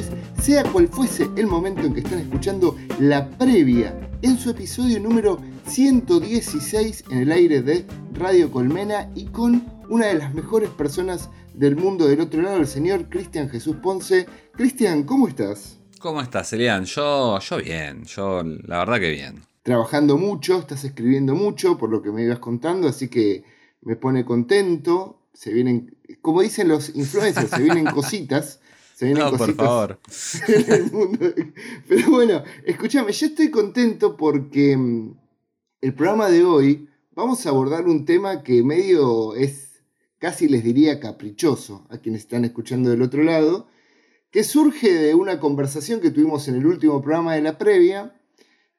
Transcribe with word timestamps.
noches, 0.00 0.44
sea 0.44 0.64
cual 0.64 0.88
fuese 0.88 1.28
el 1.36 1.46
momento 1.46 1.82
en 1.82 1.94
que 1.94 2.00
están 2.00 2.20
escuchando 2.20 2.76
la 2.98 3.28
previa 3.28 3.94
en 4.22 4.38
su 4.38 4.50
episodio 4.50 5.00
número 5.00 5.40
116 5.66 7.04
en 7.10 7.18
el 7.18 7.32
aire 7.32 7.62
de 7.62 7.86
Radio 8.14 8.50
Colmena 8.50 9.10
y 9.14 9.26
con 9.26 9.64
una 9.88 10.06
de 10.06 10.14
las 10.14 10.34
mejores 10.34 10.70
personas 10.70 11.30
del 11.54 11.76
mundo 11.76 12.06
del 12.06 12.20
otro 12.20 12.42
lado, 12.42 12.58
el 12.58 12.66
señor 12.66 13.08
Cristian 13.08 13.48
Jesús 13.48 13.76
Ponce. 13.82 14.26
Cristian, 14.52 15.04
¿cómo 15.04 15.28
estás? 15.28 15.78
¿Cómo 15.98 16.20
estás, 16.20 16.52
Elian? 16.52 16.84
Yo, 16.84 17.38
yo 17.40 17.56
bien, 17.58 18.04
yo 18.04 18.42
la 18.42 18.78
verdad 18.78 19.00
que 19.00 19.10
bien. 19.10 19.42
Trabajando 19.62 20.16
mucho, 20.16 20.58
estás 20.58 20.84
escribiendo 20.84 21.34
mucho, 21.34 21.76
por 21.76 21.90
lo 21.90 22.02
que 22.02 22.10
me 22.10 22.22
ibas 22.22 22.38
contando, 22.38 22.88
así 22.88 23.08
que 23.08 23.44
me 23.82 23.96
pone 23.96 24.24
contento. 24.24 25.18
Se 25.34 25.52
vienen, 25.52 25.96
como 26.22 26.40
dicen 26.42 26.68
los 26.68 26.94
influencers, 26.94 27.50
se 27.50 27.62
vienen 27.62 27.84
cositas. 27.94 28.60
Se 29.00 29.06
vienen 29.06 29.24
no, 29.24 29.30
cositas 29.30 29.56
por 29.56 29.66
favor. 29.66 29.98
en 30.48 30.72
el 30.72 30.92
mundo. 30.92 31.32
Pero 31.88 32.10
bueno, 32.10 32.42
escúchame, 32.66 33.12
yo 33.12 33.28
estoy 33.28 33.50
contento 33.50 34.14
porque 34.14 34.76
mm, 34.76 35.14
el 35.80 35.94
programa 35.94 36.28
de 36.28 36.44
hoy 36.44 36.86
vamos 37.12 37.46
a 37.46 37.48
abordar 37.48 37.88
un 37.88 38.04
tema 38.04 38.42
que 38.42 38.62
medio 38.62 39.34
es, 39.36 39.82
casi 40.18 40.48
les 40.48 40.62
diría 40.62 41.00
caprichoso 41.00 41.86
a 41.88 41.96
quienes 41.96 42.20
están 42.20 42.44
escuchando 42.44 42.90
del 42.90 43.00
otro 43.00 43.22
lado, 43.22 43.68
que 44.30 44.44
surge 44.44 44.92
de 44.92 45.14
una 45.14 45.40
conversación 45.40 46.00
que 46.00 46.10
tuvimos 46.10 46.46
en 46.48 46.56
el 46.56 46.66
último 46.66 47.00
programa 47.00 47.34
de 47.34 47.40
la 47.40 47.56
previa, 47.56 48.20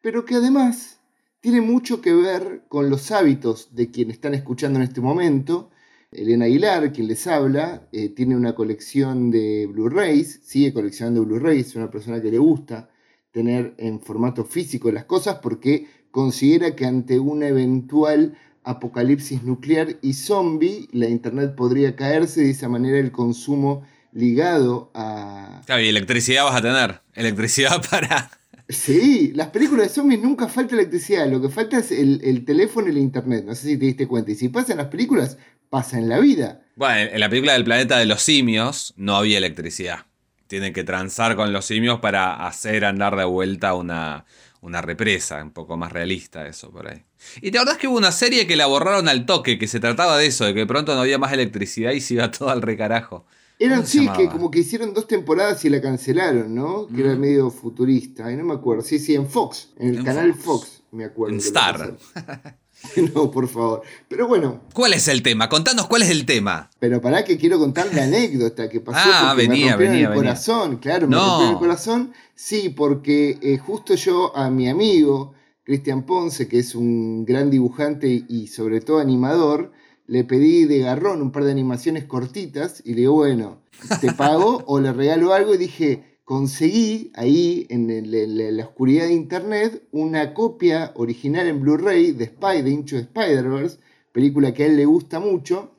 pero 0.02 0.24
que 0.24 0.36
además 0.36 1.00
tiene 1.40 1.62
mucho 1.62 2.00
que 2.00 2.14
ver 2.14 2.66
con 2.68 2.92
los 2.92 3.10
hábitos 3.10 3.74
de 3.74 3.90
quienes 3.90 4.18
están 4.18 4.36
escuchando 4.36 4.78
en 4.78 4.84
este 4.84 5.02
momento. 5.02 5.71
Elena 6.12 6.46
Aguilar, 6.46 6.92
quien 6.92 7.08
les 7.08 7.26
habla, 7.26 7.88
eh, 7.94 8.10
tiene 8.10 8.36
una 8.36 8.54
colección 8.54 9.32
de 9.32 9.66
Blu-rays, 9.68 10.42
sigue 10.44 10.74
coleccionando 10.74 11.24
Blu-rays, 11.24 11.68
es 11.68 11.76
una 11.78 11.90
persona 11.90 12.22
que 12.22 12.30
le 12.30 12.38
gusta 12.38 12.90
tener 13.32 13.76
en 13.78 14.02
formato 14.02 14.44
físico 14.44 14.92
las 14.92 15.06
cosas 15.06 15.40
porque 15.42 15.88
considera 16.12 16.76
que 16.76 16.86
ante 16.86 17.18
una 17.18 17.48
eventual 17.48 18.38
apocalipsis 18.66 19.44
nuclear 19.44 20.00
y 20.02 20.14
zombie, 20.14 20.90
la 20.92 21.08
Internet 21.08 21.56
podría 21.56 21.96
caerse, 21.96 22.42
de 22.42 22.50
esa 22.50 22.68
manera 22.68 23.00
el 23.00 23.14
consumo 23.14 23.84
ligado 24.12 24.92
a... 24.94 25.62
Claro, 25.66 25.82
y 25.82 25.88
electricidad 25.88 26.44
vas 26.44 26.58
a 26.58 26.62
tener. 26.62 27.02
Electricidad 27.14 27.82
para... 27.90 28.30
Sí, 28.72 29.32
las 29.36 29.50
películas 29.50 29.88
de 29.88 29.94
zombies 29.94 30.22
nunca 30.22 30.48
falta 30.48 30.76
electricidad, 30.76 31.30
lo 31.30 31.42
que 31.42 31.50
falta 31.50 31.78
es 31.78 31.92
el, 31.92 32.22
el 32.24 32.46
teléfono 32.46 32.88
y 32.88 32.92
el 32.92 32.98
internet, 32.98 33.44
no 33.46 33.54
sé 33.54 33.68
si 33.68 33.78
te 33.78 33.86
diste 33.86 34.08
cuenta, 34.08 34.32
y 34.32 34.36
si 34.36 34.50
pasa 34.50 34.72
en 34.72 34.78
las 34.78 34.88
películas, 34.88 35.38
pasa 35.70 35.98
en 35.98 36.10
la 36.10 36.20
vida. 36.20 36.62
Bueno, 36.76 37.12
en 37.12 37.20
la 37.20 37.30
película 37.30 37.54
del 37.54 37.64
planeta 37.64 37.98
de 37.98 38.06
los 38.06 38.22
simios 38.22 38.94
no 38.98 39.16
había 39.16 39.38
electricidad. 39.38 40.06
Tienen 40.48 40.74
que 40.74 40.84
transar 40.84 41.36
con 41.36 41.54
los 41.54 41.66
simios 41.66 42.00
para 42.00 42.46
hacer 42.46 42.86
andar 42.86 43.16
de 43.16 43.24
vuelta 43.24 43.74
una, 43.74 44.26
una 44.62 44.82
represa, 44.82 45.42
un 45.44 45.52
poco 45.52 45.76
más 45.78 45.92
realista 45.92 46.48
eso 46.48 46.72
por 46.72 46.88
ahí. 46.90 47.04
Y 47.42 47.52
la 47.52 47.62
verdad 47.62 47.76
es 47.76 47.82
que 47.82 47.88
hubo 47.88 47.98
una 47.98 48.12
serie 48.12 48.48
que 48.48 48.56
la 48.56 48.68
borraron 48.68 49.08
al 49.10 49.26
toque, 49.26 49.58
que 49.58 49.68
se 49.68 49.80
trataba 49.80 50.18
de 50.18 50.28
eso, 50.28 50.46
de 50.46 50.54
que 50.54 50.62
de 50.62 50.66
pronto 50.66 50.94
no 50.94 51.02
había 51.02 51.18
más 51.18 51.34
electricidad 51.34 51.92
y 51.92 52.02
se 52.02 52.16
iba 52.16 52.32
todo 52.32 52.50
al 52.50 52.62
recarajo. 52.62 53.26
Eran 53.64 53.78
¿Cómo 53.82 53.88
se 53.88 54.00
sí, 54.00 54.10
que 54.18 54.28
como 54.30 54.50
que 54.50 54.60
hicieron 54.60 54.94
dos 54.94 55.08
temporadas 55.08 55.64
y 55.66 55.70
la 55.70 55.80
cancelaron, 55.82 56.54
¿no? 56.56 56.88
Que 56.88 57.02
era 57.02 57.16
Mm. 57.16 57.20
medio 57.20 57.50
futurista, 57.52 58.26
ay, 58.26 58.36
no 58.36 58.44
me 58.44 58.54
acuerdo. 58.56 58.82
Sí, 58.84 58.98
sí, 59.00 59.14
en 59.16 59.28
Fox, 59.28 59.70
en 59.78 59.90
el 59.90 59.98
En 59.98 60.04
canal 60.06 60.34
Fox. 60.34 60.44
Fox, 60.44 60.84
me 60.92 61.06
acuerdo. 61.06 61.34
En 61.36 61.40
Star. 61.40 61.96
no, 63.14 63.30
por 63.30 63.48
favor. 63.48 63.84
Pero 64.08 64.28
bueno, 64.28 64.62
¿Cuál 64.74 64.94
es 64.94 65.08
el 65.08 65.22
tema? 65.22 65.48
Contanos 65.50 65.88
cuál 65.88 66.02
es 66.02 66.10
el 66.10 66.26
tema. 66.26 66.70
pero 66.80 67.00
pará 67.02 67.24
que 67.24 67.38
quiero 67.38 67.60
contar 67.60 67.94
la 67.94 68.04
anécdota 68.06 68.68
que 68.70 68.80
pasó 68.80 69.00
Ah, 69.04 69.34
porque 69.36 69.48
me 69.48 69.54
venía, 69.54 69.72
rompieron 69.74 69.94
venía, 69.94 70.08
el 70.08 70.14
venía. 70.14 70.16
corazón, 70.16 70.78
claro, 70.78 71.08
me 71.08 71.16
No. 71.16 71.22
rompieron 71.28 71.54
el 71.54 71.60
corazón. 71.60 72.14
Sí, 72.34 72.70
porque 72.70 73.38
eh, 73.42 73.58
justo 73.60 73.94
yo 73.96 74.36
a 74.36 74.50
mi 74.50 74.68
amigo 74.68 75.34
Cristian 75.64 76.04
Ponce, 76.08 76.48
que 76.48 76.58
es 76.60 76.74
un 76.74 77.24
gran 77.26 77.52
dibujante 77.52 78.08
y 78.28 78.48
sobre 78.48 78.82
todo 78.82 78.98
animador, 78.98 79.72
le 80.12 80.26
pedí 80.26 80.66
de 80.66 80.80
garrón 80.80 81.22
un 81.22 81.32
par 81.32 81.46
de 81.46 81.52
animaciones 81.52 82.04
cortitas 82.04 82.82
y 82.86 82.90
le 82.96 83.02
digo, 83.02 83.14
bueno, 83.14 83.60
te 84.02 84.12
pago 84.12 84.62
o 84.68 84.80
le 84.82 84.92
regalo 84.92 85.34
algo 85.34 85.54
y 85.56 85.58
dije, 85.58 86.18
conseguí 86.26 87.12
ahí 87.16 87.66
en, 87.70 87.90
el- 87.90 88.14
en 88.14 88.58
la- 88.58 88.66
oscuridad 88.66 89.06
de 89.06 89.14
internet 89.14 89.84
una 89.92 90.34
copia 90.34 90.92
original 90.96 91.48
en 91.48 91.62
Blu-ray 91.62 92.12
de 92.12 92.26
Spider, 92.26 92.68
Into 92.68 92.96
the 92.98 93.02
Spider-Verse, 93.04 93.78
película 94.12 94.54
que 94.54 94.64
a 94.64 94.66
él 94.68 94.76
le 94.76 94.86
gusta 94.86 95.20
mucho, 95.22 95.72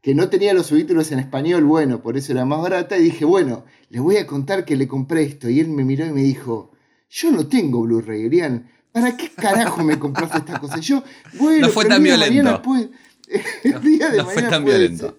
que 0.00 0.14
no 0.14 0.30
tenía 0.30 0.54
los 0.54 0.66
subtítulos 0.68 1.12
en 1.12 1.18
español, 1.18 1.64
bueno, 1.64 2.00
por 2.00 2.16
eso 2.16 2.32
era 2.32 2.46
más 2.46 2.62
barata, 2.62 2.96
y 2.96 3.02
dije, 3.04 3.26
bueno, 3.26 3.64
le 3.90 4.00
voy 4.00 4.16
a 4.16 4.26
contar 4.26 4.64
que 4.64 4.76
le 4.76 4.88
compré 4.88 5.22
esto, 5.24 5.50
y 5.50 5.60
él 5.60 5.68
me 5.68 5.84
miró 5.84 6.06
y 6.06 6.12
me 6.12 6.22
dijo, 6.22 6.70
yo 7.10 7.30
no 7.30 7.46
tengo 7.46 7.82
Blu-ray, 7.82 8.30
¿para 8.92 9.16
qué 9.18 9.28
carajo 9.30 9.84
me 9.84 9.98
compraste 9.98 10.38
esta 10.38 10.58
cosa? 10.60 10.78
Yo, 10.80 11.02
bueno, 11.38 11.66
No 11.66 11.72
fue 11.72 11.84
tan 11.84 12.02
de 12.02 12.08
violento. 12.28 12.62
el 13.64 13.82
día 13.82 14.10
de 14.10 14.18
no 14.18 14.24
fue 14.24 14.34
mañana 14.36 14.50
tan 14.50 14.64
puede 14.64 14.78
violento. 14.78 15.16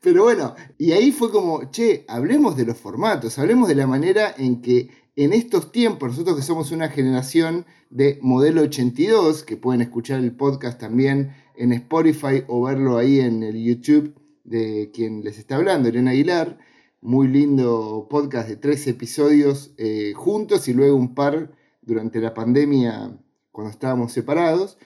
Pero 0.00 0.24
bueno, 0.24 0.54
y 0.78 0.92
ahí 0.92 1.12
fue 1.12 1.30
como, 1.30 1.70
che, 1.70 2.04
hablemos 2.08 2.56
de 2.56 2.66
los 2.66 2.76
formatos, 2.76 3.38
hablemos 3.38 3.68
de 3.68 3.74
la 3.76 3.86
manera 3.86 4.34
en 4.36 4.60
que 4.60 4.90
en 5.14 5.32
estos 5.32 5.72
tiempos, 5.72 6.10
nosotros 6.10 6.36
que 6.36 6.42
somos 6.42 6.72
una 6.72 6.88
generación 6.88 7.66
de 7.90 8.18
modelo 8.22 8.62
82, 8.62 9.44
que 9.44 9.56
pueden 9.56 9.82
escuchar 9.82 10.20
el 10.20 10.34
podcast 10.34 10.80
también 10.80 11.34
en 11.54 11.72
Spotify 11.72 12.44
o 12.48 12.62
verlo 12.62 12.96
ahí 12.96 13.20
en 13.20 13.42
el 13.42 13.62
YouTube 13.62 14.14
de 14.44 14.90
quien 14.92 15.22
les 15.22 15.38
está 15.38 15.56
hablando, 15.56 15.88
Elena 15.88 16.12
Aguilar, 16.12 16.58
muy 17.00 17.28
lindo 17.28 18.06
podcast 18.08 18.48
de 18.48 18.56
tres 18.56 18.86
episodios 18.86 19.72
eh, 19.76 20.12
juntos 20.14 20.68
y 20.68 20.72
luego 20.72 20.96
un 20.96 21.14
par 21.14 21.52
durante 21.82 22.20
la 22.20 22.32
pandemia 22.32 23.18
cuando 23.50 23.70
estábamos 23.70 24.12
separados. 24.12 24.78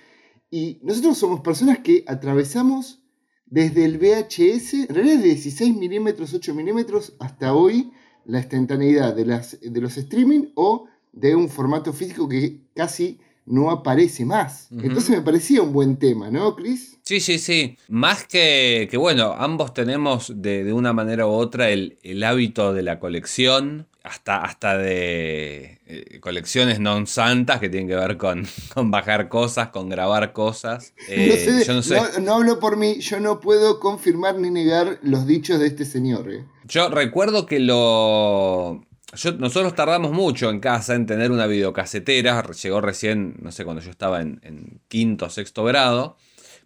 Y 0.57 0.79
nosotros 0.81 1.19
somos 1.19 1.41
personas 1.41 1.81
que 1.81 2.03
atravesamos 2.07 3.01
desde 3.45 3.85
el 3.85 3.99
VHS, 3.99 4.89
en 4.89 4.95
realidad 4.95 5.19
de 5.19 5.35
16 5.35 5.77
milímetros, 5.77 6.33
8 6.33 6.55
milímetros, 6.55 7.13
hasta 7.19 7.53
hoy 7.53 7.91
la 8.25 8.39
instantaneidad 8.39 9.15
de, 9.15 9.27
las, 9.27 9.61
de 9.61 9.81
los 9.83 9.99
streaming 9.99 10.47
o 10.55 10.87
de 11.13 11.37
un 11.37 11.51
formato 11.51 11.93
físico 11.93 12.27
que 12.27 12.63
casi 12.75 13.19
no 13.45 13.71
aparece 13.71 14.25
más. 14.25 14.69
Entonces 14.71 15.11
me 15.11 15.21
parecía 15.21 15.61
un 15.61 15.75
buen 15.75 15.99
tema, 15.99 16.31
¿no, 16.31 16.57
Chris? 16.57 16.97
Sí, 17.03 17.21
sí, 17.21 17.39
sí. 17.39 17.77
Más 17.89 18.27
que, 18.27 18.89
que 18.91 18.97
bueno, 18.97 19.35
ambos 19.37 19.75
tenemos 19.75 20.33
de, 20.37 20.65
de 20.65 20.73
una 20.73 20.95
manera 20.95 21.27
u 21.27 21.33
otra 21.33 21.69
el, 21.69 21.99
el 22.03 22.25
hábito 22.25 22.73
de 22.73 22.83
la 22.83 22.99
colección, 22.99 23.89
hasta, 24.07 24.39
hasta 24.43 24.79
de 24.79 25.81
eh, 25.87 26.21
colecciones 26.21 26.79
non 26.79 27.07
santas 27.11 27.59
que 27.59 27.69
tienen 27.69 27.89
que 27.91 27.99
ver 27.99 28.17
con, 28.17 28.47
con 28.75 28.91
bajar 28.91 29.29
cosas, 29.29 29.69
con 29.75 29.89
grabar 29.91 30.33
cosas. 30.33 30.95
Eh, 31.09 31.27
no 31.29 31.35
sé 31.37 31.53
de- 31.53 31.65
yo 31.65 31.75
no 31.75 31.83
sé. 31.83 31.97
no- 31.97 32.21
no 32.23 32.35
hablo 32.35 32.59
por 32.59 32.77
mí, 32.77 33.01
yo 33.01 33.19
no 33.21 33.41
puedo 33.41 33.81
confirmar 33.81 34.39
ni 34.39 34.51
negar 34.51 34.99
los 35.03 35.27
dichos 35.27 35.59
de 35.59 35.67
este 35.67 35.85
señor. 35.85 36.31
¿eh? 36.31 36.45
Yo 36.65 36.89
recuerdo 36.89 37.47
que 37.47 37.59
lo. 37.61 38.83
yo- 39.15 39.33
nosotros 39.39 39.75
tardamos 39.75 40.13
mucho 40.13 40.51
en 40.51 40.61
casa 40.61 40.95
en 40.95 41.07
tener 41.07 41.31
una 41.31 41.47
videocasetera. 41.47 42.43
Llegó 42.63 42.81
recién, 42.81 43.37
no 43.43 43.51
sé, 43.53 43.65
cuando 43.65 43.83
yo 43.83 43.91
estaba 43.91 44.21
en, 44.21 44.41
en 44.43 44.81
quinto 44.89 45.27
o 45.27 45.31
sexto 45.31 45.65
grado. 45.65 46.17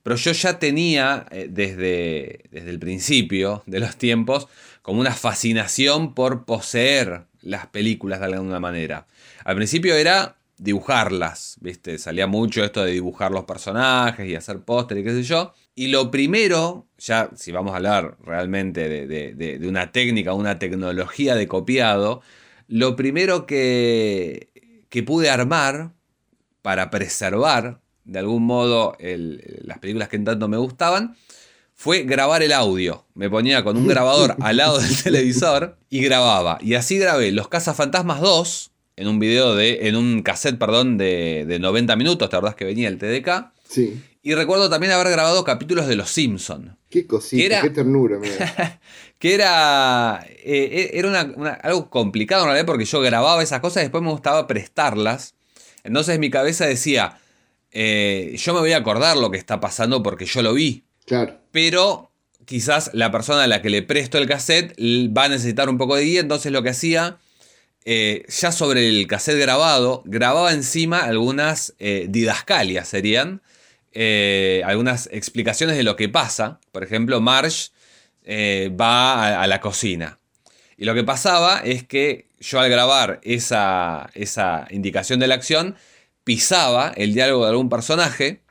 Pero 0.03 0.17
yo 0.17 0.33
ya 0.33 0.59
tenía 0.59 1.27
eh, 1.31 1.49
desde, 1.51 2.45
desde 2.51 2.71
el 2.71 2.79
principio 2.79 3.63
de 3.67 3.81
los 3.81 3.97
tiempos 3.97 4.49
como 4.81 4.99
una 5.01 5.13
fascinación 5.13 6.15
por 6.15 6.47
poseer 6.47 7.27
las 7.43 7.67
películas 7.67 8.21
de 8.21 8.27
alguna 8.27 8.61
manera. 8.61 9.07
Al 9.45 9.57
principio 9.57 9.95
era 9.95 10.37
dibujarlas, 10.59 11.57
¿viste? 11.61 11.97
Salía 11.99 12.27
mucho 12.27 12.63
esto 12.65 12.85
de 12.85 12.93
dibujar 12.93 13.33
los 13.33 13.45
personajes 13.45 14.29
y 14.29 14.35
hacer 14.35 14.61
póster 14.61 14.99
y 14.99 15.05
qué 15.05 15.11
sé 15.13 15.23
yo. 15.23 15.55
Y 15.75 15.89
lo 15.89 16.11
primero, 16.11 16.87
ya 16.99 17.31
si 17.35 17.51
vamos 17.53 17.73
a 17.73 17.77
hablar 17.77 18.17
realmente 18.23 18.89
de, 18.89 19.07
de- 19.35 19.69
una 19.69 19.91
técnica, 19.93 20.35
una 20.35 20.59
tecnología 20.59 21.35
de 21.35 21.49
copiado, 21.49 22.21
lo 22.69 22.95
primero 22.97 23.47
que, 23.47 24.85
que 24.91 25.03
pude 25.03 25.31
armar 25.31 25.93
para 26.63 26.91
preservar 26.91 27.81
de 28.05 28.19
algún 28.19 28.45
modo 28.45 28.97
las 29.01 29.79
películas 29.79 30.09
que 30.09 30.17
en 30.17 30.25
tanto 30.25 30.49
me 30.49 30.57
gustaban 30.57 31.17
fue 31.83 32.03
grabar 32.03 32.43
el 32.43 32.53
audio. 32.53 33.07
Me 33.15 33.31
ponía 33.31 33.65
con 33.65 33.75
un 33.79 33.87
grabador 33.89 34.37
al 34.43 34.59
lado 34.59 34.79
del 34.79 34.95
televisor 35.03 35.79
y 35.89 36.03
grababa. 36.03 36.59
Y 36.61 36.75
así 36.75 36.99
grabé 36.99 37.33
Los 37.33 37.49
Cazafantasmas 37.49 38.21
2 38.21 38.71
en 38.97 39.09
un 39.09 39.19
video 39.19 39.55
de. 39.55 39.89
en 39.89 39.97
un 39.97 40.23
cassette, 40.23 40.59
perdón, 40.59 40.99
de, 40.99 41.47
de 41.49 41.59
90 41.59 41.97
minutos. 41.97 42.29
¿Te 42.29 42.37
acordás 42.37 42.55
que 42.55 42.67
venía 42.67 42.87
el 42.89 42.99
TDK? 42.99 43.53
Sí. 43.67 43.99
Y 44.23 44.35
recuerdo 44.35 44.69
también 44.69 44.93
haber 44.93 45.09
grabado 45.11 45.43
capítulos 45.43 45.87
de 45.87 45.97
Los 45.97 46.11
Simpson. 46.11 46.77
Qué 46.91 47.07
cosita, 47.07 47.43
Era- 47.45 47.63
qué 47.63 47.71
ternura. 47.71 48.19
mira. 48.21 48.79
Que 49.19 49.35
era. 49.35 50.23
eh, 50.29 50.91
era 50.93 51.09
una- 51.09 51.33
una- 51.35 51.53
algo 51.53 51.89
complicado 51.89 52.43
en 52.43 52.49
realidad 52.49 52.67
porque 52.67 52.85
yo 52.85 53.01
grababa 53.01 53.43
esas 53.43 53.61
cosas 53.61 53.83
y 53.83 53.85
después 53.85 54.03
me 54.05 54.11
gustaba 54.11 54.47
prestarlas. 54.47 55.35
Entonces 55.83 56.19
mi 56.19 56.29
cabeza 56.29 56.67
decía. 56.67 57.19
eh, 57.73 58.35
yo 58.37 58.53
me 58.53 58.61
voy 58.61 58.73
a 58.73 58.77
acordar 58.79 59.17
lo 59.17 59.31
que 59.31 59.39
está 59.39 59.61
pasando 59.61 60.03
porque 60.03 60.27
yo 60.27 60.43
lo 60.43 60.53
vi. 60.53 60.85
Pero 61.53 62.11
quizás 62.45 62.91
la 62.95 63.11
persona 63.11 63.45
a 63.45 63.47
la 63.47 63.63
que 63.63 63.71
le 63.71 63.83
presto 63.83 64.19
el 64.19 64.27
cassette 64.27 64.75
va 64.79 65.25
a 65.25 65.29
necesitar 65.29 65.69
un 65.69 65.79
poco 65.79 65.97
de 65.97 66.05
guía, 66.05 66.21
entonces 66.21 66.53
lo 66.53 66.63
que 66.63 66.71
hacía 66.71 67.19
eh, 67.85 68.25
ya 68.29 68.53
sobre 68.53 68.89
el 68.89 69.07
cassette 69.07 69.39
grabado, 69.39 70.03
grababa 70.05 70.53
encima 70.53 71.01
algunas 71.01 71.75
eh, 71.79 72.07
didascalias, 72.11 72.89
serían 72.89 73.41
eh, 73.93 74.63
algunas 74.67 75.09
explicaciones 75.13 75.77
de 75.77 75.83
lo 75.83 75.97
que 75.97 76.09
pasa. 76.09 76.61
Por 76.73 76.85
ejemplo, 76.85 77.21
Marsh 77.21 77.69
va 78.29 79.43
a, 79.43 79.47
la 79.49 79.61
cocina. 79.61 80.21
Y 80.77 80.85
lo 80.85 80.95
que 80.95 81.03
pasaba 81.03 81.61
es 81.65 81.85
que 81.85 82.29
yo 82.39 82.61
al 82.61 82.71
grabar 82.71 83.21
esa, 83.25 84.09
esa 84.15 84.69
indicación 84.71 85.19
de 85.19 85.27
la 85.27 85.35
acción, 85.35 85.75
pisaba 86.23 86.93
el 86.97 87.13
diálogo 87.15 87.45
de 87.45 87.51
algún 87.51 87.69
personaje. 87.69 88.43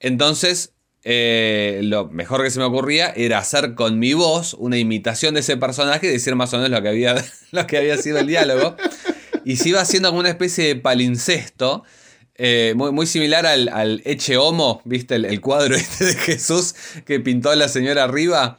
Entonces 0.00 0.73
lo 1.04 2.08
mejor 2.08 2.42
que 2.42 2.50
se 2.50 2.58
me 2.58 2.64
ocurría 2.64 3.12
era 3.14 3.38
hacer 3.38 3.74
con 3.74 3.98
mi 3.98 4.14
voz 4.14 4.54
una 4.54 4.78
imitación 4.78 5.34
de 5.34 5.40
ese 5.40 5.56
personaje 5.56 6.06
y 6.06 6.10
decir 6.10 6.34
más 6.34 6.52
o 6.54 6.56
menos 6.56 6.70
lo 6.70 6.82
que 6.82 6.88
había, 6.88 7.14
lo 7.52 7.66
que 7.66 7.76
había 7.76 7.96
sido 7.98 8.18
el 8.18 8.26
diálogo. 8.26 8.76
Y 9.44 9.56
se 9.56 9.70
iba 9.70 9.80
haciendo 9.80 10.08
como 10.08 10.20
una 10.20 10.30
especie 10.30 10.66
de 10.66 10.76
palincesto. 10.76 11.84
Eh, 12.36 12.74
muy, 12.76 13.06
similar 13.06 13.46
al, 13.46 13.68
al 13.68 14.02
Eche 14.04 14.36
Homo, 14.36 14.82
¿viste? 14.84 15.14
El, 15.14 15.40
cuadro 15.40 15.76
este 15.76 16.06
de 16.06 16.14
Jesús 16.14 16.74
que 17.04 17.20
pintó 17.20 17.54
la 17.54 17.68
señora 17.68 18.04
arriba. 18.04 18.58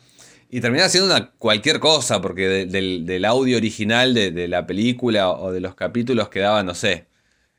Y 0.49 0.61
terminaba 0.61 0.87
haciendo 0.87 1.13
una, 1.13 1.31
cualquier 1.31 1.79
cosa, 1.79 2.21
porque 2.21 2.65
del, 2.67 3.25
audio 3.25 3.57
original 3.57 4.13
de, 4.13 4.31
de, 4.31 4.47
la 4.47 4.67
película 4.67 5.31
o 5.31 5.51
de 5.51 5.59
los 5.59 5.75
capítulos 5.75 6.29
quedaba, 6.29 6.63
no 6.63 6.75
sé, 6.75 7.07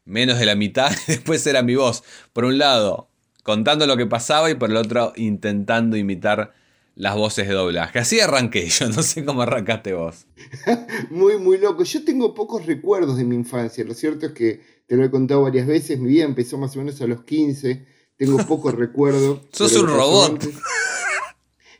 menos 0.04 0.38
de 0.38 0.46
la 0.46 0.54
mitad. 0.54 0.90
Después 1.06 1.46
era 1.46 1.62
mi 1.62 1.74
voz. 1.74 2.04
Por 2.32 2.44
un 2.44 2.58
lado, 2.58 3.10
contando 3.46 3.86
lo 3.86 3.96
que 3.96 4.06
pasaba 4.06 4.50
y 4.50 4.56
por 4.56 4.70
el 4.70 4.76
otro 4.76 5.12
intentando 5.14 5.96
imitar 5.96 6.52
las 6.96 7.14
voces 7.14 7.46
de 7.46 7.54
doblaje. 7.54 8.00
Así 8.00 8.18
arranqué 8.18 8.68
yo, 8.68 8.88
no 8.88 9.04
sé 9.04 9.24
cómo 9.24 9.42
arrancaste 9.42 9.94
vos. 9.94 10.26
muy, 11.10 11.38
muy 11.38 11.56
loco. 11.58 11.84
Yo 11.84 12.04
tengo 12.04 12.34
pocos 12.34 12.66
recuerdos 12.66 13.16
de 13.16 13.24
mi 13.24 13.36
infancia. 13.36 13.84
Lo 13.84 13.94
cierto 13.94 14.26
es 14.26 14.32
que 14.32 14.60
te 14.88 14.96
lo 14.96 15.04
he 15.04 15.10
contado 15.12 15.42
varias 15.42 15.68
veces. 15.68 16.00
Mi 16.00 16.08
vida 16.08 16.24
empezó 16.24 16.58
más 16.58 16.74
o 16.74 16.80
menos 16.80 17.00
a 17.00 17.06
los 17.06 17.22
15. 17.22 17.86
Tengo 18.16 18.38
pocos 18.48 18.74
recuerdos. 18.84 19.42
Sos 19.52 19.76
un 19.76 19.86
robot. 19.86 20.44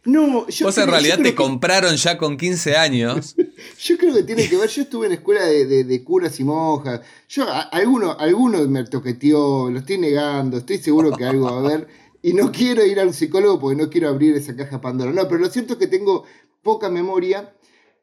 No, 0.06 0.46
yo 0.48 0.66
Vos 0.66 0.78
en 0.78 0.88
realidad 0.88 1.18
te 1.20 1.34
compraron 1.34 1.96
ya 1.96 2.16
con 2.16 2.36
15 2.36 2.76
años. 2.76 3.34
yo 3.80 3.98
creo 3.98 4.14
que 4.14 4.22
tiene 4.22 4.48
que 4.48 4.56
ver, 4.56 4.70
yo 4.70 4.82
estuve 4.82 5.06
en 5.06 5.14
escuela 5.14 5.44
de, 5.44 6.04
curas 6.04 6.38
y 6.38 6.44
monjas. 6.44 7.00
Yo, 7.28 7.44
alguno, 7.72 8.12
alguno 8.12 8.64
me 8.68 8.84
toqueteó, 8.84 9.68
lo 9.68 9.80
estoy 9.80 9.98
negando, 9.98 10.58
estoy 10.58 10.78
seguro 10.78 11.10
que 11.10 11.24
algo 11.24 11.46
va 11.46 11.56
a 11.56 11.58
haber. 11.58 11.88
Y 12.22 12.32
no 12.34 12.52
quiero 12.52 12.84
ir 12.86 13.00
a 13.00 13.04
un 13.04 13.12
psicólogo 13.12 13.58
porque 13.58 13.82
no 13.82 13.90
quiero 13.90 14.08
abrir 14.08 14.36
esa 14.36 14.54
caja 14.54 14.80
Pandora. 14.80 15.12
No, 15.12 15.26
pero 15.28 15.40
lo 15.40 15.50
cierto 15.50 15.74
es 15.74 15.78
que 15.80 15.88
tengo 15.88 16.24
poca 16.62 16.88
memoria. 16.88 17.54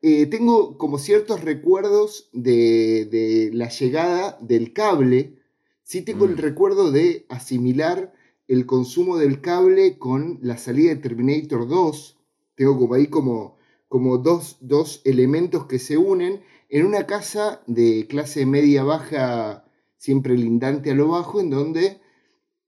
Eh, 0.02 0.26
tengo 0.26 0.78
como 0.78 1.00
ciertos 1.00 1.42
recuerdos 1.42 2.30
de, 2.34 3.50
la 3.54 3.70
llegada 3.70 4.38
del 4.42 4.74
cable. 4.74 5.40
Sí 5.84 6.02
tengo 6.02 6.26
el 6.26 6.36
mm. 6.36 6.40
recuerdo 6.40 6.92
de 6.92 7.26
asimilar 7.30 8.12
el 8.54 8.66
consumo 8.68 9.18
del 9.18 9.42
cable 9.42 9.98
con 9.98 10.40
la 10.42 10.58
salida 10.58 10.90
de 10.90 11.02
Terminator 11.02 11.68
2. 11.68 12.18
Tengo 12.56 12.78
como 12.78 12.94
ahí 12.94 13.08
como, 13.08 13.58
como 13.88 14.20
dos, 14.20 14.58
dos 14.62 15.02
elementos 15.06 15.66
que 15.66 15.80
se 15.80 15.98
unen 15.98 16.44
en 16.70 16.86
una 16.86 17.08
casa 17.08 17.64
de 17.66 18.06
clase 18.08 18.46
media 18.46 18.84
baja, 18.84 19.66
siempre 19.98 20.38
lindante 20.38 20.92
a 20.92 20.96
lo 20.96 21.08
bajo, 21.10 21.42
en 21.42 21.50
donde 21.50 22.00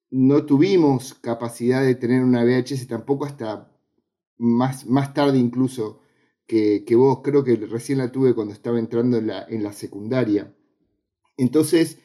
no 0.09 0.45
tuvimos 0.45 1.13
capacidad 1.13 1.83
de 1.83 1.95
tener 1.95 2.23
una 2.23 2.43
VHS 2.43 2.87
tampoco 2.87 3.25
hasta 3.25 3.71
más, 4.37 4.87
más 4.87 5.13
tarde 5.13 5.37
incluso 5.37 5.99
que, 6.47 6.83
vos. 6.95 7.19
Creo 7.23 7.43
que 7.43 7.55
recién 7.57 7.99
la 7.99 8.11
tuve 8.11 8.33
cuando 8.33 8.53
estaba 8.53 8.79
entrando 8.79 9.17
en 9.17 9.27
la, 9.27 9.45
en 9.47 9.61
la 9.61 9.73
secundaria. 9.73 10.55
Entonces, 11.37 11.99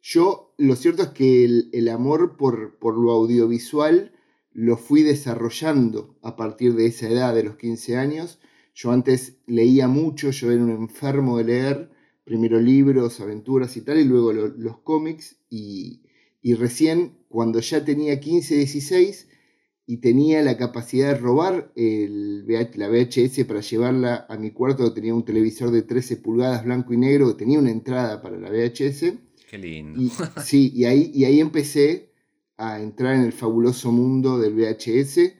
yo 0.00 0.45
lo 0.58 0.76
cierto 0.76 1.02
es 1.02 1.08
que 1.10 1.44
el, 1.44 1.88
amor 1.88 2.36
por, 2.36 2.78
por, 2.78 2.96
lo 2.96 3.12
audiovisual 3.12 4.12
lo 4.52 4.76
fui 4.76 5.02
desarrollando 5.02 6.16
a 6.22 6.36
partir 6.36 6.74
de 6.74 6.86
esa 6.86 7.08
edad, 7.08 7.34
de 7.34 7.44
los 7.44 7.56
15 7.56 7.96
años. 7.96 8.40
Yo 8.74 8.90
antes 8.90 9.36
leía 9.46 9.88
mucho, 9.88 10.30
yo 10.30 10.50
era 10.50 10.62
un 10.62 10.70
enfermo 10.70 11.38
de 11.38 11.44
leer, 11.44 11.90
primero 12.24 12.60
libros, 12.60 13.20
aventuras 13.20 13.76
y 13.76 13.82
tal, 13.82 13.98
y 13.98 14.04
luego 14.04 14.32
los 14.32 14.78
cómics, 14.78 15.36
y, 15.50 16.02
y, 16.42 16.54
recién 16.54 17.18
cuando 17.28 17.60
ya 17.60 17.84
tenía 17.84 18.18
15, 18.18 18.56
16 18.56 19.28
y 19.86 19.98
tenía 19.98 20.42
la 20.42 20.56
capacidad 20.56 21.12
de 21.12 21.18
robar 21.18 21.72
el, 21.76 22.44
la 22.46 22.88
VHS 22.88 23.44
para 23.46 23.60
llevarla 23.60 24.26
a 24.28 24.36
mi 24.36 24.50
cuarto, 24.50 24.92
tenía 24.92 25.14
un 25.14 25.24
televisor 25.24 25.70
de 25.70 25.82
13 25.82 26.16
pulgadas 26.16 26.64
blanco 26.64 26.92
y 26.92 26.96
negro, 26.96 27.36
tenía 27.36 27.60
una 27.60 27.70
entrada 27.70 28.20
para 28.20 28.36
la 28.36 28.50
VHS, 28.50 29.14
Qué 29.48 29.58
lindo. 29.58 30.00
Y, 30.00 30.10
sí, 30.42 30.72
y 30.74 30.84
ahí, 30.84 31.10
y 31.14 31.24
ahí 31.24 31.40
empecé 31.40 32.12
a 32.56 32.80
entrar 32.80 33.14
en 33.14 33.22
el 33.22 33.32
fabuloso 33.32 33.92
mundo 33.92 34.38
del 34.38 34.54
VHS. 34.54 35.34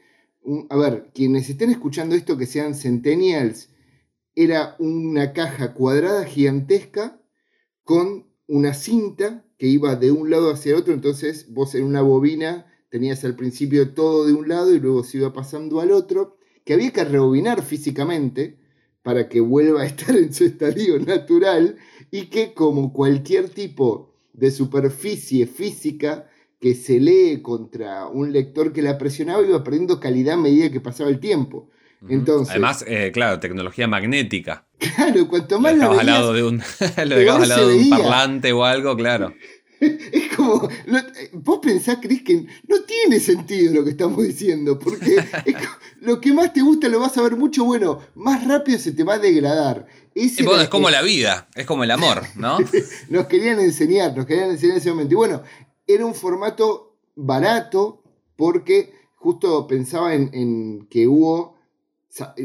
a 0.70 0.76
ver, 0.76 1.10
quienes 1.14 1.48
estén 1.48 1.70
escuchando 1.70 2.14
esto 2.14 2.36
que 2.36 2.46
sean 2.46 2.74
centennials, 2.74 3.70
era 4.34 4.76
una 4.78 5.32
caja 5.32 5.72
cuadrada 5.72 6.24
gigantesca 6.26 7.20
con 7.82 8.26
una 8.46 8.74
cinta 8.74 9.44
que 9.58 9.66
iba 9.66 9.96
de 9.96 10.12
un 10.12 10.30
lado 10.30 10.50
hacia 10.50 10.76
otro, 10.76 10.92
entonces 10.92 11.50
vos 11.52 11.74
en 11.74 11.84
una 11.84 12.02
bobina 12.02 12.66
tenías 12.90 13.24
al 13.24 13.34
principio 13.34 13.94
todo 13.94 14.26
de 14.26 14.34
un 14.34 14.48
lado 14.48 14.74
y 14.74 14.80
luego 14.80 15.02
se 15.02 15.18
iba 15.18 15.32
pasando 15.32 15.80
al 15.80 15.90
otro, 15.90 16.38
que 16.64 16.74
había 16.74 16.92
que 16.92 17.04
rebobinar 17.04 17.62
físicamente 17.62 18.58
para 19.06 19.28
que 19.28 19.40
vuelva 19.40 19.82
a 19.82 19.86
estar 19.86 20.16
en 20.16 20.34
su 20.34 20.46
estadio 20.46 20.98
natural 20.98 21.76
y 22.10 22.22
que 22.22 22.54
como 22.54 22.92
cualquier 22.92 23.50
tipo 23.50 24.12
de 24.32 24.50
superficie 24.50 25.46
física 25.46 26.28
que 26.60 26.74
se 26.74 26.98
lee 26.98 27.40
contra 27.40 28.08
un 28.08 28.32
lector 28.32 28.72
que 28.72 28.82
la 28.82 28.98
presionaba 28.98 29.46
iba 29.46 29.62
perdiendo 29.62 30.00
calidad 30.00 30.34
a 30.34 30.38
medida 30.38 30.72
que 30.72 30.80
pasaba 30.80 31.08
el 31.08 31.20
tiempo. 31.20 31.70
Entonces, 32.08 32.50
Además, 32.50 32.84
eh, 32.88 33.12
claro, 33.14 33.38
tecnología 33.38 33.86
magnética. 33.86 34.66
Claro, 34.96 35.28
cuanto 35.28 35.60
más 35.60 35.76
lo, 35.76 35.92
al 35.92 36.04
lado 36.04 36.32
de 36.32 36.42
un, 36.42 36.56
lo 37.06 37.16
dejabas 37.16 37.42
al 37.44 37.48
lado 37.48 37.68
de 37.68 37.76
un 37.76 37.90
parlante 37.90 38.52
o 38.52 38.64
algo, 38.64 38.96
claro. 38.96 39.32
Es 40.12 40.34
como, 40.36 40.68
vos 41.32 41.58
pensás, 41.62 41.98
Cris, 42.00 42.22
que 42.22 42.46
no 42.66 42.82
tiene 42.82 43.20
sentido 43.20 43.74
lo 43.74 43.84
que 43.84 43.90
estamos 43.90 44.22
diciendo, 44.22 44.78
porque 44.78 45.16
lo 46.00 46.20
que 46.20 46.32
más 46.32 46.52
te 46.52 46.62
gusta 46.62 46.88
lo 46.88 47.00
vas 47.00 47.16
a 47.18 47.22
ver 47.22 47.36
mucho, 47.36 47.64
bueno, 47.64 48.00
más 48.14 48.46
rápido 48.46 48.78
se 48.78 48.92
te 48.92 49.04
va 49.04 49.14
a 49.14 49.18
degradar. 49.18 49.86
es 50.14 50.68
como 50.70 50.90
la 50.90 51.02
vida, 51.02 51.48
es 51.54 51.66
como 51.66 51.84
el 51.84 51.90
amor, 51.90 52.22
¿no? 52.36 52.58
nos 53.10 53.26
querían 53.26 53.60
enseñar, 53.60 54.16
nos 54.16 54.26
querían 54.26 54.50
enseñar 54.50 54.76
en 54.76 54.80
ese 54.80 54.90
momento. 54.90 55.12
Y 55.12 55.16
bueno, 55.16 55.42
era 55.86 56.06
un 56.06 56.14
formato 56.14 56.96
barato 57.14 58.02
porque 58.36 58.92
justo 59.14 59.66
pensaba 59.66 60.14
en, 60.14 60.86
que 60.90 61.06
hubo 61.06 61.56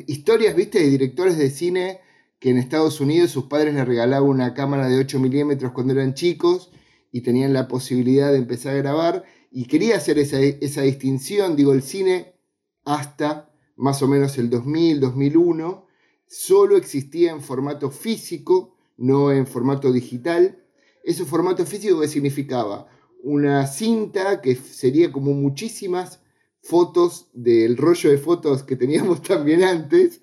historias, 0.08 0.56
viste, 0.56 0.79
de 0.79 0.89
directores 0.89 1.38
de 1.38 1.50
cine 1.50 2.01
que 2.39 2.50
en 2.50 2.58
Estados 2.58 3.00
Unidos 3.00 3.32
sus 3.32 3.46
padres 3.46 3.74
les 3.74 3.88
regalaban 3.88 4.27
una 4.27 4.53
cámara 4.53 4.89
de 4.89 4.98
8 4.98 5.20
milímetros 5.20 5.72
cuando 5.74 5.94
eran 5.94 6.15
chicos 6.15 6.72
y 7.12 7.22
tenían 7.22 7.53
la 7.53 7.68
posibilidad 7.68 8.32
de 8.32 8.38
empezar 8.38 8.74
a 8.74 8.77
grabar 8.77 9.24
y 9.51 9.65
quería 9.65 9.98
hacer 9.98 10.18
esa, 10.18 10.39
esa 10.39 10.82
distinción, 10.82 11.56
digo, 11.56 11.74
el 11.74 11.84
cine 11.84 12.36
hasta 12.86 13.51
más 13.75 14.01
o 14.01 14.08
menos 14.08 14.38
el 14.38 14.50
2000, 14.50 15.00
2001, 15.00 15.88
solo 16.27 16.77
existía 16.77 17.32
en 17.32 17.41
formato 17.41 17.89
físico, 17.89 18.77
no 18.98 19.32
en 19.32 19.48
formato 19.48 19.91
digital. 19.91 20.63
Ese 21.03 21.25
formato 21.25 21.65
físico 21.65 22.00
que 22.00 22.08
significaba 22.08 22.88
una 23.24 23.65
cinta 23.68 24.39
que 24.39 24.56
sería 24.56 25.12
como 25.12 25.34
muchísimas 25.34 26.22
fotos 26.62 27.30
del 27.34 27.75
rollo 27.75 28.12
de 28.12 28.20
fotos 28.20 28.63
que 28.63 28.75
teníamos 28.75 29.22
también 29.24 29.63
antes, 29.63 30.22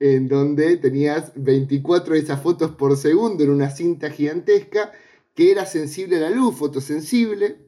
en 0.00 0.28
donde 0.28 0.78
tenías 0.78 1.32
24 1.36 2.14
de 2.14 2.20
esas 2.20 2.42
fotos 2.42 2.72
por 2.72 2.96
segundo 2.96 3.44
en 3.44 3.50
una 3.50 3.70
cinta 3.70 4.10
gigantesca 4.10 4.92
que 5.34 5.50
era 5.50 5.66
sensible 5.66 6.16
a 6.16 6.20
la 6.20 6.30
luz, 6.30 6.56
fotosensible, 6.56 7.58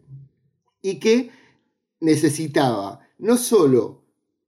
y 0.82 1.00
que 1.00 1.30
necesitaba 2.00 3.00
no 3.18 3.36
solo 3.36 4.04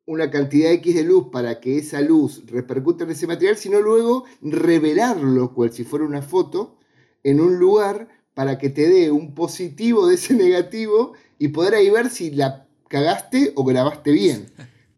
una 0.07 0.31
cantidad 0.31 0.73
X 0.73 0.95
de 0.95 1.05
luz 1.05 1.27
para 1.31 1.61
que 1.61 1.79
esa 1.79 2.01
luz 2.01 2.45
repercuta 2.47 3.05
en 3.05 3.11
ese 3.11 3.27
material, 3.27 3.57
sino 3.57 3.81
luego 3.81 4.25
revelarlo, 4.41 5.53
cual 5.53 5.73
si 5.73 5.85
fuera 5.85 6.05
una 6.05 6.23
foto, 6.23 6.79
en 7.25 7.41
un 7.41 7.59
lugar 7.59 8.09
para 8.35 8.57
que 8.57 8.71
te 8.71 8.89
dé 8.89 9.11
un 9.11 9.35
positivo 9.35 10.07
de 10.07 10.15
ese 10.15 10.35
negativo 10.35 11.13
y 11.39 11.49
poder 11.49 11.75
ahí 11.75 11.91
ver 11.91 12.09
si 12.09 12.31
la 12.31 12.69
cagaste 12.89 13.53
o 13.55 13.65
grabaste 13.65 14.13
bien. 14.13 14.47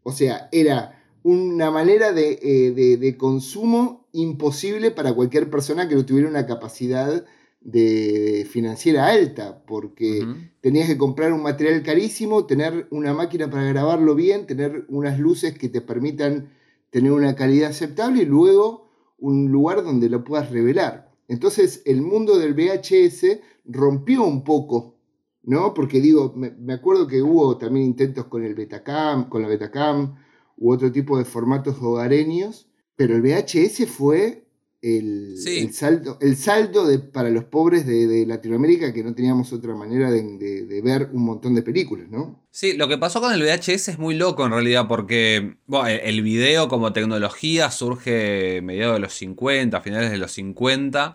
O 0.03 0.13
sea, 0.13 0.49
era 0.53 1.03
una 1.23 1.71
manera 1.71 2.13
de, 2.13 2.39
eh, 2.43 2.97
de 2.97 3.17
consumo 3.17 4.07
imposible 4.13 4.91
para 4.91 5.13
cualquier 5.13 5.51
persona 5.51 5.89
que 5.89 5.95
no 5.95 6.07
tuviera 6.07 6.29
una 6.29 6.47
capacidad 6.47 7.25
de 7.61 8.47
financiera 8.51 9.07
alta, 9.07 9.63
porque 9.67 10.27
tenías 10.61 10.89
que 10.89 10.97
comprar 10.97 11.33
un 11.33 11.43
material 11.43 11.83
carísimo, 11.83 12.47
tener 12.47 12.89
una 12.91 13.13
máquina 13.13 13.51
para 13.51 13.65
grabarlo 13.65 14.15
bien, 14.15 14.47
tener 14.47 14.87
unas 14.89 15.19
luces 15.19 15.57
que 15.59 15.69
te 15.69 15.81
permitan 15.81 16.51
tener 16.91 17.13
una 17.13 17.37
calidad 17.37 17.71
aceptable 17.71 18.23
y 18.23 18.27
luego 18.27 18.89
un 19.19 19.53
lugar 19.53 19.85
donde 19.85 20.09
lo 20.09 20.25
puedas 20.25 20.51
revelar. 20.51 21.13
Entonces 21.29 21.83
el 21.85 22.03
mundo 22.03 22.39
del 22.39 22.55
VHS 22.55 23.41
rompió 23.67 24.25
un 24.25 24.43
poco, 24.43 24.97
¿no? 25.43 25.75
Porque 25.75 26.01
digo, 26.01 26.33
me, 26.35 26.51
me 26.53 26.73
acuerdo 26.73 27.07
que 27.07 27.23
hubo 27.23 27.59
también 27.59 27.87
intentos 27.87 28.25
con 28.25 28.43
el 28.43 28.55
Betacam, 28.55 29.29
con 29.29 29.43
la 29.43 29.49
Betacam, 29.49 30.17
u 30.57 30.73
otro 30.73 30.91
tipo 30.91 31.19
de 31.19 31.25
formatos 31.25 31.77
hogareños, 31.81 32.69
pero 32.97 33.15
el 33.15 33.23
VHS 33.23 33.87
fue 33.87 34.50
el, 34.83 35.37
el 35.47 35.75
saldo, 35.75 36.17
el 36.23 36.37
saldo 36.37 36.87
de, 36.87 36.99
para 36.99 37.29
los 37.29 37.45
pobres 37.45 37.87
de, 37.87 38.25
Latinoamérica 38.27 38.93
que 38.95 39.05
no 39.05 39.15
teníamos 39.15 39.53
otra 39.53 39.75
manera 39.75 40.11
de, 40.11 40.81
ver 40.83 41.11
un 41.13 41.25
montón 41.25 41.55
de 41.55 41.63
películas, 41.63 42.09
¿no? 42.09 42.43
Sí, 42.51 42.75
lo 42.77 42.89
que 42.89 42.97
pasó 42.97 43.21
con 43.21 43.33
el 43.33 43.43
VHS 43.43 43.89
es 43.89 43.99
muy 43.99 44.15
loco 44.15 44.45
en 44.47 44.53
realidad 44.53 44.89
porque 44.89 45.57
el 45.69 46.23
video 46.23 46.69
como 46.69 46.93
tecnología 46.93 47.71
surge 47.71 48.61
mediados 48.63 48.95
de 48.95 49.01
los 49.01 49.13
50, 49.15 49.81
finales 49.83 50.11
de 50.11 50.19
los 50.19 50.33
50, 50.33 51.13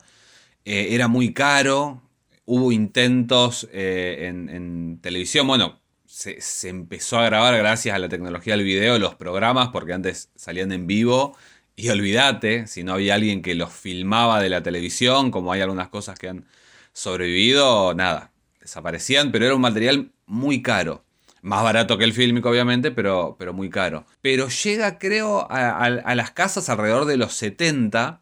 eh, 0.63 0.87
era 0.91 1.07
muy 1.07 1.33
caro, 1.33 2.03
hubo 2.45 2.71
intentos 2.71 3.67
eh, 3.73 4.27
en, 4.27 4.99
televisión, 5.01 5.47
bueno, 5.47 5.81
se, 6.05 6.39
se 6.39 6.69
empezó 6.69 7.17
a 7.17 7.25
grabar 7.25 7.57
gracias 7.57 7.95
a 7.95 7.99
la 7.99 8.09
tecnología 8.09 8.55
del 8.55 8.63
video, 8.63 8.99
los 8.99 9.15
programas, 9.15 9.69
porque 9.69 9.93
antes 9.93 10.29
salían 10.35 10.71
en 10.71 10.85
vivo 10.85 11.35
y 11.75 11.89
olvídate, 11.89 12.67
si 12.67 12.83
no 12.83 12.93
había 12.93 13.15
alguien 13.15 13.41
que 13.41 13.55
los 13.55 13.73
filmaba 13.73 14.41
de 14.41 14.49
la 14.49 14.63
televisión, 14.63 15.29
como 15.31 15.51
hay 15.51 15.61
algunas 15.61 15.89
cosas 15.89 16.17
que 16.17 16.29
han 16.29 16.45
sobrevivido, 16.93 17.93
nada, 17.93 18.31
desaparecían, 18.61 19.31
pero 19.31 19.45
era 19.45 19.55
un 19.55 19.61
material 19.61 20.11
muy 20.25 20.61
caro. 20.61 21.03
Más 21.41 21.61
barato 21.63 21.97
que 21.97 22.05
el 22.05 22.13
fílmico, 22.13 22.49
obviamente, 22.49 22.91
pero, 22.91 23.35
pero 23.37 23.53
muy 23.53 23.69
caro. 23.69 24.05
Pero 24.21 24.47
llega, 24.47 24.97
creo, 24.97 25.47
a, 25.49 26.15
las 26.15 26.31
casas 26.31 26.69
alrededor 26.69 27.05
de 27.05 27.17
los 27.17 27.33
70, 27.33 28.21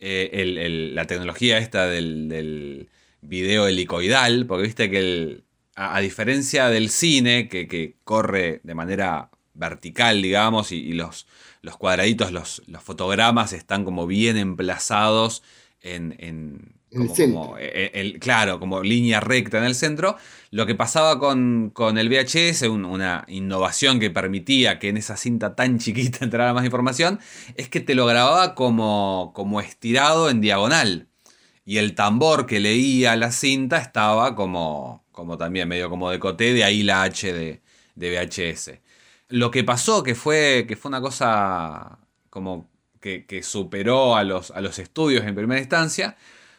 eh, 0.00 0.90
la 0.92 1.06
tecnología 1.06 1.58
esta 1.58 1.86
del, 1.86 2.88
video 3.20 3.66
helicoidal, 3.66 4.46
porque 4.46 4.64
viste 4.64 4.90
que 4.90 5.42
a, 5.76 6.00
diferencia 6.00 6.68
del 6.68 6.88
cine, 6.88 7.48
que, 7.48 7.96
corre 8.02 8.60
de 8.62 8.74
manera 8.74 9.30
vertical, 9.54 10.22
digamos, 10.22 10.72
y 10.72 10.92
los 10.94 11.26
los 11.62 11.76
cuadraditos, 11.76 12.32
los, 12.32 12.62
los 12.66 12.82
fotogramas 12.82 13.52
están 13.52 13.84
como 13.84 14.06
bien 14.06 14.36
emplazados 14.36 15.42
en, 15.80 16.14
en 16.18 16.78
como, 16.90 17.58
e, 17.58 17.66
e, 17.66 18.00
el, 18.00 18.18
claro, 18.18 18.58
como 18.58 18.82
línea 18.82 19.20
recta 19.20 19.58
en 19.58 19.64
el 19.64 19.74
centro. 19.74 20.16
Lo 20.50 20.66
que 20.66 20.74
pasaba 20.74 21.18
con, 21.18 21.72
el 21.96 22.08
VHS, 22.08 22.62
una 22.62 23.24
innovación 23.28 24.00
que 24.00 24.10
permitía 24.10 24.78
que 24.78 24.88
en 24.88 24.96
esa 24.96 25.16
cinta 25.16 25.54
tan 25.54 25.78
chiquita 25.78 26.18
entrara 26.24 26.54
más 26.54 26.64
información, 26.64 27.20
es 27.56 27.68
que 27.68 27.80
te 27.80 27.94
lo 27.94 28.06
grababa 28.06 28.54
como, 28.54 29.32
como 29.34 29.60
estirado 29.60 30.30
en 30.30 30.40
diagonal. 30.40 31.08
Y 31.64 31.76
el 31.76 31.94
tambor 31.94 32.46
que 32.46 32.60
leía 32.60 33.14
la 33.16 33.30
cinta 33.30 33.78
estaba 33.78 34.34
como, 34.34 35.04
como 35.12 35.36
también 35.36 35.68
medio 35.68 35.90
como 35.90 36.10
de 36.10 36.18
coté, 36.18 36.54
de 36.54 36.64
ahí 36.64 36.82
la 36.82 37.02
H 37.02 37.30
de, 37.32 37.60
de 37.94 38.10
VHS. 38.10 38.80
Lo 39.28 39.50
que 39.50 39.64
pasó, 39.64 40.02
que 40.02 40.14
fue, 40.14 40.64
que 40.66 40.76
fue 40.76 40.88
una 40.88 41.00
cosa 41.00 41.98
como 42.30 42.70
que, 43.00 43.42
superó 43.42 44.16
a 44.16 44.24
los, 44.24 44.50
a 44.50 44.60
los 44.60 44.78
estudios 44.78 45.24
en 45.24 45.34
primera 45.34 45.60
instancia, 45.60 46.16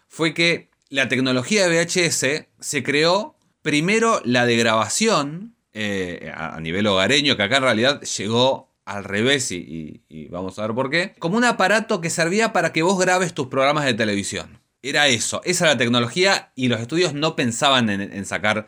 fue 0.07 0.33
que 0.33 0.69
la 0.89 1.07
tecnología 1.07 1.67
de 1.67 1.83
VHS 1.83 2.47
se 2.59 2.83
creó 2.83 3.35
primero 3.61 4.21
la 4.25 4.45
de 4.45 4.57
grabación 4.57 5.55
eh, 5.73 6.31
a 6.35 6.59
nivel 6.59 6.87
hogareño, 6.87 7.37
que 7.37 7.43
acá 7.43 7.57
en 7.57 7.63
realidad 7.63 8.01
llegó 8.01 8.71
al 8.85 9.03
revés 9.03 9.51
y, 9.51 10.01
vamos 10.29 10.57
a 10.57 10.63
ver 10.63 10.75
por 10.75 10.89
qué, 10.89 11.13
como 11.19 11.37
un 11.37 11.43
aparato 11.43 12.01
que 12.01 12.09
servía 12.09 12.53
para 12.53 12.73
que 12.73 12.81
vos 12.81 12.99
grabes 12.99 13.33
tus 13.33 13.47
programas 13.47 13.85
de 13.85 13.93
televisión. 13.93 14.59
Era 14.81 15.07
eso, 15.07 15.41
esa 15.43 15.65
era 15.65 15.73
la 15.73 15.77
tecnología 15.77 16.51
y 16.55 16.69
los 16.69 16.79
estudios 16.79 17.13
no 17.13 17.35
pensaban 17.35 17.89
en 17.89 18.25
sacar 18.25 18.67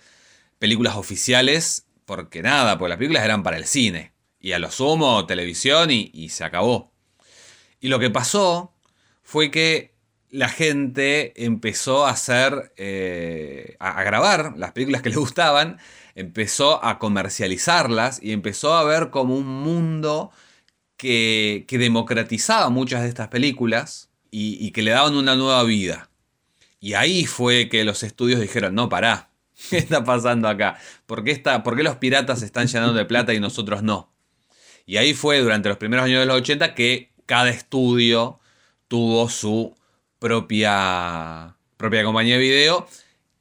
películas 0.60 0.96
oficiales 0.96 1.86
porque 2.06 2.42
nada, 2.42 2.78
porque 2.78 2.90
las 2.90 2.98
películas 2.98 3.24
eran 3.24 3.44
para 3.44 3.58
el 3.58 3.66
cine. 3.66 4.14
Y 4.40 4.54
a 4.54 4.60
lo 4.60 4.72
sumo, 4.72 5.26
televisión 5.26 5.92
y, 5.92 6.30
se 6.30 6.44
acabó. 6.44 6.92
Y 7.80 7.90
lo 7.90 8.00
que 8.00 8.10
pasó 8.10 8.74
fue 9.24 9.52
que 9.52 9.94
la 10.30 10.50
gente 10.50 11.34
empezó 11.46 12.06
a 12.06 12.12
hacer, 12.12 12.74
eh, 12.78 13.76
a, 13.80 14.04
grabar 14.04 14.58
las 14.58 14.72
películas 14.72 15.02
que 15.02 15.10
le 15.10 15.16
gustaban, 15.18 15.78
empezó 16.16 16.84
a 16.84 17.00
comercializarlas 17.00 18.22
y 18.22 18.32
empezó 18.32 18.74
a 18.74 18.84
ver 18.84 19.10
como 19.10 19.36
un 19.36 19.48
mundo 19.48 20.32
que, 20.98 21.66
democratizaba 21.70 22.70
muchas 22.70 23.04
de 23.04 23.10
estas 23.10 23.28
películas 23.28 24.10
y, 24.32 24.58
y 24.66 24.72
que 24.72 24.82
le 24.82 24.92
daban 24.92 25.16
una 25.16 25.36
nueva 25.36 25.64
vida. 25.64 26.10
Y 26.80 26.94
ahí 26.96 27.26
fue 27.26 27.70
que 27.70 27.84
los 27.84 28.04
estudios 28.04 28.40
dijeron, 28.40 28.74
no, 28.74 28.90
pará, 28.90 29.31
¿Qué 29.70 29.78
está 29.78 30.04
pasando 30.04 30.48
acá? 30.48 30.78
¿Por 31.06 31.24
qué, 31.24 31.32
está, 31.32 31.64
¿Por 31.64 31.76
qué 31.76 31.84
los 31.84 31.98
piratas 31.98 32.42
están 32.42 32.68
llenando 32.68 32.94
de 32.94 33.06
plata 33.06 33.34
y 33.34 33.40
nosotros 33.40 33.84
no? 33.84 34.12
Y 34.86 34.98
ahí 34.98 35.14
fue 35.14 35.40
durante 35.40 35.70
los 35.70 35.78
primeros 35.78 36.06
años 36.06 36.20
de 36.20 36.26
los 36.26 36.38
80 36.38 36.74
que 36.74 37.12
cada 37.26 37.50
estudio 37.50 38.40
tuvo 38.88 39.30
su 39.30 39.76
propia, 40.20 41.56
propia 41.78 42.04
compañía 42.04 42.36
de 42.36 42.42
video. 42.42 42.88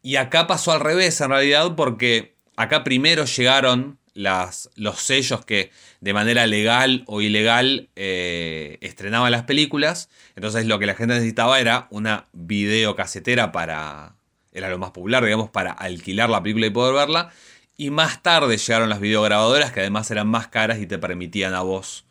Y 0.03 0.17
acá 0.17 0.47
pasó 0.47 0.73
al 0.73 0.81
revés 0.81 1.21
en 1.21 1.31
realidad 1.31 1.75
porque 1.77 2.37
acá 2.57 2.85
primero 2.85 3.25
llegaron 3.25 3.99
las, 4.15 4.71
los 4.77 5.01
sellos 5.01 5.45
que 5.45 5.71
de 6.01 6.13
manera 6.13 6.47
legal 6.47 7.05
o 7.07 7.21
ilegal 7.21 7.89
eh, 7.97 8.79
estrenaban 8.81 9.33
las 9.33 9.45
películas. 9.45 10.09
Entonces 10.37 10.67
lo 10.67 10.79
que 10.79 10.87
la 10.87 10.95
gente 10.95 11.15
necesitaba 11.15 11.61
era 11.61 11.89
una 11.91 12.27
videocasetera 12.33 13.53
para, 13.53 14.15
era 14.53 14.69
lo 14.71 14.79
más 14.79 14.91
popular, 14.91 15.25
digamos, 15.25 15.51
para 15.51 15.73
alquilar 15.73 16.31
la 16.31 16.43
película 16.43 16.67
y 16.67 16.71
poder 16.71 16.95
verla. 16.95 17.31
Y 17.77 17.91
más 17.91 18.23
tarde 18.23 18.57
llegaron 18.57 18.89
las 18.89 19.01
videograbadoras 19.01 19.73
que 19.73 19.81
además 19.81 20.11
eran 20.11 20.29
más 20.29 20.49
caras 20.49 20.81
y 20.81 20.87
te 20.87 20.99
permitían 20.99 21.55
a 21.55 21.63
vos 21.63 22.05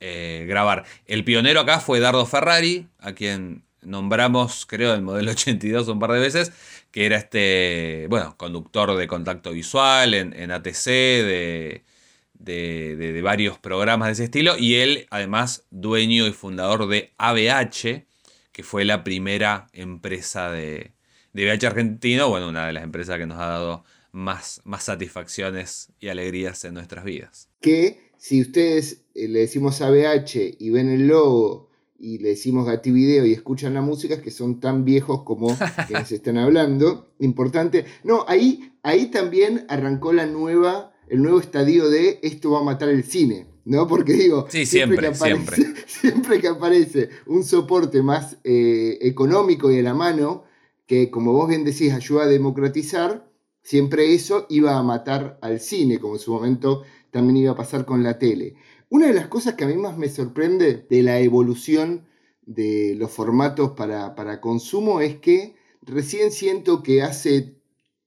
eh, 0.00 0.44
grabar. 0.48 0.84
El 1.06 1.24
pionero 1.24 1.60
acá 1.60 1.80
fue 1.80 2.00
Dardo 2.00 2.26
Ferrari, 2.26 2.88
a 2.98 3.12
quien 3.12 3.64
nombramos, 3.82 4.66
creo, 4.66 4.94
el 4.94 5.02
modelo 5.02 5.30
82 5.32 5.88
un 5.88 5.98
par 5.98 6.12
de 6.12 6.18
veces, 6.18 6.52
que 6.90 7.06
era 7.06 7.16
este, 7.16 8.06
bueno, 8.08 8.36
conductor 8.36 8.96
de 8.96 9.06
contacto 9.06 9.52
visual 9.52 10.14
en, 10.14 10.50
ATC, 10.50 10.86
de, 10.86 11.84
de, 12.34 13.20
varios 13.22 13.58
programas 13.58 14.08
de 14.08 14.12
ese 14.12 14.24
estilo, 14.24 14.56
y 14.58 14.76
él 14.76 15.06
además 15.10 15.64
dueño 15.70 16.26
y 16.26 16.32
fundador 16.32 16.88
de 16.88 17.12
ABH, 17.18 18.04
que 18.52 18.62
fue 18.62 18.84
la 18.84 19.04
primera 19.04 19.68
empresa 19.72 20.50
de, 20.50 20.93
de 21.34 21.66
Argentino, 21.66 22.28
bueno, 22.28 22.48
una 22.48 22.66
de 22.66 22.72
las 22.72 22.84
empresas 22.84 23.18
que 23.18 23.26
nos 23.26 23.38
ha 23.38 23.46
dado 23.46 23.84
más, 24.12 24.60
más 24.64 24.84
satisfacciones 24.84 25.88
y 25.98 26.08
alegrías 26.08 26.64
en 26.64 26.74
nuestras 26.74 27.04
vidas. 27.04 27.48
Que 27.60 28.12
si 28.16 28.40
ustedes 28.40 29.02
eh, 29.14 29.28
le 29.28 29.40
decimos 29.40 29.80
ABH 29.82 30.56
y 30.58 30.70
ven 30.70 30.88
el 30.88 31.08
logo 31.08 31.70
y 31.98 32.18
le 32.18 32.30
decimos 32.30 32.66
Gati 32.66 32.92
Video 32.92 33.26
y 33.26 33.32
escuchan 33.32 33.74
la 33.74 33.82
música, 33.82 34.14
es 34.14 34.22
que 34.22 34.30
son 34.30 34.60
tan 34.60 34.84
viejos 34.84 35.24
como 35.24 35.56
quienes 35.88 36.12
están 36.12 36.38
hablando. 36.38 37.12
Importante. 37.18 37.84
No, 38.04 38.24
ahí, 38.28 38.72
ahí 38.84 39.06
también 39.06 39.66
arrancó 39.68 40.12
la 40.12 40.26
nueva, 40.26 40.92
el 41.08 41.20
nuevo 41.20 41.40
estadio 41.40 41.90
de 41.90 42.20
esto 42.22 42.52
va 42.52 42.60
a 42.60 42.64
matar 42.64 42.88
el 42.88 43.02
cine. 43.02 43.48
¿no? 43.64 43.88
Porque 43.88 44.12
digo, 44.12 44.46
siempre, 44.50 44.98
que 44.98 45.06
aparece, 45.06 45.74
siempre. 45.86 46.40
que 46.40 46.48
aparece 46.48 47.08
un 47.26 47.42
soporte 47.42 48.02
más 48.02 48.36
eh, 48.44 48.98
económico 49.00 49.72
y 49.72 49.78
a 49.78 49.82
la 49.82 49.94
mano, 49.94 50.44
que, 50.86 51.10
como 51.10 51.32
vos 51.32 51.48
bien 51.48 51.64
decís, 51.64 51.92
ayuda 51.92 52.24
a 52.24 52.28
democratizar, 52.28 53.30
siempre 53.62 54.14
eso 54.14 54.46
iba 54.48 54.76
a 54.76 54.82
matar 54.82 55.38
al 55.42 55.60
cine, 55.60 55.98
como 55.98 56.14
en 56.14 56.20
su 56.20 56.32
momento 56.32 56.82
también 57.10 57.38
iba 57.38 57.52
a 57.52 57.56
pasar 57.56 57.84
con 57.84 58.02
la 58.02 58.18
tele. 58.18 58.54
Una 58.90 59.06
de 59.06 59.14
las 59.14 59.28
cosas 59.28 59.54
que 59.54 59.64
a 59.64 59.68
mí 59.68 59.76
más 59.76 59.96
me 59.96 60.08
sorprende 60.08 60.86
de 60.88 61.02
la 61.02 61.20
evolución 61.20 62.06
de 62.42 62.94
los 62.96 63.10
formatos 63.10 63.70
para, 63.72 64.14
para 64.14 64.40
consumo 64.40 65.00
es 65.00 65.16
que 65.16 65.56
recién 65.82 66.30
siento 66.30 66.82
que 66.82 67.02
hace 67.02 67.56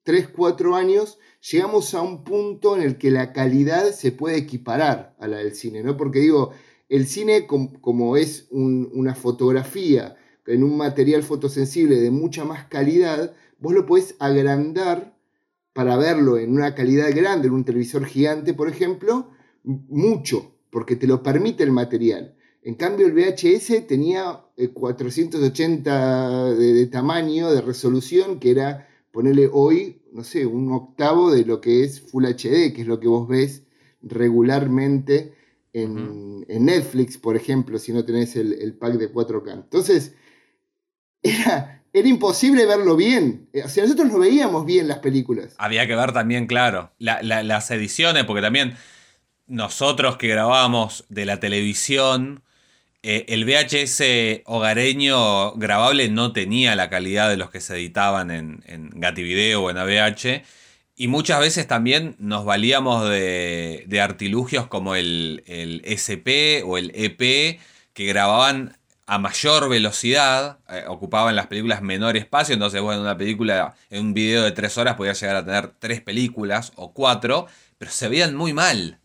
3, 0.03 0.29
4 0.29 0.75
años 0.75 1.19
llegamos 1.51 1.93
a 1.93 2.01
un 2.01 2.23
punto 2.23 2.75
en 2.75 2.83
el 2.83 2.97
que 2.97 3.11
la 3.11 3.33
calidad 3.33 3.91
se 3.91 4.11
puede 4.11 4.37
equiparar 4.37 5.15
a 5.19 5.27
la 5.27 5.37
del 5.37 5.55
cine, 5.55 5.83
¿no? 5.83 5.97
Porque 5.97 6.19
digo, 6.19 6.51
el 6.89 7.07
cine 7.07 7.47
como, 7.47 8.17
es 8.17 8.47
una 8.51 9.15
fotografía, 9.15 10.15
en 10.47 10.63
un 10.63 10.77
material 10.77 11.23
fotosensible 11.23 11.97
de 11.97 12.11
mucha 12.11 12.45
más 12.45 12.65
calidad, 12.65 13.33
vos 13.59 13.73
lo 13.73 13.85
podés 13.85 14.15
agrandar 14.19 15.15
para 15.73 15.97
verlo 15.97 16.37
en 16.37 16.53
una 16.53 16.73
calidad 16.73 17.09
grande, 17.13 17.47
en 17.47 17.53
un 17.53 17.65
televisor 17.65 18.05
gigante, 18.05 18.53
por 18.53 18.69
ejemplo, 18.69 19.29
mucho, 19.63 20.55
porque 20.71 20.95
te 20.95 21.07
lo 21.07 21.21
permite 21.21 21.63
el 21.63 21.71
material. 21.71 22.35
En 22.63 22.75
cambio, 22.75 23.05
el 23.05 23.13
VHS 23.13 23.85
tenía 23.87 24.43
480 24.73 26.49
eh, 26.49 26.55
de, 26.55 26.73
de 26.73 26.87
tamaño, 26.87 27.51
de 27.51 27.61
resolución, 27.61 28.39
que 28.39 28.51
era 28.51 28.87
ponerle 29.11 29.49
hoy, 29.51 30.01
no 30.11 30.23
sé, 30.23 30.45
un 30.45 30.71
octavo 30.71 31.31
de 31.31 31.45
lo 31.45 31.61
que 31.61 31.83
es 31.83 32.01
Full 32.01 32.25
HD, 32.25 32.73
que 32.73 32.81
es 32.81 32.87
lo 32.87 32.99
que 32.99 33.07
vos 33.07 33.27
ves 33.27 33.63
regularmente 34.01 35.33
en, 35.73 36.45
Netflix, 36.47 37.17
por 37.17 37.35
ejemplo, 37.35 37.77
si 37.77 37.93
no 37.93 38.03
tenés 38.03 38.35
el, 38.35 38.53
el 38.53 38.73
pack 38.73 38.93
de 38.95 39.11
4K. 39.13 39.53
Entonces, 39.53 40.13
era 41.29 41.77
era 41.93 42.07
imposible 42.07 42.65
verlo 42.65 42.95
bien. 42.95 43.49
O 43.63 43.69
sea, 43.69 43.83
nosotros 43.83 44.11
no 44.11 44.19
veíamos 44.19 44.65
bien 44.65 44.87
las 44.87 44.99
películas. 44.99 45.55
Había 45.57 45.87
que 45.87 45.95
ver 45.95 46.11
también, 46.11 46.47
claro, 46.47 46.91
las 46.99 47.71
ediciones, 47.71 48.25
porque 48.25 48.41
también 48.41 48.75
nosotros 49.47 50.17
que 50.17 50.27
grabábamos 50.27 51.05
de 51.09 51.25
la 51.25 51.39
televisión, 51.39 52.43
eh, 53.03 53.25
el 53.29 53.45
VHS 53.45 54.43
hogareño 54.45 55.53
grabable 55.53 56.09
no 56.09 56.33
tenía 56.33 56.75
la 56.75 56.89
calidad 56.89 57.29
de 57.29 57.37
los 57.37 57.49
que 57.49 57.61
se 57.61 57.75
editaban 57.75 58.31
en, 58.31 58.63
en 58.67 58.91
Gativideo 58.95 59.63
o 59.63 59.69
en 59.69 59.77
AVH. 59.77 60.43
Y 60.99 61.07
muchas 61.07 61.39
veces 61.39 61.67
también 61.67 62.15
nos 62.17 62.43
valíamos 62.43 63.07
de, 63.07 63.83
de 63.87 64.01
artilugios 64.01 64.67
como 64.67 64.95
el, 64.95 65.43
el, 65.45 65.81
SP 65.85 66.63
o 66.65 66.77
el 66.77 66.91
EP 66.95 67.59
que 67.93 68.05
grababan 68.05 68.76
a 69.07 69.17
mayor 69.19 69.69
velocidad, 69.69 70.59
eh, 70.69 70.83
ocupaban 70.85 71.35
las 71.35 71.47
películas 71.47 71.81
menor 71.81 72.17
espacio, 72.17 72.53
entonces 72.53 72.81
vos 72.81 72.93
en 72.93 73.01
una 73.01 73.17
película, 73.17 73.73
en 73.89 74.07
un 74.07 74.13
video 74.13 74.43
de 74.43 74.51
tres 74.51 74.77
horas 74.77 74.95
podías 74.95 75.19
llegar 75.19 75.37
a 75.37 75.45
tener 75.45 75.71
tres 75.79 76.01
películas 76.01 76.73
o 76.75 76.91
cuatro, 76.91 77.47
pero 77.77 77.89
se 77.89 78.09
veían 78.09 78.35
muy 78.35 78.51
mal, 78.51 78.99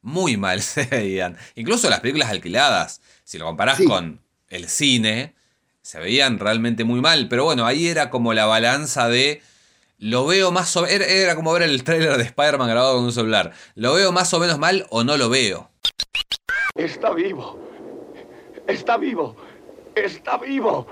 muy 0.00 0.38
mal 0.38 0.62
se 0.62 0.86
veían. 0.86 1.36
Incluso 1.54 1.90
las 1.90 2.00
películas 2.00 2.30
alquiladas, 2.30 3.02
si 3.24 3.36
lo 3.36 3.44
comparás 3.44 3.78
con 3.86 4.22
el 4.48 4.68
cine, 4.68 5.34
se 5.82 6.00
veían 6.00 6.38
realmente 6.38 6.84
muy 6.84 7.02
mal, 7.02 7.28
pero 7.28 7.44
bueno, 7.44 7.66
ahí 7.66 7.88
era 7.88 8.08
como 8.08 8.32
la 8.32 8.46
balanza 8.46 9.08
de... 9.08 9.42
Lo 9.98 10.26
veo 10.26 10.50
más 10.50 10.76
o 10.76 10.82
menos... 10.82 11.06
Era 11.08 11.36
como 11.36 11.52
ver 11.52 11.62
el 11.62 11.82
tráiler 11.84 12.16
de 12.16 12.24
Spider-Man 12.24 12.68
grabado 12.68 12.96
con 12.96 13.04
un 13.04 13.12
celular. 13.12 13.52
¿Lo 13.74 13.94
veo 13.94 14.12
más 14.12 14.34
o 14.34 14.40
menos 14.40 14.58
mal 14.58 14.86
o 14.90 15.04
no 15.04 15.16
lo 15.16 15.30
veo? 15.30 15.70
Está 16.74 17.14
vivo. 17.14 17.65
Está 18.66 18.96
vivo. 18.96 19.36
Está 19.94 20.38
vivo. 20.38 20.86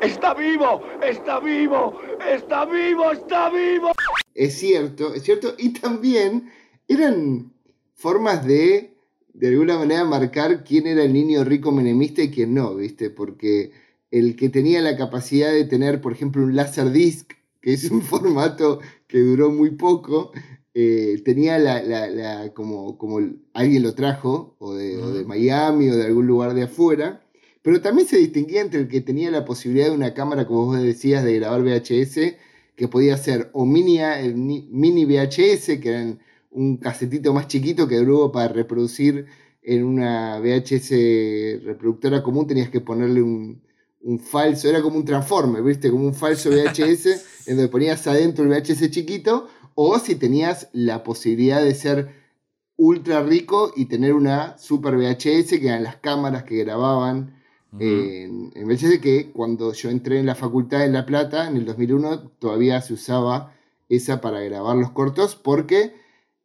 Está 0.00 0.34
vivo. 0.34 0.82
Está 1.02 1.40
vivo. 1.40 2.00
Está 2.24 2.64
vivo. 2.64 3.12
Está 3.12 3.50
vivo. 3.50 3.92
Es 4.34 4.54
cierto, 4.54 5.12
es 5.14 5.24
cierto. 5.24 5.54
Y 5.58 5.70
también 5.70 6.52
eran 6.86 7.52
formas 7.94 8.46
de, 8.46 8.96
de 9.32 9.48
alguna 9.48 9.78
manera, 9.78 10.04
marcar 10.04 10.62
quién 10.64 10.86
era 10.86 11.02
el 11.02 11.12
niño 11.12 11.44
rico 11.44 11.72
menemista 11.72 12.22
y 12.22 12.30
quién 12.30 12.54
no, 12.54 12.74
¿viste? 12.76 13.10
Porque 13.10 13.72
el 14.10 14.36
que 14.36 14.48
tenía 14.48 14.80
la 14.80 14.96
capacidad 14.96 15.50
de 15.52 15.64
tener, 15.64 16.00
por 16.00 16.12
ejemplo, 16.12 16.44
un 16.44 16.54
Laserdisc, 16.54 17.32
que 17.60 17.72
es 17.72 17.90
un 17.90 18.02
formato 18.12 18.80
que 19.08 19.18
duró 19.18 19.50
muy 19.50 19.70
poco, 19.70 20.32
eh, 20.74 21.22
tenía 21.24 21.58
la, 21.58 22.52
como, 22.52 22.98
como 22.98 23.20
alguien 23.52 23.82
lo 23.82 23.94
trajo, 23.94 24.56
o 24.58 24.74
de, 24.74 25.24
Miami 25.24 25.88
o 25.88 25.96
de 25.96 26.06
algún 26.06 26.26
lugar 26.26 26.54
de 26.54 26.64
afuera, 26.64 27.22
pero 27.62 27.80
también 27.80 28.08
se 28.08 28.18
distinguía 28.18 28.60
entre 28.60 28.80
el 28.80 28.88
que 28.88 29.00
tenía 29.00 29.30
la 29.30 29.44
posibilidad 29.44 29.86
de 29.86 29.94
una 29.94 30.14
cámara, 30.14 30.46
como 30.46 30.66
vos 30.66 30.82
decías, 30.82 31.24
de 31.24 31.36
grabar 31.36 31.62
VHS, 31.62 32.34
que 32.76 32.88
podía 32.88 33.16
ser 33.16 33.50
o 33.52 33.64
mini, 33.64 33.98
mini 34.34 35.04
VHS, 35.04 35.78
que 35.80 35.88
eran 35.88 36.18
un 36.50 36.76
casetito 36.76 37.32
más 37.32 37.48
chiquito 37.48 37.88
que 37.88 38.00
luego 38.00 38.32
para 38.32 38.48
reproducir 38.48 39.26
en 39.62 39.84
una 39.84 40.40
VHS 40.40 41.64
reproductora 41.64 42.22
común 42.22 42.46
tenías 42.46 42.68
que 42.68 42.80
ponerle 42.80 43.22
un, 43.22 43.62
un 44.02 44.18
falso, 44.18 44.68
era 44.68 44.82
como 44.82 44.98
un 44.98 45.04
transforme, 45.04 45.62
¿viste? 45.62 45.90
Como 45.90 46.06
un 46.06 46.14
falso 46.14 46.50
VHS, 46.50 47.06
en 47.46 47.56
donde 47.56 47.68
ponías 47.68 48.06
adentro 48.06 48.44
el 48.44 48.50
VHS 48.50 48.90
chiquito, 48.90 49.48
o 49.74 49.98
si 49.98 50.14
tenías 50.16 50.68
la 50.72 51.02
posibilidad 51.02 51.62
de 51.62 51.74
ser 51.74 52.24
ultra 52.76 53.22
rico 53.22 53.72
y 53.76 53.86
tener 53.86 54.14
una 54.14 54.58
super 54.58 54.96
VHS, 54.96 55.58
que 55.58 55.68
eran 55.68 55.84
las 55.84 55.96
cámaras 55.96 56.44
que 56.44 56.56
grababan 56.56 57.42
en, 57.78 58.50
VHS, 58.50 59.00
que 59.00 59.30
cuando 59.32 59.72
yo 59.72 59.90
entré 59.90 60.18
en 60.18 60.26
la 60.26 60.34
facultad 60.34 60.84
en 60.84 60.92
La 60.92 61.06
Plata, 61.06 61.48
en 61.48 61.56
el 61.56 61.64
2001, 61.64 62.30
todavía 62.38 62.80
se 62.80 62.94
usaba 62.94 63.52
esa 63.88 64.20
para 64.20 64.40
grabar 64.40 64.76
los 64.76 64.92
cortos, 64.92 65.34
porque 65.34 65.92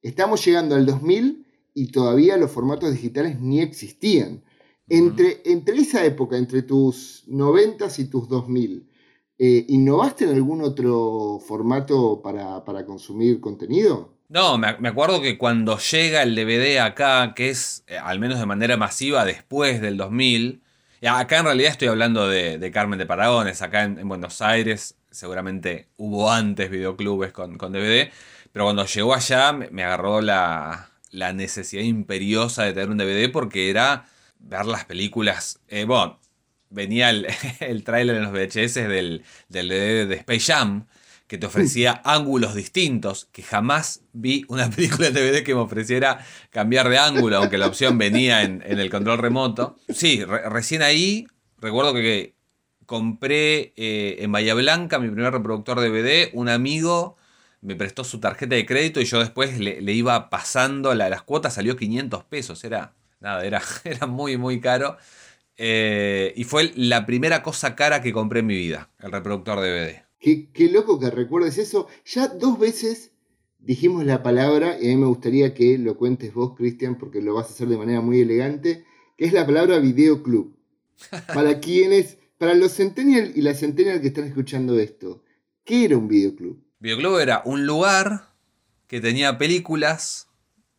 estamos 0.01 0.43
llegando 0.43 0.75
al 0.75 0.85
2000 0.85 1.45
y 1.73 1.91
todavía 1.91 2.37
los 2.37 2.51
formatos 2.51 2.91
digitales 2.91 3.39
ni 3.39 3.61
existían. 3.61 4.43
Entre, 4.87 5.41
entre 5.45 5.77
esa 5.77 6.03
época, 6.03 6.35
entre 6.35 6.63
tus 6.63 7.23
90 7.27 7.87
y 7.99 8.05
tus 8.05 8.27
2000, 8.27 8.88
eh, 9.41 9.65
¿Innovaste 9.69 10.25
en 10.25 10.31
algún 10.31 10.61
otro 10.61 11.39
formato 11.39 12.21
para, 12.21 12.85
consumir 12.85 13.39
contenido? 13.39 14.13
No, 14.27 14.57
me, 14.57 14.67
acuerdo 14.67 15.21
que 15.21 15.37
cuando 15.37 15.77
llega 15.77 16.23
el 16.23 16.35
DVD 16.35 16.79
acá, 16.79 17.33
que 17.33 17.49
es 17.49 17.85
eh, 17.87 17.97
al 17.97 18.19
menos 18.19 18.37
de 18.37 18.45
manera 18.45 18.75
masiva 18.75 19.23
después 19.23 19.79
del 19.79 19.95
2000, 19.95 20.61
acá 21.07 21.37
en 21.37 21.45
realidad 21.45 21.71
estoy 21.71 21.87
hablando 21.87 22.27
de, 22.27 22.71
Carmen 22.73 22.99
de 22.99 23.05
Paragones, 23.05 23.61
acá 23.61 23.83
en, 23.83 24.05
Buenos 24.09 24.41
Aires 24.41 24.95
seguramente 25.09 25.87
hubo 25.95 26.29
antes 26.29 26.69
videoclubes 26.69 27.31
con, 27.31 27.57
con 27.57 27.71
DVD, 27.71 28.11
pero 28.51 28.65
cuando 28.65 28.85
llegó 28.85 29.13
allá 29.13 29.53
me, 29.53 29.83
agarró 29.83 30.19
la, 30.19 30.89
necesidad 31.11 31.83
imperiosa 31.83 32.63
de 32.63 32.73
tener 32.73 32.89
un 32.89 32.97
DVD 32.97 33.31
porque 33.31 33.69
era 33.69 34.05
ver 34.39 34.65
las 34.65 34.83
películas, 34.83 35.61
eh, 35.69 35.85
bueno, 35.85 36.19
venía 36.69 37.09
el, 37.09 37.27
el 37.59 37.83
tráiler 37.83 38.17
en 38.17 38.23
los 38.23 38.31
VHS 38.31 38.75
del, 38.75 39.23
del 39.47 39.69
de 39.69 40.15
Space 40.15 40.51
Jam, 40.51 40.87
que 41.27 41.37
te 41.37 41.45
ofrecía 41.45 42.01
ángulos 42.05 42.55
distintos, 42.55 43.29
que 43.31 43.43
jamás 43.43 44.01
vi 44.13 44.45
una 44.47 44.69
película 44.75 45.11
de 45.11 45.21
DVD 45.21 45.43
que 45.43 45.53
me 45.53 45.61
ofreciera 45.61 46.25
cambiar 46.49 46.89
de 46.89 46.97
ángulo, 46.97 47.37
aunque 47.37 47.57
la 47.57 47.67
opción 47.67 47.97
venía 47.97 48.41
en, 48.43 48.63
el 48.63 48.89
control 48.89 49.19
remoto. 49.19 49.77
Sí, 49.89 50.23
recién 50.25 50.81
ahí 50.81 51.27
recuerdo 51.59 51.93
que, 51.93 52.33
compré 52.87 53.71
eh, 53.75 54.17
en 54.21 54.31
Bahía 54.31 54.55
Blanca 54.55 54.97
mi 54.97 55.11
primer 55.11 55.31
reproductor 55.31 55.79
DVD, 55.79 56.31
un 56.33 56.49
amigo 56.49 57.17
me 57.61 57.75
prestó 57.75 58.03
su 58.03 58.19
tarjeta 58.19 58.55
de 58.55 58.65
crédito 58.65 58.99
y 58.99 59.05
yo 59.05 59.19
después 59.19 59.59
le, 59.59 59.93
iba 59.93 60.31
pasando 60.31 60.95
la, 60.95 61.07
las 61.07 61.21
cuotas, 61.21 61.53
salió 61.53 61.75
500 61.75 62.23
pesos, 62.23 62.63
era, 62.63 62.93
nada, 63.19 63.45
era, 63.45 63.61
era 63.83 64.07
muy, 64.07 64.37
muy 64.37 64.59
caro. 64.59 64.97
Eh, 65.61 66.31
y 66.37 66.45
fue 66.45 66.71
la 66.77 67.05
primera 67.05 67.43
cosa 67.43 67.75
cara 67.75 68.01
que 68.01 68.13
compré 68.13 68.39
en 68.39 68.45
mi 68.45 68.55
vida, 68.55 68.89
el 68.99 69.11
reproductor 69.11 69.59
DVD. 69.59 70.05
Qué, 70.17 70.49
qué 70.53 70.71
loco 70.71 70.97
que 70.97 71.11
recuerdes 71.11 71.57
eso. 71.57 71.89
Ya 72.05 72.29
dos 72.29 72.57
veces 72.57 73.11
dijimos 73.59 74.05
la 74.05 74.23
palabra, 74.23 74.77
y 74.81 74.85
a 74.87 74.89
mí 74.89 74.95
me 74.95 75.07
gustaría 75.07 75.53
que 75.53 75.77
lo 75.77 75.97
cuentes 75.97 76.33
vos, 76.33 76.55
Cristian, 76.55 76.97
porque 76.97 77.21
lo 77.21 77.33
vas 77.33 77.47
a 77.47 77.49
hacer 77.49 77.67
de 77.67 77.77
manera 77.77 77.99
muy 77.99 78.21
elegante, 78.21 78.85
que 79.17 79.25
es 79.25 79.33
la 79.33 79.45
palabra 79.45 79.79
videoclub. 79.79 80.55
Para 81.33 81.59
quienes, 81.59 82.17
para 82.37 82.53
los 82.53 82.73
centennial 82.73 83.33
y 83.35 83.41
las 83.41 83.59
centennial 83.59 83.99
que 83.99 84.07
están 84.07 84.25
escuchando 84.25 84.79
esto, 84.79 85.23
¿qué 85.65 85.85
era 85.85 85.97
un 85.97 86.07
videoclub? 86.07 86.61
Videoclub 86.79 87.19
era 87.19 87.41
un 87.43 87.65
lugar 87.65 88.29
que 88.87 89.01
tenía 89.01 89.37
películas 89.37 90.28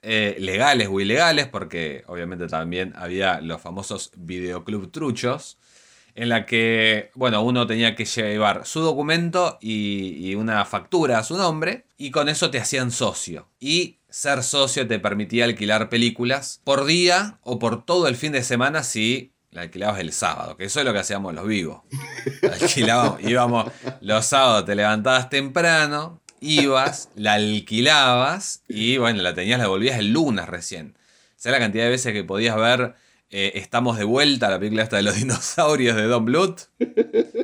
eh, 0.02 0.36
legales 0.38 0.88
o 0.90 1.00
ilegales, 1.00 1.46
porque 1.46 2.04
obviamente 2.06 2.46
también 2.48 2.94
había 2.96 3.40
los 3.40 3.60
famosos 3.60 4.12
videoclub 4.16 4.90
truchos, 4.90 5.58
en 6.14 6.28
la 6.28 6.46
que, 6.46 7.10
bueno, 7.14 7.42
uno 7.42 7.66
tenía 7.66 7.94
que 7.94 8.04
llevar 8.04 8.66
su 8.66 8.80
documento 8.80 9.58
y, 9.60 10.34
una 10.34 10.64
factura 10.64 11.18
a 11.18 11.22
su 11.22 11.36
nombre, 11.36 11.84
y 11.98 12.10
con 12.10 12.28
eso 12.28 12.50
te 12.50 12.58
hacían 12.58 12.90
socio. 12.90 13.48
Y 13.60 13.98
ser 14.08 14.42
socio 14.42 14.86
te 14.86 14.98
permitía 14.98 15.44
alquilar 15.44 15.88
películas 15.88 16.60
por 16.64 16.84
día 16.84 17.38
o 17.42 17.58
por 17.58 17.84
todo 17.84 18.08
el 18.08 18.16
fin 18.16 18.32
de 18.32 18.42
semana 18.42 18.82
si 18.82 19.32
la 19.50 19.62
alquilabas 19.62 20.00
el 20.00 20.12
sábado, 20.12 20.56
que 20.56 20.64
eso 20.64 20.80
es 20.80 20.86
lo 20.86 20.92
que 20.92 21.00
hacíamos 21.00 21.34
los 21.34 21.46
vivos. 21.46 21.82
Alquilábamos, 22.60 23.20
íbamos 23.22 23.70
los 24.00 24.24
sábados, 24.24 24.64
te 24.64 24.74
levantabas 24.74 25.28
temprano, 25.28 26.19
ibas, 26.40 27.10
la 27.14 27.34
alquilabas 27.34 28.64
y 28.68 28.96
bueno, 28.98 29.22
la 29.22 29.34
tenías, 29.34 29.60
la 29.60 29.68
volvías 29.68 29.98
el 29.98 30.12
lunes 30.12 30.46
recién. 30.46 30.96
¿Sabes 31.36 31.58
la 31.58 31.64
cantidad 31.64 31.84
de 31.84 31.90
veces 31.90 32.12
que 32.12 32.24
podías 32.24 32.56
ver 32.56 32.94
eh, 33.30 33.52
Estamos 33.54 33.96
de 33.96 34.04
vuelta, 34.04 34.50
la 34.50 34.58
película 34.58 34.82
esta 34.82 34.96
de 34.96 35.02
los 35.02 35.16
dinosaurios 35.20 35.96
de 35.96 36.02
Don 36.04 36.24
Bluth? 36.24 36.62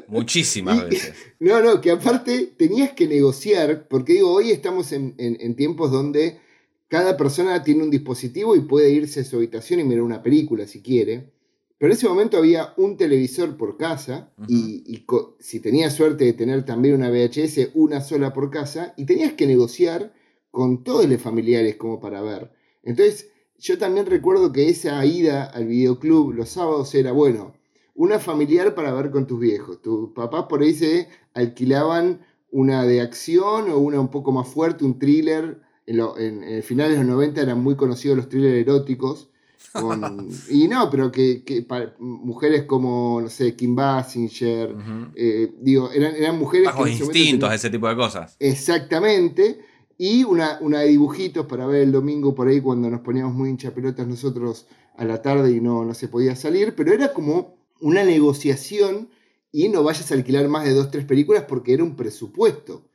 Muchísimas 0.08 0.84
veces. 0.88 1.14
No, 1.38 1.62
no, 1.62 1.80
que 1.80 1.90
aparte 1.90 2.54
tenías 2.56 2.92
que 2.92 3.06
negociar, 3.06 3.86
porque 3.88 4.14
digo, 4.14 4.32
hoy 4.32 4.50
estamos 4.50 4.92
en, 4.92 5.14
en 5.18 5.54
tiempos 5.54 5.90
donde 5.90 6.40
cada 6.88 7.16
persona 7.16 7.62
tiene 7.62 7.82
un 7.82 7.90
dispositivo 7.90 8.56
y 8.56 8.60
puede 8.60 8.90
irse 8.90 9.20
a 9.20 9.24
su 9.24 9.36
habitación 9.36 9.80
y 9.80 9.84
mirar 9.84 10.02
una 10.02 10.22
película 10.22 10.66
si 10.66 10.82
quiere. 10.82 11.30
Pero 11.78 11.92
en 11.92 11.98
ese 11.98 12.08
momento 12.08 12.38
había 12.38 12.72
un 12.78 12.96
televisor 12.96 13.56
por 13.56 13.76
casa 13.76 14.32
y, 14.48 15.04
si 15.38 15.60
tenías 15.60 15.94
suerte 15.94 16.24
de 16.24 16.32
tener 16.32 16.64
también 16.64 16.94
una 16.94 17.10
VHS, 17.10 17.70
una 17.74 18.00
sola 18.00 18.32
por 18.32 18.50
casa, 18.50 18.94
y 18.96 19.04
tenías 19.04 19.34
que 19.34 19.46
negociar 19.46 20.14
con 20.50 20.84
todos 20.84 21.06
los 21.06 21.20
familiares 21.20 21.76
como 21.76 22.00
para 22.00 22.22
ver. 22.22 22.50
Entonces, 22.82 23.30
yo 23.58 23.76
también 23.76 24.06
recuerdo 24.06 24.52
que 24.52 24.70
esa 24.70 25.04
ida 25.04 25.44
al 25.44 25.66
videoclub 25.66 26.32
los 26.32 26.48
sábados 26.48 26.94
era, 26.94 27.12
bueno, 27.12 27.54
una 27.94 28.18
familiar 28.18 28.74
para 28.74 28.94
ver 28.94 29.10
con 29.10 29.26
tus 29.26 29.38
viejos. 29.38 29.82
Tus 29.82 30.12
papás 30.12 30.46
por 30.48 30.62
ahí 30.62 30.72
se 30.72 31.08
alquilaban 31.34 32.20
una 32.50 32.84
de 32.84 33.02
acción 33.02 33.70
o 33.70 33.78
una 33.78 34.00
un 34.00 34.10
poco 34.10 34.32
más 34.32 34.48
fuerte, 34.48 34.84
un 34.84 34.98
thriller. 34.98 35.60
En, 35.86 36.42
el 36.42 36.62
final 36.62 36.90
de 36.90 36.96
los 36.96 37.06
90 37.06 37.40
eran 37.42 37.62
muy 37.62 37.76
conocidos 37.76 38.16
los 38.16 38.28
thrillers 38.30 38.66
eróticos 38.66 39.30
Con- 39.72 40.28
y 40.50 40.68
no, 40.68 40.88
pero 40.90 41.12
que, 41.12 41.42
que 41.44 41.66
mujeres 41.98 42.64
como, 42.64 43.20
no 43.20 43.28
sé, 43.28 43.54
Kim 43.54 43.74
Basinger, 43.74 44.74
eh, 45.14 45.52
digo, 45.60 45.90
eran, 45.90 46.14
eran 46.14 46.38
mujeres 46.38 46.66
Bajos 46.66 46.80
momento 46.80 47.04
instintos, 47.04 47.40
tenían- 47.40 47.54
ese 47.54 47.70
tipo 47.70 47.88
de 47.88 47.96
cosas. 47.96 48.36
Exactamente. 48.40 49.60
Y 49.98 50.24
una, 50.24 50.58
una 50.60 50.80
de 50.80 50.88
dibujitos 50.88 51.46
para 51.46 51.66
ver 51.66 51.82
el 51.82 51.92
domingo 51.92 52.34
por 52.34 52.48
ahí 52.48 52.60
cuando 52.60 52.90
nos 52.90 53.00
poníamos 53.00 53.34
muy 53.34 53.48
hinchapelotas 53.50 54.06
nosotros 54.06 54.66
a 54.96 55.04
la 55.04 55.22
tarde 55.22 55.52
y 55.52 55.60
no, 55.60 55.84
no 55.84 55.94
se 55.94 56.08
podía 56.08 56.36
salir. 56.36 56.74
Pero 56.74 56.92
era 56.92 57.12
como 57.12 57.56
una 57.80 58.04
negociación 58.04 59.08
y 59.52 59.68
no 59.68 59.82
vayas 59.82 60.10
a 60.10 60.14
alquilar 60.14 60.48
más 60.48 60.64
de 60.64 60.72
dos, 60.74 60.90
tres 60.90 61.04
películas 61.06 61.44
porque 61.48 61.72
era 61.72 61.82
un 61.82 61.96
presupuesto. 61.96 62.85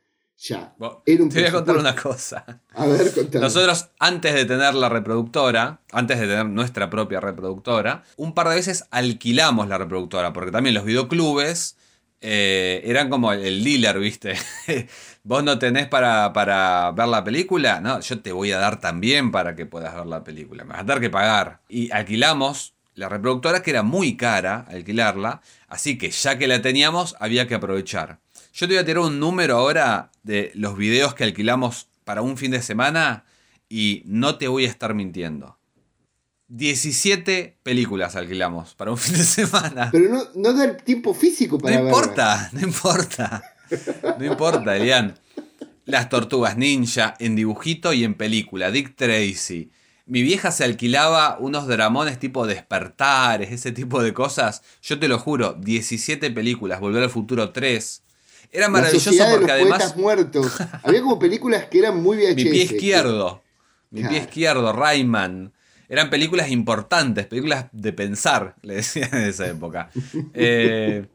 Ya. 0.44 0.74
Bo- 0.76 1.02
Era 1.06 1.22
un 1.22 1.28
Te 1.28 1.38
voy 1.38 1.48
a 1.48 1.52
contar 1.52 1.76
una 1.76 1.94
cosa. 1.94 2.44
A 2.74 2.86
ver, 2.86 3.12
contame. 3.14 3.44
Nosotros, 3.44 3.88
antes 4.00 4.34
de 4.34 4.44
tener 4.44 4.74
la 4.74 4.88
reproductora, 4.88 5.80
antes 5.92 6.18
de 6.18 6.26
tener 6.26 6.46
nuestra 6.46 6.90
propia 6.90 7.20
reproductora, 7.20 8.02
un 8.16 8.34
par 8.34 8.48
de 8.48 8.56
veces 8.56 8.84
alquilamos 8.90 9.68
la 9.68 9.78
reproductora, 9.78 10.32
porque 10.32 10.50
también 10.50 10.74
los 10.74 10.84
videoclubes 10.84 11.76
eh, 12.20 12.82
eran 12.84 13.08
como 13.08 13.32
el 13.32 13.62
dealer, 13.62 13.98
¿viste? 14.00 14.34
Vos 15.24 15.44
no 15.44 15.58
tenés 15.58 15.86
para, 15.86 16.32
para 16.32 16.90
ver 16.92 17.06
la 17.08 17.22
película, 17.22 17.80
no, 17.80 18.00
yo 18.00 18.20
te 18.20 18.32
voy 18.32 18.50
a 18.50 18.58
dar 18.58 18.80
también 18.80 19.30
para 19.30 19.54
que 19.54 19.66
puedas 19.66 19.94
ver 19.94 20.06
la 20.06 20.24
película, 20.24 20.64
me 20.64 20.70
vas 20.70 20.82
a 20.82 20.86
tener 20.86 21.00
que 21.00 21.10
pagar. 21.10 21.60
Y 21.68 21.90
alquilamos 21.92 22.74
la 22.94 23.08
reproductora, 23.08 23.62
que 23.62 23.70
era 23.70 23.82
muy 23.84 24.16
cara 24.16 24.66
alquilarla, 24.68 25.40
así 25.68 25.98
que 25.98 26.10
ya 26.10 26.36
que 26.38 26.48
la 26.48 26.60
teníamos, 26.62 27.14
había 27.20 27.46
que 27.46 27.54
aprovechar. 27.54 28.18
Yo 28.54 28.66
te 28.68 28.74
voy 28.74 28.82
a 28.82 28.84
tirar 28.84 29.02
un 29.04 29.18
número 29.18 29.56
ahora 29.56 30.10
de 30.22 30.52
los 30.54 30.76
videos 30.76 31.14
que 31.14 31.24
alquilamos 31.24 31.88
para 32.04 32.22
un 32.22 32.36
fin 32.36 32.50
de 32.50 32.62
semana 32.62 33.24
y 33.68 34.02
no 34.06 34.36
te 34.36 34.48
voy 34.48 34.64
a 34.66 34.68
estar 34.68 34.94
mintiendo. 34.94 35.58
17 36.48 37.58
películas 37.62 38.14
alquilamos 38.14 38.74
para 38.74 38.90
un 38.90 38.98
fin 38.98 39.16
de 39.16 39.24
semana. 39.24 39.88
Pero 39.90 40.10
no, 40.10 40.24
no 40.34 40.52
da 40.52 40.64
el 40.64 40.76
tiempo 40.82 41.14
físico 41.14 41.56
No 41.56 41.62
para 41.62 41.76
verlas. 41.80 41.98
importa, 41.98 42.50
no 42.52 42.60
importa. 42.60 43.42
No 44.18 44.24
importa, 44.26 44.76
Elian. 44.76 45.14
Las 45.86 46.08
tortugas 46.10 46.56
ninja 46.56 47.14
en 47.18 47.34
dibujito 47.36 47.92
y 47.92 48.04
en 48.04 48.14
película. 48.14 48.70
Dick 48.70 48.94
Tracy. 48.94 49.70
Mi 50.04 50.22
vieja 50.22 50.50
se 50.50 50.64
alquilaba 50.64 51.38
unos 51.38 51.66
dramones 51.66 52.18
tipo 52.18 52.46
despertares, 52.46 53.50
ese 53.50 53.72
tipo 53.72 54.02
de 54.02 54.12
cosas. 54.12 54.62
Yo 54.82 54.98
te 54.98 55.08
lo 55.08 55.18
juro, 55.18 55.54
17 55.54 56.30
películas, 56.32 56.80
Volver 56.80 57.04
al 57.04 57.10
Futuro 57.10 57.50
3. 57.50 58.02
Era 58.52 58.66
La 58.66 58.70
maravilloso 58.70 59.10
de 59.10 59.30
porque 59.30 59.46
los 59.46 59.50
además 59.50 59.96
Muertos. 59.96 60.52
Había 60.82 61.00
como 61.00 61.18
películas 61.18 61.64
que 61.66 61.78
eran 61.78 62.02
muy 62.02 62.18
VHS. 62.18 62.36
mi 62.36 62.44
pie 62.44 62.62
izquierdo, 62.64 63.42
mi 63.90 64.04
pie 64.04 64.18
izquierdo, 64.18 64.72
Rayman. 64.72 65.52
Eran 65.88 66.08
películas 66.10 66.50
importantes, 66.50 67.26
películas 67.26 67.66
de 67.72 67.92
pensar, 67.92 68.54
le 68.62 68.74
decían 68.76 69.10
en 69.12 69.24
esa 69.24 69.46
época. 69.48 69.90
Eh, 70.34 71.06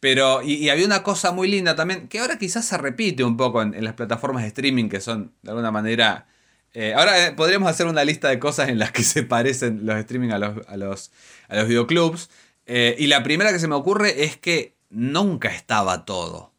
pero, 0.00 0.42
y, 0.42 0.54
y 0.54 0.68
había 0.68 0.86
una 0.86 1.02
cosa 1.02 1.32
muy 1.32 1.48
linda 1.48 1.74
también, 1.76 2.08
que 2.08 2.18
ahora 2.20 2.38
quizás 2.38 2.64
se 2.66 2.78
repite 2.78 3.24
un 3.24 3.36
poco 3.36 3.62
en, 3.62 3.74
en 3.74 3.82
las 3.84 3.94
plataformas 3.94 4.42
de 4.42 4.48
streaming, 4.48 4.88
que 4.88 5.00
son 5.00 5.32
de 5.42 5.50
alguna 5.50 5.70
manera. 5.70 6.26
eh, 6.74 6.94
ahora 6.94 7.26
eh, 7.26 7.32
podríamos 7.32 7.68
hacer 7.70 7.86
una 7.86 8.04
lista 8.04 8.28
de 8.28 8.38
cosas 8.38 8.68
en 8.68 8.78
las 8.78 8.92
que 8.92 9.02
se 9.02 9.22
parecen 9.22 9.84
los 9.86 9.96
streaming 9.96 10.30
a 10.30 10.38
los, 10.38 10.66
a 10.68 10.76
los, 10.76 11.10
a 11.48 11.56
los 11.56 11.68
videoclubs. 11.68 12.28
Y 12.66 13.06
la 13.06 13.22
primera 13.22 13.52
que 13.52 13.58
se 13.60 13.68
me 13.68 13.74
ocurre 13.76 14.24
es 14.24 14.36
que 14.36 14.74
nunca 14.90 15.48
estaba 15.48 16.04
todo. 16.04 16.52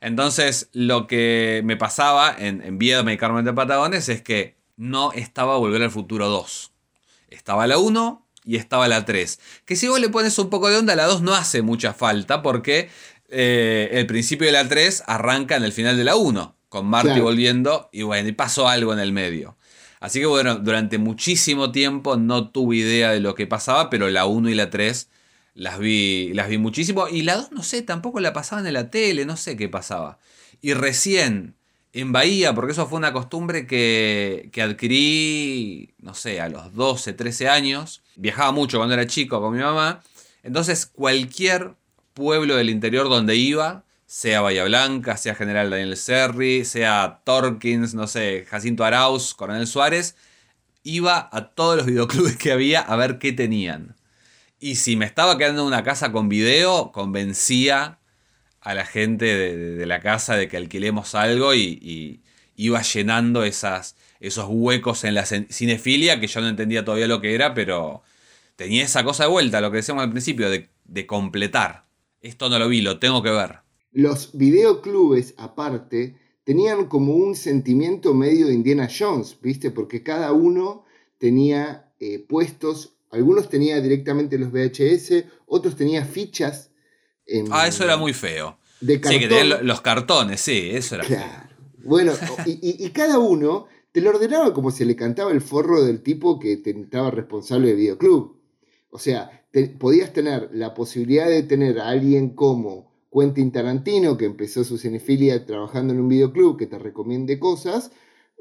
Entonces, 0.00 0.68
lo 0.72 1.06
que 1.06 1.60
me 1.64 1.76
pasaba 1.76 2.34
en, 2.38 2.62
en 2.62 2.78
Viedma 2.78 3.12
y 3.12 3.18
Carmen 3.18 3.44
de 3.44 3.52
Patagones 3.52 4.08
es 4.08 4.22
que 4.22 4.56
no 4.76 5.12
estaba 5.12 5.56
Volver 5.58 5.82
al 5.82 5.90
Futuro 5.90 6.28
2. 6.28 6.72
Estaba 7.28 7.66
la 7.66 7.78
1 7.78 8.26
y 8.44 8.56
estaba 8.56 8.88
la 8.88 9.04
3. 9.04 9.38
Que 9.66 9.76
si 9.76 9.88
vos 9.88 10.00
le 10.00 10.08
pones 10.08 10.38
un 10.38 10.48
poco 10.48 10.68
de 10.70 10.78
onda, 10.78 10.96
la 10.96 11.04
2 11.04 11.20
no 11.22 11.34
hace 11.34 11.60
mucha 11.62 11.92
falta 11.92 12.40
porque 12.42 12.88
eh, 13.28 13.90
el 13.92 14.06
principio 14.06 14.46
de 14.46 14.52
la 14.52 14.66
3 14.66 15.04
arranca 15.06 15.56
en 15.56 15.64
el 15.64 15.72
final 15.72 15.96
de 15.96 16.04
la 16.04 16.16
1, 16.16 16.56
con 16.70 16.86
Marty 16.86 17.08
Claro. 17.08 17.24
volviendo 17.24 17.88
y 17.92 18.02
bueno, 18.02 18.28
y 18.28 18.32
pasó 18.32 18.68
algo 18.68 18.92
en 18.94 18.98
el 19.00 19.12
medio. 19.12 19.56
Así 20.00 20.18
que 20.18 20.26
bueno, 20.26 20.56
durante 20.56 20.96
muchísimo 20.96 21.72
tiempo 21.72 22.16
no 22.16 22.48
tuve 22.50 22.76
idea 22.76 23.10
de 23.12 23.20
lo 23.20 23.34
que 23.34 23.46
pasaba, 23.46 23.90
pero 23.90 24.08
la 24.08 24.24
1 24.24 24.48
y 24.48 24.54
la 24.54 24.70
3 24.70 25.10
las 25.54 25.78
vi, 25.78 26.32
las 26.34 26.48
vi 26.48 26.58
muchísimo. 26.58 27.08
Y 27.08 27.22
la 27.22 27.36
2, 27.36 27.52
no 27.52 27.62
sé, 27.62 27.82
tampoco 27.82 28.20
la 28.20 28.32
pasaban 28.32 28.66
en 28.66 28.74
la 28.74 28.90
tele, 28.90 29.24
no 29.24 29.36
sé 29.36 29.56
qué 29.56 29.68
pasaba. 29.68 30.18
Y 30.60 30.74
recién 30.74 31.54
en 31.92 32.12
Bahía, 32.12 32.54
porque 32.54 32.72
eso 32.72 32.86
fue 32.86 32.98
una 32.98 33.12
costumbre 33.12 33.66
que, 33.66 34.48
que 34.52 34.62
adquirí, 34.62 35.94
no 35.98 36.14
sé, 36.14 36.40
a 36.40 36.48
los 36.48 36.74
12, 36.74 37.12
13 37.12 37.48
años. 37.48 38.02
Viajaba 38.16 38.52
mucho 38.52 38.78
cuando 38.78 38.94
era 38.94 39.06
chico 39.06 39.40
con 39.40 39.54
mi 39.54 39.62
mamá. 39.62 40.02
Entonces, 40.42 40.86
cualquier 40.86 41.74
pueblo 42.14 42.56
del 42.56 42.70
interior 42.70 43.08
donde 43.08 43.36
iba, 43.36 43.84
sea 44.06 44.40
Bahía 44.40 44.64
Blanca, 44.64 45.16
sea 45.16 45.34
General 45.34 45.70
Daniel 45.70 45.96
Serri, 45.96 46.64
sea 46.64 47.20
Torkins, 47.24 47.94
no 47.94 48.06
sé, 48.06 48.46
Jacinto 48.48 48.84
Arauz, 48.84 49.34
Coronel 49.34 49.66
Suárez, 49.66 50.16
iba 50.82 51.28
a 51.32 51.50
todos 51.50 51.76
los 51.76 51.86
videoclubes 51.86 52.36
que 52.36 52.52
había 52.52 52.80
a 52.80 52.96
ver 52.96 53.18
qué 53.18 53.32
tenían. 53.32 53.96
Y 54.60 54.76
si 54.76 54.96
me 54.96 55.06
estaba 55.06 55.38
quedando 55.38 55.62
en 55.62 55.68
una 55.68 55.82
casa 55.82 56.12
con 56.12 56.28
video, 56.28 56.92
convencía 56.92 57.98
a 58.60 58.74
la 58.74 58.86
gente 58.86 59.26
de, 59.26 59.56
de- 59.76 59.86
la 59.86 60.00
casa 60.00 60.36
de 60.36 60.48
que 60.48 60.56
alquilemos 60.58 61.14
algo 61.16 61.54
y, 61.54 61.62
y 61.82 62.22
iba 62.56 62.82
llenando 62.82 63.44
esas, 63.44 63.96
esos 64.20 64.46
huecos 64.48 65.04
en 65.04 65.14
la 65.14 65.24
cin- 65.24 65.48
cinefilia 65.50 66.20
que 66.20 66.28
yo 66.28 66.40
no 66.42 66.48
entendía 66.48 66.84
todavía 66.84 67.08
lo 67.08 67.20
que 67.22 67.34
era, 67.34 67.54
pero 67.54 68.02
tenía 68.56 68.84
esa 68.84 69.04
cosa 69.04 69.24
de 69.24 69.30
vuelta, 69.30 69.60
lo 69.62 69.70
que 69.72 69.78
decíamos 69.78 70.04
al 70.04 70.10
principio, 70.12 70.50
de, 70.50 70.68
de 70.86 71.06
completar. 71.06 71.86
Esto 72.22 72.48
no 72.50 72.58
lo 72.58 72.68
vi, 72.68 72.82
lo 72.82 72.98
tengo 73.00 73.22
que 73.22 73.30
ver. 73.30 73.60
Los 73.92 74.36
videoclubes, 74.36 75.34
aparte, 75.36 76.16
tenían 76.44 76.86
como 76.86 77.14
un 77.14 77.34
sentimiento 77.36 78.14
medio 78.14 78.46
de 78.48 78.54
Indiana 78.54 78.88
Jones, 78.90 79.38
¿viste? 79.40 79.70
Porque 79.70 80.02
cada 80.02 80.32
uno 80.32 80.84
tenía 81.18 81.92
eh, 82.00 82.18
puestos, 82.18 82.96
algunos 83.10 83.48
tenía 83.48 83.80
directamente 83.80 84.38
los 84.38 84.50
VHS, 84.52 85.24
otros 85.46 85.76
tenía 85.76 86.04
fichas. 86.04 86.70
en- 87.26 87.46
Ah, 87.52 87.68
eso 87.68 87.84
era 87.84 87.96
muy 87.96 88.12
feo. 88.12 88.58
de 88.80 88.94
Sí, 88.94 89.00
que 89.00 89.02
cartón. 89.02 89.28
tenían 89.28 89.48
lo- 89.50 89.62
los 89.62 89.80
cartones, 89.82 90.40
sí, 90.40 90.70
eso 90.72 90.94
era 90.96 91.04
feo. 91.04 91.18
Claro. 91.18 91.48
Bueno, 91.84 92.12
y, 92.46 92.50
y- 92.52 92.84
y 92.86 92.90
cada 92.90 93.18
uno 93.18 93.66
te 93.92 94.00
lo 94.00 94.10
ordenaba 94.10 94.52
como 94.54 94.70
se 94.72 94.84
le 94.84 94.96
cantaba 94.96 95.30
el 95.30 95.40
forro 95.40 95.84
del 95.84 96.02
tipo 96.02 96.38
que 96.40 96.56
te 96.56 96.70
estaba 96.70 97.10
responsable 97.10 97.68
del 97.68 97.76
videoclub. 97.76 98.36
O 98.90 98.98
sea, 98.98 99.44
te- 99.52 99.68
podías 99.68 100.12
tener 100.12 100.48
la 100.52 100.74
posibilidad 100.74 101.28
de 101.28 101.42
tener 101.44 101.78
a 101.78 101.88
alguien 101.90 102.30
como 102.30 102.90
Quentin 103.12 103.52
Tarantino, 103.52 104.16
que 104.16 104.24
empezó 104.24 104.64
su 104.64 104.76
cinefilia 104.78 105.44
trabajando 105.46 105.92
en 105.92 106.00
un 106.00 106.08
videoclub, 106.08 106.56
que 106.58 106.66
te 106.66 106.78
recomiende 106.78 107.38
cosas. 107.38 107.92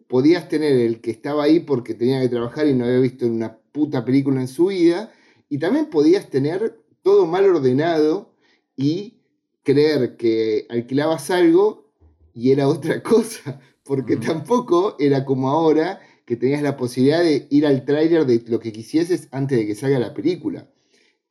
Podías 0.08 0.50
tener 0.50 0.74
el 0.74 1.02
que 1.02 1.12
estaba 1.12 1.44
ahí 1.44 1.60
porque 1.60 1.94
tenía 1.94 2.20
que 2.22 2.30
trabajar 2.30 2.66
y 2.68 2.74
no 2.74 2.86
había 2.86 3.00
visto 3.00 3.28
una 3.28 3.59
puta 3.72 4.06
película 4.06 4.42
en 4.42 4.48
su 4.48 4.68
vida. 4.68 5.12
Y 5.50 5.58
también 5.60 5.88
podías 5.88 6.30
tener 6.30 6.80
todo 7.02 7.26
mal 7.26 7.46
ordenado 7.46 8.34
y 8.76 9.16
creer 9.64 10.16
que 10.18 10.66
alquilabas 10.70 11.30
algo 11.32 11.92
y 12.34 12.52
era 12.52 12.68
otra 12.68 13.02
cosa, 13.04 13.60
porque 13.84 14.16
Mm. 14.18 14.22
tampoco 14.22 14.96
era 15.00 15.26
como 15.26 15.50
ahora 15.50 16.00
que 16.26 16.36
tenías 16.36 16.62
la 16.62 16.78
posibilidad 16.78 17.22
de 17.24 17.48
ir 17.50 17.66
al 17.66 17.86
tráiler 17.86 18.26
de 18.26 18.44
lo 18.48 18.60
que 18.60 18.72
quisieses 18.72 19.28
antes 19.32 19.58
de 19.58 19.66
que 19.66 19.76
salga 19.76 19.98
la 20.00 20.14
película. 20.14 20.70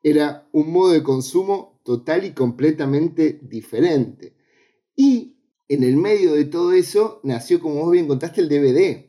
Era 0.03 0.49
un 0.53 0.73
modo 0.73 0.93
de 0.93 1.03
consumo 1.03 1.81
total 1.85 2.25
y 2.25 2.33
completamente 2.33 3.39
diferente. 3.43 4.35
Y 4.97 5.37
en 5.69 5.85
el 5.85 5.97
medio 5.97 6.33
de 6.35 6.45
todo 6.47 6.73
eso 6.73 7.21
nació, 7.23 7.61
como 7.61 7.83
vos 7.83 7.93
bien 7.93 8.09
contaste, 8.09 8.41
el 8.41 8.49
DVD. 8.49 9.07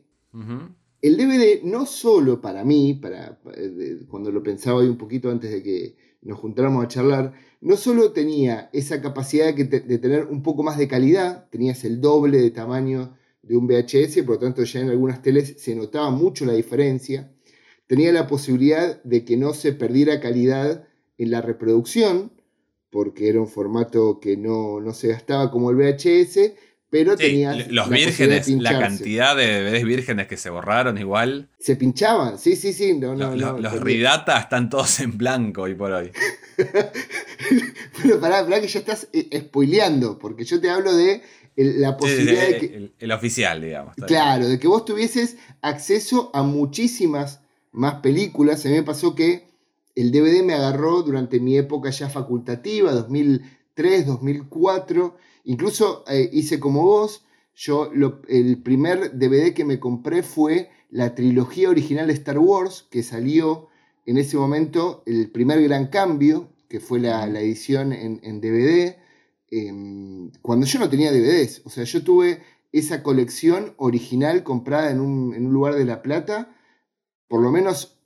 El 1.02 1.16
DVD 1.16 1.62
no 1.62 1.86
solo 1.86 2.40
para 2.40 2.62
mí, 2.64 2.94
para, 2.94 3.38
eh, 3.56 4.00
cuando 4.08 4.30
lo 4.30 4.42
pensaba 4.42 4.80
hoy 4.80 4.88
un 4.88 4.98
poquito 4.98 5.30
antes 5.30 5.50
de 5.50 5.62
que 5.62 5.96
nos 6.22 6.38
juntáramos 6.38 6.84
a 6.84 6.88
charlar, 6.88 7.32
no 7.62 7.76
solo 7.76 8.12
tenía 8.12 8.68
esa 8.72 9.00
capacidad 9.00 9.54
de, 9.54 9.98
tener 9.98 10.26
un 10.26 10.42
poco 10.42 10.62
más 10.62 10.76
de 10.76 10.88
calidad, 10.88 11.48
tenías 11.48 11.84
el 11.84 12.02
doble 12.02 12.38
de 12.38 12.50
tamaño 12.50 13.16
de 13.42 13.56
un 13.56 13.66
VHS, 13.66 14.22
por 14.24 14.34
lo 14.34 14.38
tanto 14.38 14.62
ya 14.64 14.80
en 14.80 14.90
algunas 14.90 15.22
teles 15.22 15.54
se 15.58 15.74
notaba 15.74 16.10
mucho 16.10 16.44
la 16.44 16.52
diferencia, 16.52 17.32
tenía 17.86 18.12
la 18.12 18.26
posibilidad 18.26 19.02
de 19.02 19.24
que 19.24 19.38
no 19.38 19.54
se 19.54 19.72
perdiera 19.72 20.20
calidad 20.20 20.86
en 21.16 21.30
la 21.30 21.40
reproducción, 21.40 22.32
porque 22.90 23.28
era 23.28 23.40
un 23.40 23.48
formato 23.48 24.20
que 24.20 24.36
no, 24.36 24.80
no 24.80 24.92
se 24.92 25.08
gastaba 25.08 25.50
como 25.50 25.70
el 25.70 25.76
VHS, 25.76 26.52
pero 26.90 27.16
Sí, 27.16 27.24
tenía 27.24 27.54
los 27.54 27.88
la 27.88 27.96
vírgenes, 27.96 28.48
la 28.48 28.78
cantidad 28.78 29.36
de 29.36 29.62
DVDs 29.70 29.84
vírgenes 29.84 30.26
que 30.26 30.36
se 30.36 30.50
borraron 30.50 30.98
igual. 30.98 31.48
Se 31.58 31.76
pinchaban, 31.76 32.38
sí, 32.38 32.56
sí, 32.56 32.72
sí. 32.72 32.94
No, 32.94 33.14
no, 33.14 33.34
lo- 33.36 33.52
no, 33.52 33.58
los. 33.58 33.80
Ridata 33.80 34.38
están 34.38 34.68
todos 34.68 34.98
en 35.00 35.16
blanco 35.16 35.62
hoy 35.62 35.74
por 35.74 35.92
hoy. 35.92 36.10
Pero 38.02 38.20
pará, 38.20 38.42
pará 38.44 38.60
que 38.60 38.68
ya 38.68 38.80
estás 38.80 39.08
eh, 39.12 39.28
spoileando, 39.40 40.18
porque 40.18 40.44
yo 40.44 40.60
te 40.60 40.70
hablo 40.70 40.94
de 40.94 41.22
la 41.56 41.96
posibilidad 41.96 42.42
de 42.48 42.56
el, 42.58 42.64
el- 42.74 42.92
el 42.98 43.12
oficial, 43.12 43.60
digamos. 43.60 43.94
bien. 43.96 44.06
Claro, 44.08 44.48
de 44.48 44.58
que 44.58 44.68
vos 44.68 44.84
tuvieses 44.84 45.36
acceso 45.62 46.30
a 46.34 46.42
muchísimas 46.42 47.40
más 47.72 47.94
películas. 47.96 48.64
A 48.64 48.68
mí 48.68 48.74
me 48.74 48.82
pasó 48.82 49.14
que 49.14 49.48
el 49.94 50.10
DVD 50.12 50.42
me 50.42 50.54
agarró 50.54 51.02
durante 51.02 51.40
mi 51.40 51.56
época 51.58 51.90
ya 51.90 52.08
facultativa, 52.08 52.92
2003, 52.92 54.06
2004. 54.06 55.16
Incluso 55.44 56.04
eh, 56.08 56.28
hice 56.32 56.60
como 56.60 56.82
vos, 56.82 57.24
yo 57.54 57.90
el 58.28 58.62
primer 58.62 59.18
DVD 59.18 59.52
que 59.52 59.64
me 59.64 59.80
compré 59.80 60.22
fue 60.22 60.70
la 60.90 61.14
trilogía 61.14 61.70
original 61.70 62.06
de 62.06 62.14
Star 62.14 62.38
Wars, 62.38 62.86
que 62.90 63.02
salió 63.02 63.68
en 64.06 64.18
ese 64.18 64.36
momento 64.36 65.02
el 65.06 65.30
primer 65.30 65.62
gran 65.62 65.88
cambio, 65.88 66.48
que 66.68 66.80
fue 66.80 67.00
la, 67.00 67.26
edición 67.40 67.92
en, 67.92 68.40
DVD, 68.40 68.96
em, 69.50 70.30
cuando 70.42 70.66
yo 70.66 70.78
no 70.78 70.88
tenía 70.88 71.12
DVDs. 71.12 71.62
O 71.64 71.70
sea, 71.70 71.84
yo 71.84 72.02
tuve 72.02 72.42
esa 72.72 73.02
colección 73.02 73.74
original 73.76 74.42
comprada 74.42 74.90
en 74.90 75.00
un, 75.00 75.34
en 75.34 75.46
un 75.46 75.52
lugar 75.52 75.74
de 75.74 75.84
La 75.84 76.02
Plata, 76.02 76.56
por 77.28 77.42
lo 77.42 77.50
menos 77.50 78.00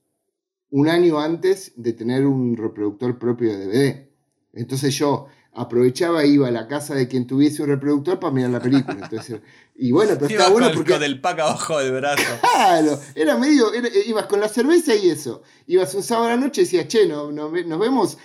un 0.70 0.88
año 0.88 1.20
antes 1.20 1.72
de 1.76 1.92
tener 1.92 2.26
un 2.26 2.56
reproductor 2.56 3.18
propio 3.18 3.56
de 3.56 3.66
DVD. 3.66 4.08
Entonces 4.54 4.94
yo 4.96 5.26
aprovechaba, 5.54 6.24
iba 6.24 6.48
a 6.48 6.50
la 6.50 6.66
casa 6.66 6.94
de 6.94 7.08
quien 7.08 7.26
tuviese 7.26 7.62
un 7.62 7.68
reproductor 7.68 8.18
para 8.18 8.32
mirar 8.32 8.50
la 8.50 8.60
película. 8.60 8.98
Entonces, 9.02 9.40
y 9.74 9.92
bueno, 9.92 10.12
pero 10.14 10.26
estaba 10.30 10.50
bueno 10.50 10.70
porque. 10.74 10.98
del 10.98 11.20
pack 11.20 11.40
abajo 11.40 11.78
del 11.78 11.92
brazo. 11.92 12.22
Claro, 12.54 12.98
era 13.14 13.36
medio. 13.36 13.66
ibas 14.06 14.26
con 14.26 14.40
la 14.40 14.48
cerveza 14.48 14.94
y 14.94 15.10
eso. 15.10 15.42
Ibas 15.66 15.94
un 15.94 16.02
sábado 16.02 16.28
a 16.28 16.30
la 16.30 16.36
noche 16.36 16.62
y 16.62 16.64
decías, 16.64 16.88
che, 16.88 17.06
no, 17.06 17.32
nos 17.32 17.52
vemos 17.52 18.18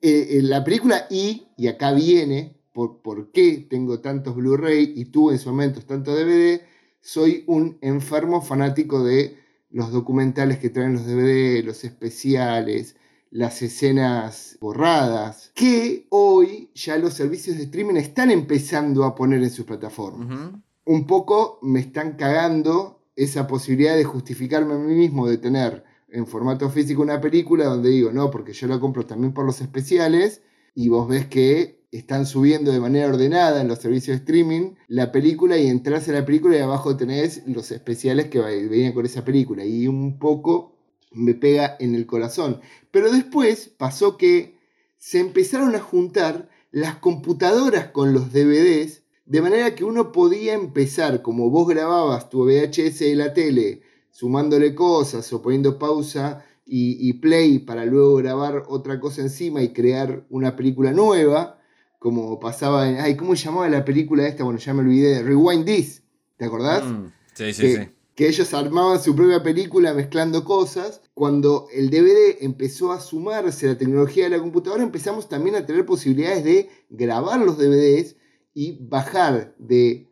eh, 0.00 0.38
en 0.38 0.50
la 0.50 0.64
película 0.64 1.06
y, 1.10 1.48
y 1.56 1.68
acá 1.68 1.92
viene, 1.92 2.56
por, 2.72 3.02
por 3.02 3.32
qué 3.32 3.66
tengo 3.68 4.00
tantos 4.00 4.34
Blu-ray 4.34 4.92
y 4.96 5.06
tú 5.06 5.30
en 5.30 5.38
su 5.38 5.48
momento 5.50 5.80
tanto 5.82 6.14
DVD. 6.14 6.60
Soy 7.00 7.44
un 7.46 7.78
enfermo 7.80 8.42
fanático 8.42 9.02
de 9.02 9.38
los 9.70 9.92
documentales 9.92 10.58
que 10.58 10.70
traen 10.70 10.94
los 10.94 11.06
DVD, 11.06 11.64
los 11.64 11.84
especiales, 11.84 12.96
las 13.30 13.62
escenas 13.62 14.58
borradas, 14.60 15.52
que 15.54 16.06
hoy 16.10 16.70
ya 16.74 16.96
los 16.98 17.14
servicios 17.14 17.56
de 17.56 17.64
streaming 17.64 17.96
están 17.96 18.30
empezando 18.30 19.04
a 19.04 19.14
poner 19.14 19.42
en 19.42 19.50
sus 19.50 19.64
plataformas. 19.64 20.52
Un 20.84 21.06
poco 21.06 21.58
me 21.62 21.80
están 21.80 22.16
cagando 22.16 23.04
esa 23.14 23.46
posibilidad 23.46 23.96
de 23.96 24.04
justificarme 24.04 24.74
a 24.74 24.78
mí 24.78 24.94
mismo 24.94 25.28
de 25.28 25.38
tener 25.38 25.84
en 26.08 26.26
formato 26.26 26.68
físico 26.70 27.02
una 27.02 27.20
película 27.20 27.66
donde 27.66 27.90
digo, 27.90 28.10
no, 28.12 28.30
porque 28.30 28.52
yo 28.52 28.66
la 28.66 28.80
compro 28.80 29.06
también 29.06 29.32
por 29.32 29.44
los 29.44 29.60
especiales 29.60 30.42
y 30.74 30.88
vos 30.88 31.08
ves 31.08 31.26
que 31.26 31.84
están 31.92 32.26
subiendo 32.26 32.72
de 32.72 32.80
manera 32.80 33.08
ordenada 33.08 33.60
en 33.60 33.68
los 33.68 33.80
servicios 33.80 34.16
de 34.16 34.20
streaming 34.20 34.74
la 34.88 35.10
película 35.12 35.58
y 35.58 35.66
entras 35.66 36.08
a 36.08 36.12
la 36.12 36.24
película 36.24 36.56
y 36.56 36.60
abajo 36.60 36.96
tenés 36.96 37.42
los 37.46 37.70
especiales 37.72 38.26
que 38.26 38.40
venían 38.40 38.92
con 38.92 39.06
esa 39.06 39.24
película 39.24 39.64
y 39.64 39.86
un 39.88 40.18
poco 40.18 40.79
me 41.10 41.34
pega 41.34 41.76
en 41.80 41.94
el 41.94 42.06
corazón. 42.06 42.60
Pero 42.90 43.10
después 43.10 43.68
pasó 43.76 44.16
que 44.16 44.58
se 44.98 45.18
empezaron 45.18 45.74
a 45.74 45.80
juntar 45.80 46.48
las 46.70 46.96
computadoras 46.96 47.88
con 47.88 48.12
los 48.12 48.32
DVDs, 48.32 49.02
de 49.26 49.42
manera 49.42 49.74
que 49.74 49.84
uno 49.84 50.12
podía 50.12 50.54
empezar, 50.54 51.22
como 51.22 51.50
vos 51.50 51.68
grababas 51.68 52.30
tu 52.30 52.44
VHS 52.44 52.98
de 53.00 53.16
la 53.16 53.32
tele, 53.32 53.82
sumándole 54.10 54.74
cosas 54.74 55.32
o 55.32 55.40
poniendo 55.40 55.78
pausa 55.78 56.44
y, 56.72 57.12
play 57.14 57.58
para 57.58 57.84
luego 57.84 58.16
grabar 58.16 58.62
otra 58.68 59.00
cosa 59.00 59.22
encima 59.22 59.60
y 59.62 59.72
crear 59.72 60.24
una 60.30 60.54
película 60.54 60.92
nueva, 60.92 61.58
como 61.98 62.38
pasaba 62.38 62.88
en... 62.88 63.00
Ay, 63.00 63.16
¿cómo 63.16 63.34
se 63.34 63.46
llamaba 63.46 63.68
la 63.68 63.84
película 63.84 64.26
esta? 64.26 64.44
Bueno, 64.44 64.58
ya 64.60 64.72
me 64.72 64.80
olvidé. 64.80 65.22
Rewind 65.22 65.64
This, 65.64 66.02
¿te 66.36 66.44
acordás? 66.44 66.84
Mm, 66.84 67.06
sí, 67.34 67.52
sí, 67.52 67.76
sí 67.76 67.88
que 68.14 68.28
ellos 68.28 68.52
armaban 68.54 69.00
su 69.00 69.14
propia 69.14 69.42
película 69.42 69.94
mezclando 69.94 70.44
cosas. 70.44 71.02
Cuando 71.14 71.68
el 71.72 71.90
DVD 71.90 72.36
empezó 72.40 72.92
a 72.92 73.00
sumarse 73.00 73.66
a 73.66 73.70
la 73.70 73.78
tecnología 73.78 74.24
de 74.24 74.30
la 74.30 74.40
computadora, 74.40 74.82
empezamos 74.82 75.28
también 75.28 75.56
a 75.56 75.66
tener 75.66 75.86
posibilidades 75.86 76.44
de 76.44 76.68
grabar 76.88 77.40
los 77.40 77.56
DVDs 77.58 78.16
y 78.52 78.78
bajar 78.86 79.54
de 79.58 80.08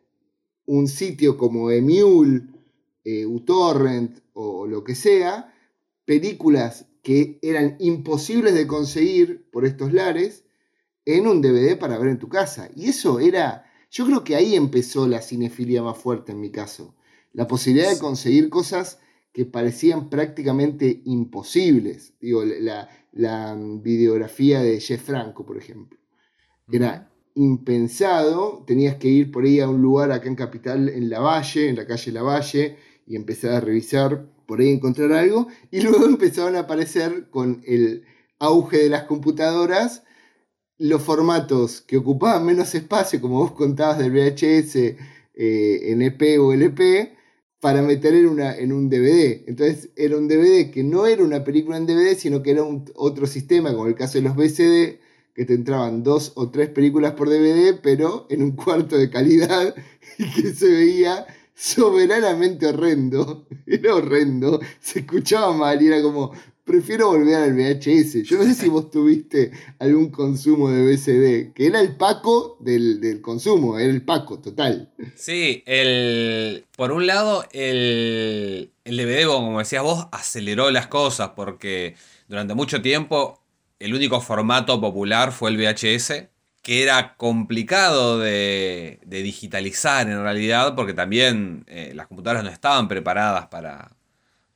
un 0.65 0.87
sitio 0.87 1.37
como 1.37 1.71
Emule, 1.71 2.43
eh, 3.03 3.25
uTorrent 3.25 4.19
o 4.33 4.67
lo 4.67 4.83
que 4.83 4.95
sea, 4.95 5.53
películas 6.05 6.87
que 7.01 7.39
eran 7.41 7.75
imposibles 7.79 8.53
de 8.53 8.67
conseguir 8.67 9.49
por 9.51 9.65
estos 9.65 9.93
lares 9.93 10.45
en 11.05 11.27
un 11.27 11.41
DVD 11.41 11.77
para 11.77 11.97
ver 11.97 12.09
en 12.09 12.19
tu 12.19 12.29
casa. 12.29 12.69
Y 12.75 12.89
eso 12.89 13.19
era, 13.19 13.65
yo 13.89 14.05
creo 14.05 14.23
que 14.23 14.35
ahí 14.35 14.55
empezó 14.55 15.07
la 15.07 15.21
cinefilia 15.21 15.81
más 15.81 15.97
fuerte 15.97 16.31
en 16.31 16.39
mi 16.39 16.51
caso 16.51 16.95
la 17.33 17.47
posibilidad 17.47 17.91
de 17.91 17.99
conseguir 17.99 18.49
cosas 18.49 18.99
que 19.31 19.45
parecían 19.45 20.09
prácticamente 20.09 21.01
imposibles. 21.05 22.13
Digo, 22.19 22.43
la, 22.43 22.89
videografía 23.81 24.61
de 24.61 24.79
Jeff 24.79 25.03
Franco, 25.03 25.45
por 25.45 25.57
ejemplo. 25.57 25.99
Era 26.71 27.11
impensado, 27.35 28.63
tenías 28.65 28.95
que 28.95 29.07
ir 29.07 29.31
por 29.31 29.45
ahí 29.45 29.59
a 29.59 29.69
un 29.69 29.81
lugar 29.81 30.11
acá 30.11 30.27
en 30.27 30.35
Capital, 30.35 30.89
en 30.89 31.09
La 31.09 31.19
Valle, 31.19 31.69
en 31.69 31.75
la 31.75 31.87
calle 31.87 32.11
La 32.11 32.21
Valle, 32.21 32.77
y 33.07 33.15
empezar 33.15 33.53
a 33.53 33.59
revisar, 33.61 34.27
por 34.45 34.59
ahí 34.59 34.69
encontrar 34.69 35.11
algo, 35.13 35.47
y 35.71 35.81
luego 35.81 36.05
empezaron 36.05 36.55
a 36.55 36.61
aparecer 36.61 37.29
con 37.29 37.61
el 37.65 38.03
auge 38.39 38.77
de 38.77 38.89
las 38.89 39.03
computadoras 39.03 40.03
los 40.77 41.01
formatos 41.01 41.81
que 41.81 41.97
ocupaban 41.97 42.45
menos 42.45 42.73
espacio, 42.73 43.19
como 43.19 43.39
vos 43.39 43.51
contabas 43.51 43.99
del 43.99 44.11
VHS, 44.11 44.75
eh, 44.75 45.91
en 45.91 46.01
EP 46.01 46.39
o 46.39 46.53
LP, 46.53 47.18
para 47.59 47.81
meter 47.81 48.13
en, 48.13 48.27
una, 48.27 48.55
en 48.55 48.71
un 48.71 48.89
DVD. 48.89 49.43
Entonces 49.47 49.89
era 49.95 50.17
un 50.17 50.27
DVD 50.27 50.71
que 50.71 50.83
no 50.83 51.05
era 51.05 51.23
una 51.23 51.43
película 51.43 51.77
en 51.77 51.85
DVD, 51.85 52.15
sino 52.15 52.41
que 52.41 52.51
era 52.51 52.63
otro 52.95 53.27
sistema, 53.27 53.73
como 53.73 53.87
el 53.87 53.95
caso 53.95 54.17
de 54.17 54.23
los 54.23 54.35
BCD, 54.35 54.99
que 55.33 55.45
te 55.45 55.53
entraban 55.53 56.03
dos 56.03 56.33
o 56.35 56.49
tres 56.49 56.69
películas 56.69 57.13
por 57.13 57.29
DVD, 57.29 57.79
pero 57.81 58.27
en 58.29 58.43
un 58.43 58.51
cuarto 58.51 58.97
de 58.97 59.09
calidad 59.09 59.75
y 60.17 60.29
que 60.31 60.53
se 60.53 60.69
veía 60.69 61.25
soberanamente 61.53 62.67
horrendo. 62.67 63.45
Era 63.65 63.95
horrendo, 63.95 64.59
se 64.79 64.99
escuchaba 64.99 65.53
mal 65.53 65.81
y 65.81 65.87
era 65.87 66.01
como, 66.01 66.31
prefiero 66.69 67.07
volver 67.07 67.35
al 67.35 67.53
VHS. 67.53 68.21
Yo 68.23 68.37
no 68.37 68.43
sé 68.43 68.53
si 68.53 68.69
vos 68.69 68.91
tuviste 68.91 69.51
algún 69.79 70.11
consumo 70.11 70.69
de 70.69 70.83
VCD, 70.83 71.53
que 71.53 71.65
era 71.65 71.81
el 71.81 71.97
Paco 71.97 72.57
del, 72.59 73.19
consumo, 73.21 73.79
era 73.79 73.91
el 73.91 74.03
Paco 74.03 74.39
total. 74.39 74.91
Sí, 75.15 75.63
el, 75.65 76.65
por 76.77 76.91
un 76.91 77.07
lado, 77.07 77.43
el, 77.53 78.71
el 78.85 78.97
DVD, 78.97 79.25
como 79.25 79.57
decías 79.57 79.81
vos, 79.81 80.07
aceleró 80.11 80.69
las 80.69 80.85
cosas 80.85 81.31
porque 81.35 81.95
durante 82.27 82.53
mucho 82.53 82.83
tiempo 82.83 83.41
el 83.79 83.95
único 83.95 84.21
formato 84.21 84.79
popular 84.79 85.31
fue 85.31 85.49
el 85.49 85.57
VHS, 85.57 86.27
que 86.61 86.83
era 86.83 87.15
complicado 87.15 88.19
de, 88.19 88.99
digitalizar 89.07 90.07
en 90.07 90.21
realidad 90.21 90.75
porque 90.75 90.93
también 90.93 91.63
eh, 91.67 91.93
las 91.95 92.05
computadoras 92.05 92.43
no 92.43 92.51
estaban 92.51 92.87
preparadas 92.87 93.47
para 93.47 93.95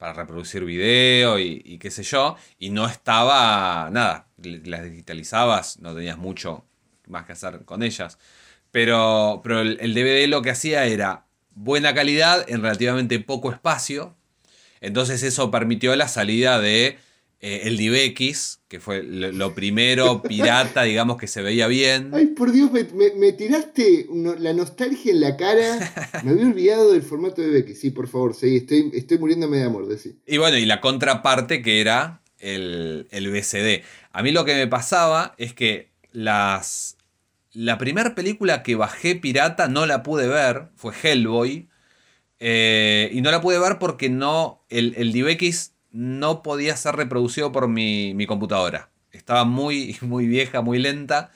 para 0.04 0.12
reproducir 0.12 0.66
video 0.66 1.40
y, 1.40 1.78
qué 1.80 1.90
sé 1.90 2.04
yo, 2.04 2.36
y 2.60 2.72
no 2.72 2.88
estaba 2.88 3.90
nada, 3.90 4.28
las 4.36 4.84
digitalizabas, 4.84 5.80
no 5.80 5.96
tenías 5.96 6.18
mucho 6.18 6.66
más 7.08 7.26
que 7.26 7.32
hacer 7.32 7.64
con 7.64 7.84
ellas. 7.84 8.20
Pero, 8.70 9.40
pero 9.42 9.62
el, 9.62 9.78
el 9.80 9.94
DVD 9.94 10.28
lo 10.28 10.42
que 10.42 10.50
hacía 10.50 10.84
era 10.88 11.24
buena 11.52 11.94
calidad 11.94 12.44
en 12.50 12.62
relativamente 12.62 13.18
poco 13.22 13.50
espacio, 13.50 14.14
entonces 14.82 15.24
eso 15.24 15.50
permitió 15.52 15.96
la 15.96 16.10
salida 16.10 16.60
de 16.60 17.00
eh, 17.46 17.68
el 17.68 17.76
DivX, 17.76 18.62
que 18.70 18.80
fue 18.80 19.04
lo, 19.04 19.54
primero 19.54 20.22
pirata, 20.22 20.84
digamos, 20.84 21.18
que 21.18 21.28
se 21.28 21.42
veía 21.42 21.68
bien. 21.68 22.12
Ay, 22.14 22.28
por 22.28 22.54
Dios, 22.54 22.72
me, 22.72 23.34
tiraste 23.34 24.08
la 24.40 24.54
nostalgia 24.54 25.12
en 25.12 25.20
la 25.20 25.36
cara. 25.36 25.92
Me 26.24 26.32
había 26.32 26.48
olvidado 26.48 26.94
del 26.94 27.02
formato 27.02 27.42
de 27.42 27.50
DivX. 27.50 27.82
Sí, 27.82 27.90
por 27.90 28.08
favor, 28.08 28.34
sí, 28.34 28.56
estoy, 28.56 28.92
estoy 28.94 29.18
muriéndome 29.18 29.58
de 29.58 29.66
amor, 29.66 29.90
decir. 29.90 30.16
Y 30.26 30.38
bueno, 30.38 30.56
y 30.56 30.66
la 30.66 30.80
contraparte 30.80 31.62
que 31.62 31.82
era 31.82 32.22
el, 32.40 33.10
el 33.12 33.30
BCD. 33.30 33.84
A 34.14 34.24
mí 34.24 34.32
lo 34.32 34.46
que 34.46 34.56
me 34.56 34.68
pasaba 34.68 35.36
es 35.38 35.54
que 35.54 35.92
las, 36.14 36.96
la 37.52 37.78
primera 37.78 38.16
película 38.16 38.64
que 38.64 38.76
bajé 38.76 39.16
pirata 39.16 39.68
no 39.68 39.86
la 39.86 40.02
pude 40.02 40.30
ver, 40.30 40.70
fue 40.78 40.94
Hellboy. 41.04 41.68
Eh, 42.40 43.10
y 43.12 43.20
no 43.20 43.32
la 43.32 43.42
pude 43.42 43.60
ver 43.60 43.80
porque 43.80 44.08
no. 44.08 44.64
El, 44.70 44.94
el 44.96 45.12
no 45.94 46.42
podía 46.44 46.76
ser 46.76 46.96
reproducido 46.96 47.54
por 47.54 47.70
mi, 47.70 48.26
computadora. 48.28 48.90
Estaba 49.12 49.46
muy, 49.46 49.98
muy 50.02 50.28
vieja, 50.28 50.62
muy 50.62 50.80
lenta. 50.80 51.32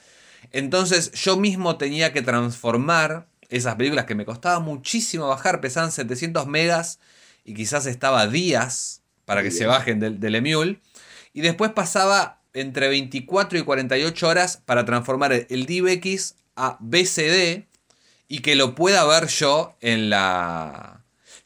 Entonces 0.52 1.12
yo 1.12 1.38
mismo 1.38 1.78
tenía 1.78 2.12
que 2.12 2.20
transformar 2.20 3.26
esas 3.48 3.76
películas 3.76 4.04
que 4.04 4.14
me 4.14 4.26
costaba 4.26 4.60
muchísimo 4.60 5.28
bajar, 5.28 5.62
pesaban 5.62 5.90
700 5.90 6.46
megas 6.46 6.98
y 7.44 7.54
quizás 7.54 7.86
estaba 7.86 8.26
días 8.26 9.02
para 9.24 9.42
que 9.42 9.50
se 9.50 9.66
bajen 9.66 10.00
del, 10.00 10.20
del 10.20 10.34
Emule. 10.34 10.80
Y 11.32 11.40
después 11.40 11.72
pasaba 11.72 12.40
entre 12.52 12.88
24 12.88 13.58
y 13.58 13.62
48 13.62 14.28
horas 14.28 14.56
para 14.64 14.84
transformar 14.84 15.32
el 15.48 15.66
DivX 15.66 16.34
a 16.56 16.76
BCD 16.80 17.66
y 18.26 18.40
que 18.40 18.56
lo 18.56 18.74
pueda 18.74 19.04
ver 19.06 19.28
yo 19.28 19.76
en 19.80 20.10
la, 20.10 20.97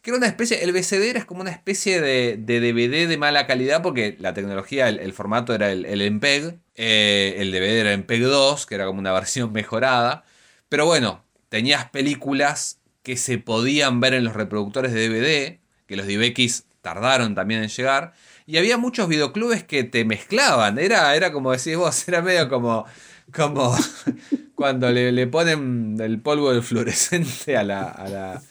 que 0.03 0.11
era 0.11 0.19
una 0.19 0.27
especie, 0.27 0.62
el 0.65 0.73
VCD 0.73 1.11
era 1.11 1.25
como 1.25 1.43
una 1.43 1.53
especie 1.53 2.01
de, 2.01 2.37
DVD 2.37 3.09
de 3.09 3.17
mala 3.17 3.47
calidad 3.47 3.83
porque 3.83 4.17
la 4.19 4.35
tecnología, 4.35 4.88
el, 4.88 5.12
formato 5.12 5.55
era 5.55 5.71
el, 5.71 5.87
el 5.87 6.11
MPEG, 6.11 6.59
eh, 6.75 7.37
el 7.38 7.53
DVD 7.53 7.81
era 7.81 7.97
MPEG 7.97 8.23
2, 8.23 8.67
que 8.67 8.75
era 8.75 8.87
como 8.87 8.99
una 8.99 9.12
versión 9.12 9.53
mejorada, 9.53 10.25
pero 10.69 10.87
bueno, 10.87 11.25
tenías 11.49 11.88
películas 11.91 12.81
que 13.03 13.17
se 13.17 13.38
podían 13.38 14.01
ver 14.01 14.15
en 14.15 14.25
los 14.25 14.35
reproductores 14.35 14.93
de 14.93 15.09
DVD, 15.09 15.61
que 15.87 15.97
los 15.97 16.07
DVX 16.07 16.65
tardaron 16.81 17.37
también 17.37 17.62
en 17.62 17.69
llegar, 17.69 18.12
y 18.45 18.57
había 18.57 18.79
muchos 18.79 19.07
videoclubes 19.09 19.62
que 19.62 19.85
te 19.85 20.05
mezclaban, 20.05 20.81
era, 20.81 21.15
era 21.15 21.31
como 21.33 21.53
decís 21.53 21.77
vos, 21.77 22.09
era 22.09 22.23
medio 22.23 22.49
como, 22.49 22.87
como 23.33 23.77
cuando 24.57 24.91
le, 24.91 25.27
ponen 25.29 25.97
el 26.01 26.21
polvo 26.21 26.53
del 26.53 26.65
fluorescente 26.65 27.57
a 27.57 27.62
la, 27.62 27.85
a 27.85 28.09
la, 28.09 28.43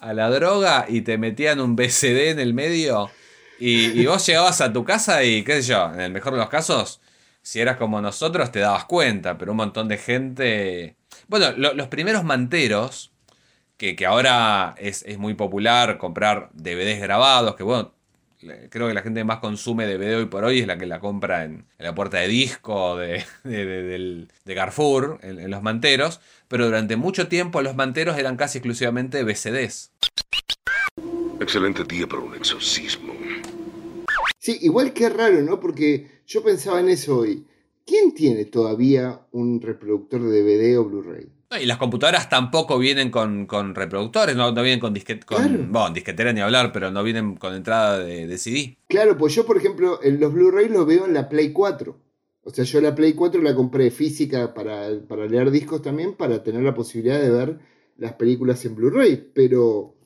a 0.00 0.12
la 0.12 0.30
droga 0.30 0.86
y 0.88 1.02
te 1.02 1.18
metían 1.18 1.60
un 1.60 1.76
BCD 1.76 2.30
en 2.30 2.40
el 2.40 2.54
medio. 2.54 3.10
Y, 3.58 4.00
y, 4.00 4.06
vos 4.06 4.26
llegabas 4.26 4.60
a 4.60 4.72
tu 4.72 4.84
casa 4.84 5.24
y, 5.24 5.42
qué 5.42 5.62
sé 5.62 5.68
yo, 5.70 5.92
en 5.94 6.00
el 6.00 6.12
mejor 6.12 6.34
de 6.34 6.40
los 6.40 6.50
casos, 6.50 7.00
si 7.42 7.60
eras 7.60 7.76
como 7.76 8.00
nosotros, 8.00 8.52
te 8.52 8.58
dabas 8.58 8.84
cuenta, 8.84 9.38
pero 9.38 9.52
un 9.52 9.58
montón 9.58 9.88
de 9.88 9.98
gente. 9.98 10.96
Bueno, 11.28 11.52
los 11.52 11.88
primeros 11.88 12.24
manteros, 12.24 13.12
que, 13.76 13.96
que 13.96 14.06
ahora 14.06 14.74
es, 14.78 15.02
es, 15.04 15.18
muy 15.18 15.34
popular 15.34 15.96
comprar 15.98 16.50
DVDs 16.54 17.00
grabados, 17.00 17.56
que 17.56 17.62
bueno, 17.62 17.94
creo 18.70 18.88
que 18.88 18.94
la 18.94 19.02
gente 19.02 19.24
más 19.24 19.38
consume 19.38 19.86
DVD 19.86 20.16
hoy 20.16 20.26
por 20.26 20.44
hoy 20.44 20.60
es 20.60 20.66
la 20.66 20.78
que 20.78 20.86
la 20.86 21.00
compra 21.00 21.44
en, 21.44 21.66
la 21.78 21.94
puerta 21.94 22.18
de 22.18 22.28
disco 22.28 22.96
de, 22.96 23.24
de, 23.44 24.54
Carrefour, 24.54 25.18
en, 25.22 25.50
los 25.50 25.62
manteros, 25.62 26.20
pero 26.48 26.66
durante 26.66 26.96
mucho 26.96 27.28
tiempo 27.28 27.62
los 27.62 27.76
manteros 27.76 28.18
eran 28.18 28.36
casi 28.36 28.58
exclusivamente 28.58 29.22
VCDs. 29.22 29.92
Excelente 31.40 31.84
día 31.84 32.06
para 32.06 32.22
un 32.22 32.34
exorcismo. 32.34 33.12
Sí, 34.38 34.58
igual 34.62 34.92
que 34.92 35.08
raro, 35.08 35.42
¿no? 35.42 35.58
Porque 35.60 36.22
yo 36.26 36.42
pensaba 36.42 36.80
en 36.80 36.88
eso 36.88 37.18
hoy. 37.18 37.44
¿Quién 37.84 38.14
tiene 38.14 38.44
todavía 38.44 39.20
un 39.32 39.60
reproductor 39.60 40.22
de 40.22 40.42
DVD 40.42 40.78
o 40.78 40.84
Blu-ray? 40.84 41.28
y 41.60 41.66
las 41.66 41.78
computadoras 41.78 42.28
tampoco 42.28 42.78
vienen 42.78 43.10
con, 43.10 43.46
reproductores, 43.74 44.36
no, 44.36 44.52
vienen 44.52 44.80
con, 44.80 44.92
disquet, 44.92 45.24
con 45.24 45.72
bueno, 45.72 45.90
disquetera 45.90 46.32
ni 46.32 46.40
hablar, 46.40 46.72
pero 46.72 46.90
no 46.90 47.02
vienen 47.02 47.36
con 47.36 47.54
entrada 47.54 48.00
de, 48.00 48.38
CD. 48.38 48.76
Claro, 48.88 49.16
pues 49.16 49.34
yo, 49.34 49.46
por 49.46 49.56
ejemplo, 49.56 49.98
los 50.02 50.32
Blu-ray 50.32 50.68
los 50.68 50.86
veo 50.86 51.06
en 51.06 51.14
la 51.14 51.28
Play 51.28 51.52
4. 51.52 51.96
O 52.46 52.50
sea, 52.50 52.64
yo 52.64 52.80
la 52.80 52.94
Play 52.94 53.14
4 53.14 53.42
la 53.42 53.56
compré 53.56 53.90
física 53.90 54.54
para, 54.54 54.88
para 55.08 55.26
leer 55.26 55.50
discos 55.50 55.82
también, 55.82 56.14
para 56.14 56.44
tener 56.44 56.62
la 56.62 56.74
posibilidad 56.74 57.20
de 57.20 57.28
ver 57.28 57.58
las 57.98 58.12
películas 58.12 58.64
en 58.64 58.76
Blu-ray. 58.76 59.32
Pero 59.34 59.96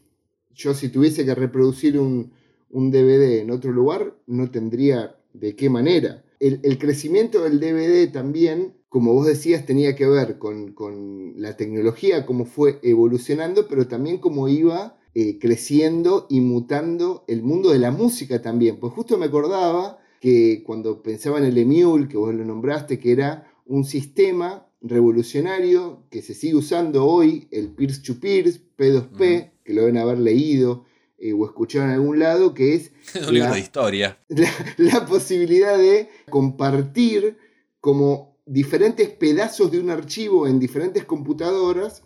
yo 0.54 0.72
si 0.72 0.88
tuviese 0.88 1.26
que 1.26 1.34
reproducir 1.34 1.98
un, 1.98 2.32
un 2.70 2.90
DVD 2.90 3.40
en 3.40 3.50
otro 3.50 3.72
lugar, 3.72 4.16
no 4.26 4.50
tendría 4.50 5.16
de 5.34 5.54
qué 5.54 5.68
manera. 5.68 6.24
El, 6.38 6.78
crecimiento 6.78 7.44
del 7.44 7.60
DVD 7.60 8.10
también 8.10 8.72
como 8.88 9.14
vos 9.14 9.26
decías, 9.26 9.66
tenía 9.66 9.94
que 9.94 10.06
ver 10.06 10.38
con, 10.38 11.34
la 11.36 11.56
tecnología, 11.56 12.26
cómo 12.26 12.44
fue 12.44 12.80
evolucionando, 12.82 13.68
pero 13.68 13.86
también 13.86 14.18
cómo 14.18 14.48
iba 14.48 14.98
eh, 15.14 15.38
creciendo 15.38 16.26
y 16.28 16.40
mutando 16.40 17.24
el 17.28 17.42
mundo 17.42 17.70
de 17.70 17.78
la 17.78 17.92
música 17.92 18.42
también. 18.42 18.80
Pues 18.80 18.92
justo 18.92 19.16
me 19.16 19.26
acordaba 19.26 20.00
que 20.20 20.62
cuando 20.64 21.02
pensaba 21.02 21.38
en 21.38 21.44
el 21.44 21.58
EMUL, 21.58 22.06
que 22.06 22.18
vos 22.18 22.34
lo 22.34 22.44
nombraste, 22.44 22.98
que 23.00 23.12
era 23.12 23.50
un 23.64 23.84
sistema 23.84 24.66
revolucionario 24.82 26.04
que 26.10 26.22
se 26.22 26.34
sigue 26.34 26.56
usando 26.56 27.06
hoy, 27.06 27.48
el 27.50 27.70
peer 27.70 28.02
to 28.02 28.20
peers, 28.20 28.60
P2P, 28.76 29.52
que 29.64 29.74
lo 29.74 29.82
deben 29.82 29.98
haber 29.98 30.18
leído 30.18 30.84
eh, 31.18 31.32
o 31.32 31.44
escuchado 31.44 31.86
en 31.86 31.92
algún 31.92 32.18
lado, 32.18 32.54
que 32.54 32.74
es 32.74 32.92
un 33.28 33.34
libro 33.34 33.52
de 33.52 33.60
historia. 33.60 34.18
la 34.76 35.06
posibilidad 35.06 35.76
de 35.78 36.08
compartir 36.28 37.38
como 37.80 38.38
diferentes 38.44 39.08
pedazos 39.08 39.70
de 39.70 39.80
un 39.80 39.90
archivo 39.90 40.46
en 40.46 40.58
diferentes 40.58 41.04
computadoras 41.04 42.02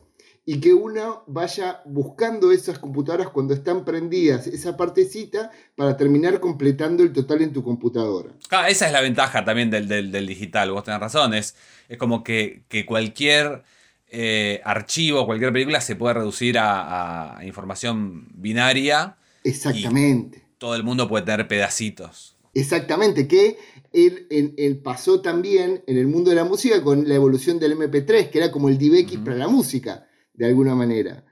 y 0.46 0.60
que 0.60 0.74
uno 0.74 1.24
vaya 1.26 1.80
buscando 1.86 2.52
esas 2.52 2.78
computadoras 2.78 3.30
cuando 3.30 3.54
están 3.54 3.84
prendidas, 3.84 4.46
esa 4.46 4.76
partecita, 4.76 5.50
para 5.74 5.96
terminar 5.96 6.40
completando 6.40 7.02
el 7.02 7.12
total 7.12 7.42
en 7.42 7.52
tu 7.52 7.62
computadora. 7.62 8.30
Ah, 8.50 8.68
esa 8.68 8.86
es 8.86 8.92
la 8.92 9.00
ventaja 9.00 9.44
también 9.44 9.70
del, 9.70 10.26
digital, 10.26 10.70
vos 10.70 10.84
tenés 10.84 11.00
razón, 11.00 11.34
es, 11.34 11.56
como 11.98 12.22
que, 12.22 12.64
cualquier 12.86 13.62
eh, 14.08 14.60
archivo, 14.64 15.26
cualquier 15.26 15.52
película 15.52 15.80
se 15.80 15.96
puede 15.96 16.14
reducir 16.14 16.58
a, 16.58 17.38
a 17.38 17.44
información 17.44 18.28
binaria. 18.34 19.16
Exactamente. 19.44 20.42
todo 20.58 20.74
el 20.74 20.82
mundo 20.82 21.08
puede 21.08 21.24
tener 21.24 21.48
pedacitos. 21.48 22.34
Exactamente, 22.54 23.26
que 23.26 23.58
él, 23.92 24.80
pasó 24.82 25.20
también 25.20 25.82
en 25.86 25.98
el 25.98 26.06
mundo 26.06 26.30
de 26.30 26.36
la 26.36 26.44
música 26.44 26.82
con 26.82 27.08
la 27.08 27.14
evolución 27.14 27.58
del 27.58 27.76
MP3, 27.76 28.30
que 28.30 28.38
era 28.38 28.50
como 28.50 28.68
el 28.68 28.78
DivX 28.78 29.18
para 29.18 29.36
la 29.36 29.48
música, 29.48 30.06
de 30.34 30.46
alguna 30.46 30.74
manera. 30.74 31.24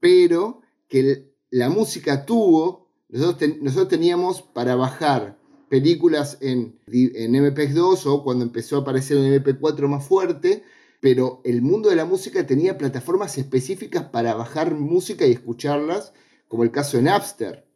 Pero 0.00 0.62
que 0.88 1.32
la 1.50 1.68
música 1.68 2.26
tuvo, 2.26 2.90
nosotros, 3.08 3.88
teníamos 3.88 4.42
para 4.42 4.74
bajar 4.74 5.38
películas 5.68 6.38
en, 6.40 6.78
en 6.86 7.32
MP2 7.32 8.06
o 8.06 8.22
cuando 8.22 8.44
empezó 8.44 8.76
a 8.76 8.80
aparecer 8.80 9.16
en 9.18 9.42
MP4 9.42 9.88
más 9.88 10.06
fuerte, 10.06 10.64
pero 11.00 11.40
el 11.44 11.62
mundo 11.62 11.90
de 11.90 11.96
la 11.96 12.04
música 12.04 12.46
tenía 12.46 12.78
plataformas 12.78 13.38
específicas 13.38 14.04
para 14.04 14.34
bajar 14.34 14.74
música 14.74 15.26
y 15.26 15.32
escucharlas, 15.32 16.12
como 16.48 16.64
el 16.64 16.70
caso 16.70 16.96
de 16.96 17.04
Napster 17.04 17.66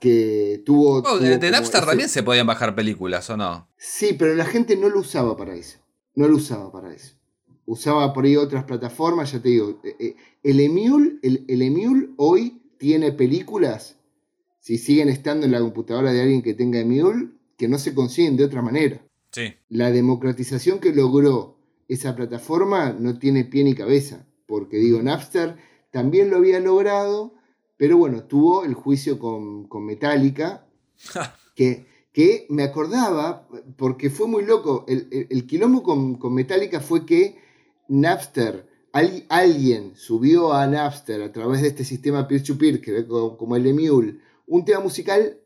que 0.00 0.62
tuvo... 0.64 0.98
Oh, 0.98 1.18
de, 1.18 1.50
Napster 1.50 1.84
también 1.84 2.08
se 2.08 2.22
podían 2.22 2.46
bajar 2.46 2.74
películas, 2.74 3.30
¿o 3.30 3.36
no? 3.36 3.68
Sí, 3.76 4.16
pero 4.18 4.34
la 4.34 4.44
gente 4.44 4.76
no 4.76 4.88
lo 4.88 5.00
usaba 5.00 5.36
para 5.36 5.54
eso. 5.54 5.78
No 6.14 6.26
lo 6.26 6.36
usaba 6.36 6.72
para 6.72 6.92
eso. 6.92 7.15
Usaba 7.66 8.12
por 8.12 8.24
ahí 8.24 8.36
otras 8.36 8.64
plataformas, 8.64 9.32
ya 9.32 9.42
te 9.42 9.48
digo. 9.48 9.80
Eh, 9.82 9.96
eh, 9.98 10.16
el 10.42 10.60
Emule, 10.60 11.18
el, 11.22 11.44
el 11.48 12.14
hoy 12.16 12.62
tiene 12.78 13.12
películas, 13.12 13.98
si 14.60 14.78
siguen 14.78 15.08
estando 15.08 15.46
en 15.46 15.52
la 15.52 15.60
computadora 15.60 16.12
de 16.12 16.22
alguien 16.22 16.42
que 16.42 16.54
tenga 16.54 16.78
Emule, 16.78 17.30
que 17.56 17.68
no 17.68 17.78
se 17.78 17.94
consiguen 17.94 18.36
de 18.36 18.44
otra 18.44 18.62
manera. 18.62 19.04
Sí. 19.32 19.54
La 19.68 19.90
democratización 19.90 20.78
que 20.78 20.94
logró 20.94 21.58
esa 21.88 22.16
plataforma 22.16 22.92
no 22.92 23.18
tiene 23.18 23.44
pie 23.44 23.64
ni 23.64 23.74
cabeza, 23.74 24.26
porque 24.46 24.78
digo, 24.78 25.02
Napster 25.02 25.56
también 25.90 26.30
lo 26.30 26.36
había 26.36 26.60
logrado, 26.60 27.34
pero 27.76 27.96
bueno, 27.96 28.24
tuvo 28.24 28.64
el 28.64 28.74
juicio 28.74 29.18
con, 29.18 29.68
Metallica, 29.84 30.66
que, 31.54 31.86
que, 32.12 32.46
me 32.48 32.64
acordaba, 32.64 33.48
porque 33.76 34.10
fue 34.10 34.26
muy 34.26 34.44
loco. 34.44 34.84
El, 34.88 35.46
quilombo 35.46 35.82
con, 35.82 36.34
Metallica 36.34 36.80
fue 36.80 37.06
que 37.06 37.38
Napster, 37.88 38.66
alguien 38.92 39.92
subió 39.96 40.52
a 40.52 40.66
Napster 40.66 41.22
a 41.22 41.32
través 41.32 41.62
de 41.62 41.68
este 41.68 41.84
sistema 41.84 42.26
peer-to-peer, 42.26 42.80
que 42.80 42.92
era 42.92 43.06
como, 43.06 43.56
el 43.56 43.64
de 43.64 43.72
Mule, 43.72 44.18
un 44.46 44.64
tema 44.64 44.80
musical 44.80 45.38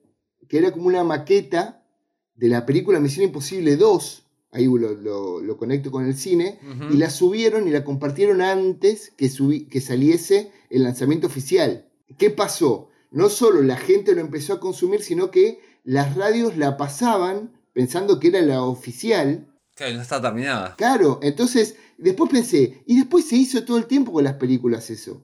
que 0.49 0.59
era 0.59 0.73
como 0.73 0.87
una 0.87 1.05
maqueta 1.05 1.85
de 2.35 2.49
la 2.49 2.67
película 2.67 3.01
Misión 3.01 3.27
Imposible 3.27 3.77
2. 3.77 4.27
Ahí 4.53 4.65
lo, 4.67 5.57
conecto 5.57 5.91
con 5.91 6.07
el 6.07 6.15
cine. 6.15 6.59
Y 6.91 6.97
la 6.97 7.09
subieron 7.11 7.69
y 7.69 7.71
la 7.71 7.85
compartieron 7.85 8.41
antes 8.43 9.13
que, 9.17 9.31
que 9.69 9.81
saliese 9.81 10.51
el 10.71 10.83
lanzamiento 10.83 11.29
oficial. 11.29 11.89
¿Qué 12.19 12.31
pasó? 12.31 12.89
No 13.11 13.29
solo 13.29 13.63
la 13.63 13.77
gente 13.77 14.15
lo 14.15 14.21
empezó 14.21 14.55
a 14.55 14.61
consumir, 14.61 15.03
sino 15.03 15.31
que 15.31 15.61
las 15.85 16.17
radios 16.17 16.57
la 16.57 16.77
pasaban 16.77 17.53
pensando 17.73 18.21
que 18.21 18.29
era 18.29 18.43
la 18.43 18.63
oficial. 18.63 19.47
Claro, 19.75 19.95
no 19.95 20.03
está 20.03 20.21
terminada. 20.21 20.75
Claro, 20.77 21.21
entonces 21.23 21.77
después 22.01 22.31
pensé, 22.31 22.83
y 22.87 22.97
después 22.97 23.27
se 23.27 23.37
hizo 23.37 23.65
todo 23.65 23.79
el 23.79 23.87
tiempo 23.87 24.13
con 24.13 24.25
las 24.25 24.35
películas 24.35 24.91
eso. 24.91 25.23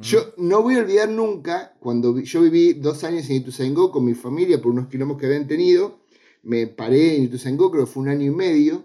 Yo 0.00 0.32
no 0.38 0.62
voy 0.62 0.76
a 0.76 0.78
olvidar 0.78 1.10
nunca 1.10 1.74
cuando 1.78 2.18
yo 2.18 2.40
viví 2.40 2.72
dos 2.72 3.04
años 3.04 3.28
en 3.28 3.36
Ituzaingó 3.36 3.92
con 3.92 4.06
mi 4.06 4.14
familia 4.14 4.60
por 4.62 4.72
unos 4.72 4.88
kilómetros 4.88 5.20
que 5.20 5.26
habían 5.26 5.46
tenido. 5.46 5.98
Me 6.42 6.66
paré 6.66 7.16
en 7.16 7.24
Ituzaingó, 7.24 7.70
creo 7.70 7.84
que 7.84 7.92
fue 7.92 8.02
un 8.04 8.08
año 8.08 8.24
y 8.24 8.34
medio, 8.34 8.84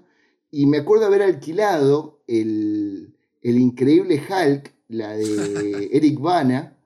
y 0.51 0.65
me 0.65 0.79
acuerdo 0.79 1.05
haber 1.05 1.21
alquilado 1.21 2.19
el, 2.27 3.15
el 3.41 3.57
increíble 3.57 4.21
Hulk, 4.21 4.73
la 4.89 5.15
de 5.15 5.89
Eric 5.93 6.19
Bana, 6.19 6.77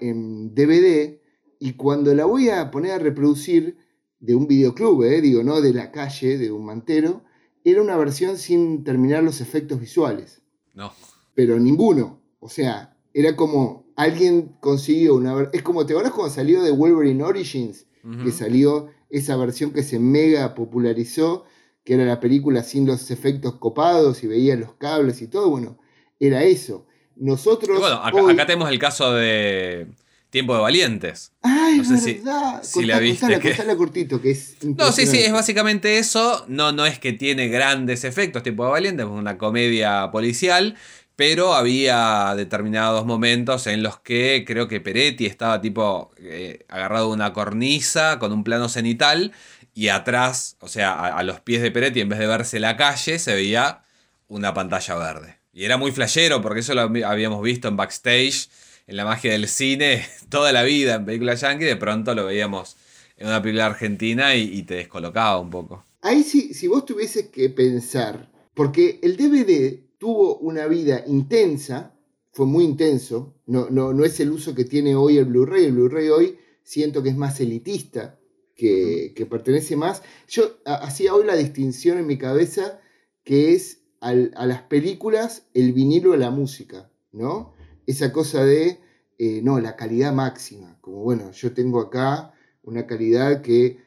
en 0.00 0.54
DVD 0.54 1.24
y 1.58 1.72
cuando 1.72 2.14
la 2.14 2.26
voy 2.26 2.50
a 2.50 2.70
poner 2.70 2.92
a 2.92 2.98
reproducir 2.98 3.78
de 4.20 4.34
un 4.34 4.46
videoclub, 4.46 5.04
eh, 5.04 5.20
digo, 5.20 5.42
no 5.42 5.60
de 5.60 5.72
la 5.72 5.90
calle, 5.90 6.36
de 6.36 6.50
un 6.50 6.64
mantero, 6.64 7.22
era 7.64 7.80
una 7.82 7.96
versión 7.96 8.36
sin 8.36 8.84
terminar 8.84 9.22
los 9.22 9.40
efectos 9.40 9.80
visuales. 9.80 10.42
No. 10.74 10.92
Pero 11.34 11.58
ninguno. 11.58 12.20
O 12.38 12.48
sea, 12.48 12.96
era 13.12 13.34
como 13.34 13.86
alguien 13.96 14.56
consiguió 14.60 15.14
una... 15.14 15.48
Es 15.52 15.62
como, 15.62 15.86
¿te 15.86 15.94
acuerdas 15.94 16.12
cuando 16.12 16.34
salió 16.34 16.62
de 16.62 16.70
Wolverine 16.70 17.24
Origins? 17.24 17.86
Que 18.22 18.32
salió 18.32 18.90
esa 19.08 19.34
versión 19.36 19.70
que 19.70 19.82
se 19.82 19.98
mega 19.98 20.54
popularizó, 20.54 21.46
que 21.84 21.94
era 21.94 22.04
la 22.04 22.20
película 22.20 22.62
sin 22.62 22.86
los 22.86 23.10
efectos 23.10 23.54
copados 23.54 24.22
y 24.22 24.26
veía 24.26 24.56
los 24.56 24.74
cables 24.74 25.22
y 25.22 25.28
todo. 25.28 25.48
Bueno, 25.48 25.78
era 26.20 26.42
eso. 26.42 26.86
Nosotros. 27.16 27.80
bueno, 27.80 28.30
acá, 28.32 28.44
tenemos 28.44 28.68
el 28.68 28.78
caso 28.78 29.14
de. 29.14 29.86
Tiempo 30.34 30.52
de 30.56 30.62
Valientes. 30.62 31.30
Ay, 31.42 31.78
No 31.78 31.84
sé 31.84 31.96
si- 31.98 32.14
verdad. 32.14 32.60
si 32.64 32.84
la 32.84 32.98
viste, 32.98 33.38
que- 33.38 33.50
contala 33.50 33.76
cortito, 33.76 34.20
que 34.20 34.32
es 34.32 34.56
No, 34.64 34.90
sí, 34.90 35.06
sí, 35.06 35.18
es 35.20 35.30
básicamente 35.30 35.98
eso. 35.98 36.44
No, 36.48 36.72
no 36.72 36.86
es 36.86 36.98
que 36.98 37.12
tiene 37.12 37.46
grandes 37.46 38.02
efectos, 38.02 38.42
Tiempo 38.42 38.64
de 38.64 38.72
Valientes, 38.72 39.06
es 39.06 39.12
una 39.12 39.38
comedia 39.38 40.10
policial, 40.10 40.74
pero 41.14 41.54
había 41.54 42.34
determinados 42.36 43.06
momentos 43.06 43.68
en 43.68 43.84
los 43.84 44.00
que 44.00 44.42
creo 44.44 44.66
que 44.66 44.80
Peretti 44.80 45.26
estaba 45.26 45.60
tipo 45.60 46.10
eh, 46.18 46.64
agarrado 46.68 47.10
de 47.10 47.14
una 47.14 47.32
cornisa 47.32 48.18
con 48.18 48.32
un 48.32 48.42
plano 48.42 48.68
cenital 48.68 49.30
y 49.72 49.86
atrás, 49.86 50.56
o 50.58 50.66
sea, 50.66 50.94
a, 50.94 51.16
a 51.18 51.22
los 51.22 51.38
pies 51.42 51.62
de 51.62 51.70
Peretti, 51.70 52.00
en 52.00 52.08
vez 52.08 52.18
de 52.18 52.26
verse 52.26 52.58
la 52.58 52.76
calle, 52.76 53.20
se 53.20 53.32
veía 53.36 53.82
una 54.26 54.52
pantalla 54.52 54.96
verde. 54.96 55.38
Y 55.52 55.64
era 55.64 55.76
muy 55.76 55.92
flashero 55.92 56.42
porque 56.42 56.58
eso 56.58 56.74
lo 56.74 56.80
habíamos 57.06 57.40
visto 57.40 57.68
en 57.68 57.76
backstage, 57.76 58.48
en 58.86 58.96
la 58.96 59.04
magia 59.04 59.32
del 59.32 59.48
cine, 59.48 60.04
toda 60.28 60.52
la 60.52 60.62
vida 60.62 60.96
en 60.96 61.04
películas 61.04 61.40
yankee, 61.40 61.64
de 61.64 61.76
pronto 61.76 62.14
lo 62.14 62.26
veíamos 62.26 62.76
en 63.16 63.28
una 63.28 63.40
película 63.42 63.66
argentina 63.66 64.34
y, 64.34 64.42
y 64.42 64.62
te 64.64 64.74
descolocaba 64.74 65.38
un 65.38 65.50
poco. 65.50 65.84
Ahí 66.02 66.22
sí, 66.22 66.52
si 66.52 66.66
vos 66.68 66.84
tuvieses 66.84 67.28
que 67.28 67.48
pensar, 67.48 68.30
porque 68.54 68.98
el 69.02 69.16
DVD 69.16 69.80
tuvo 69.98 70.36
una 70.38 70.66
vida 70.66 71.02
intensa, 71.06 71.94
fue 72.32 72.46
muy 72.46 72.64
intenso, 72.64 73.34
no, 73.46 73.68
no, 73.70 73.92
no 73.92 74.04
es 74.04 74.20
el 74.20 74.30
uso 74.30 74.54
que 74.54 74.64
tiene 74.64 74.94
hoy 74.96 75.16
el 75.18 75.24
Blu-ray, 75.26 75.64
el 75.64 75.72
Blu-ray 75.72 76.08
hoy 76.08 76.38
siento 76.62 77.02
que 77.02 77.08
es 77.10 77.16
más 77.16 77.40
elitista, 77.40 78.18
que, 78.56 79.12
que 79.16 79.26
pertenece 79.26 79.76
más. 79.76 80.02
Yo 80.28 80.58
ha- 80.64 80.74
hacía 80.76 81.14
hoy 81.14 81.24
la 81.26 81.36
distinción 81.36 81.98
en 81.98 82.06
mi 82.06 82.18
cabeza 82.18 82.80
que 83.24 83.54
es 83.54 83.80
al- 84.00 84.32
a 84.36 84.46
las 84.46 84.62
películas 84.62 85.46
el 85.54 85.72
vinilo 85.72 86.12
de 86.12 86.18
la 86.18 86.30
música, 86.30 86.90
¿no? 87.12 87.53
Esa 87.86 88.12
cosa 88.12 88.44
de, 88.44 88.80
eh, 89.18 89.40
no, 89.42 89.60
la 89.60 89.76
calidad 89.76 90.12
máxima, 90.12 90.78
como 90.80 91.02
bueno, 91.02 91.30
yo 91.32 91.52
tengo 91.52 91.80
acá 91.80 92.32
una 92.62 92.86
calidad 92.86 93.42
que 93.42 93.78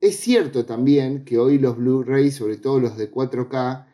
es 0.00 0.16
cierto 0.16 0.64
también 0.64 1.24
que 1.24 1.38
hoy 1.38 1.58
los 1.58 1.76
Blu-ray, 1.76 2.30
sobre 2.30 2.56
todo 2.56 2.80
los 2.80 2.96
de 2.96 3.10
4K, 3.10 3.86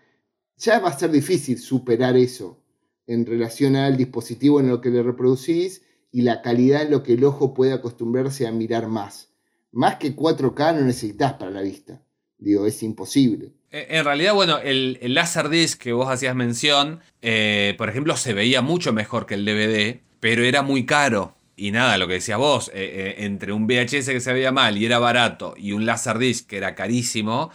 ya 0.57 0.79
va 0.79 0.89
a 0.89 0.99
ser 0.99 1.11
difícil 1.11 1.59
superar 1.59 2.17
eso 2.17 2.63
en 3.07 3.27
relación 3.27 3.77
al 3.77 3.97
dispositivo 3.97 4.61
en 4.61 4.69
lo 4.69 4.81
que 4.81 4.91
le 4.91 5.03
reproducís 5.03 5.83
y 6.11 6.23
la 6.23 6.43
calidad 6.43 6.83
en 6.83 6.91
lo 6.93 7.03
que 7.03 7.15
el 7.15 7.25
ojo 7.25 7.55
puede 7.55 7.73
acostumbrarse 7.73 8.47
a 8.47 8.53
mirar 8.53 8.89
más. 8.89 9.31
Más 9.73 9.97
que 9.97 10.17
4K 10.17 10.75
no 10.75 10.81
necesitas 10.83 11.35
para 11.35 11.51
la 11.51 11.61
vista. 11.61 12.06
Digo, 12.39 12.67
es 12.67 12.83
imposible. 12.83 13.53
Eh, 13.71 13.87
En 13.91 14.05
realidad, 14.05 14.35
bueno, 14.35 14.59
el, 14.59 14.99
el 15.01 15.15
Laserdisc 15.15 15.81
que 15.81 15.93
vos 15.93 16.09
hacías 16.11 16.35
mención, 16.35 17.01
eh, 17.23 17.75
por 17.79 17.89
ejemplo, 17.89 18.17
se 18.17 18.35
veía 18.35 18.63
mucho 18.63 18.93
mejor 18.93 19.27
que 19.27 19.35
el 19.35 19.45
DVD, 19.45 20.03
pero 20.21 20.43
era 20.45 20.63
muy 20.63 20.85
caro. 20.87 21.35
Y 21.57 21.71
nada, 21.71 21.97
lo 21.97 22.07
que 22.07 22.15
decías 22.15 22.39
vos, 22.39 22.69
eh, 22.75 23.15
eh, 23.19 23.25
entre 23.25 23.53
un 23.53 23.67
VHS 23.67 24.13
que 24.13 24.21
se 24.21 24.33
veía 24.35 24.53
mal 24.53 24.77
y 24.77 24.85
era 24.85 24.99
barato 24.99 25.55
y 25.57 25.73
un 25.73 25.87
Laserdisc 25.87 26.47
que 26.47 26.59
era 26.59 26.75
carísimo, 26.75 27.51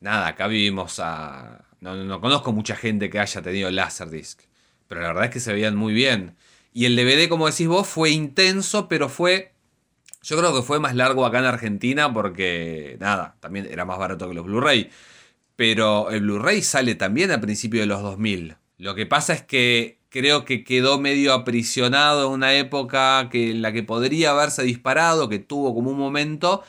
nada, 0.00 0.28
acá 0.28 0.46
vivimos 0.46 1.00
a... 1.00 1.64
No, 1.80 1.96
no- 1.96 2.04
no 2.04 2.20
conozco 2.20 2.52
mucha 2.52 2.76
gente 2.76 3.10
que 3.10 3.18
haya 3.18 3.42
tenido 3.42 3.70
Laserdisc, 3.70 4.42
pero 4.86 5.00
la 5.00 5.08
verdad 5.08 5.24
es 5.24 5.30
que 5.30 5.40
se 5.40 5.52
veían 5.52 5.74
muy 5.76 5.92
bien. 5.92 6.36
Y 6.72 6.84
el 6.84 6.94
DVD, 6.94 7.28
como 7.28 7.48
decís 7.50 7.66
vos, 7.66 7.88
fue 7.88 8.10
intenso, 8.10 8.86
pero 8.88 9.08
fue 9.08 9.52
yo 10.22 10.36
creo 10.38 10.54
que 10.54 10.62
fue 10.62 10.80
más 10.80 10.94
largo 10.94 11.24
acá 11.24 11.38
en 11.38 11.46
Argentina 11.46 12.12
porque, 12.12 12.96
nada, 13.00 13.36
también 13.40 13.66
era 13.70 13.84
más 13.84 13.98
barato 13.98 14.28
que 14.28 14.34
los 14.34 14.44
Blu-ray. 14.44 14.90
Pero 15.56 16.10
el 16.10 16.22
Blu-ray 16.22 16.62
sale 16.62 16.94
también 16.94 17.30
a 17.30 17.40
principios 17.40 17.82
de 17.82 17.86
los 17.86 18.02
2000. 18.02 18.56
Lo 18.78 18.94
que 18.94 19.06
pasa 19.06 19.34
es 19.34 19.42
que 19.42 19.98
creo 20.10 20.44
que 20.44 20.64
quedó 20.64 20.98
medio 21.00 21.32
aprisionado 21.32 22.26
en 22.28 22.32
una 22.32 22.54
época 22.54 23.28
que, 23.30 23.50
en 23.50 23.62
la 23.62 23.72
que 23.72 23.82
podría 23.82 24.30
haberse 24.30 24.62
disparado, 24.62 25.28
que 25.28 25.38
tuvo 25.38 25.74
como 25.74 25.90
un 25.90 25.98
momento, 25.98 26.62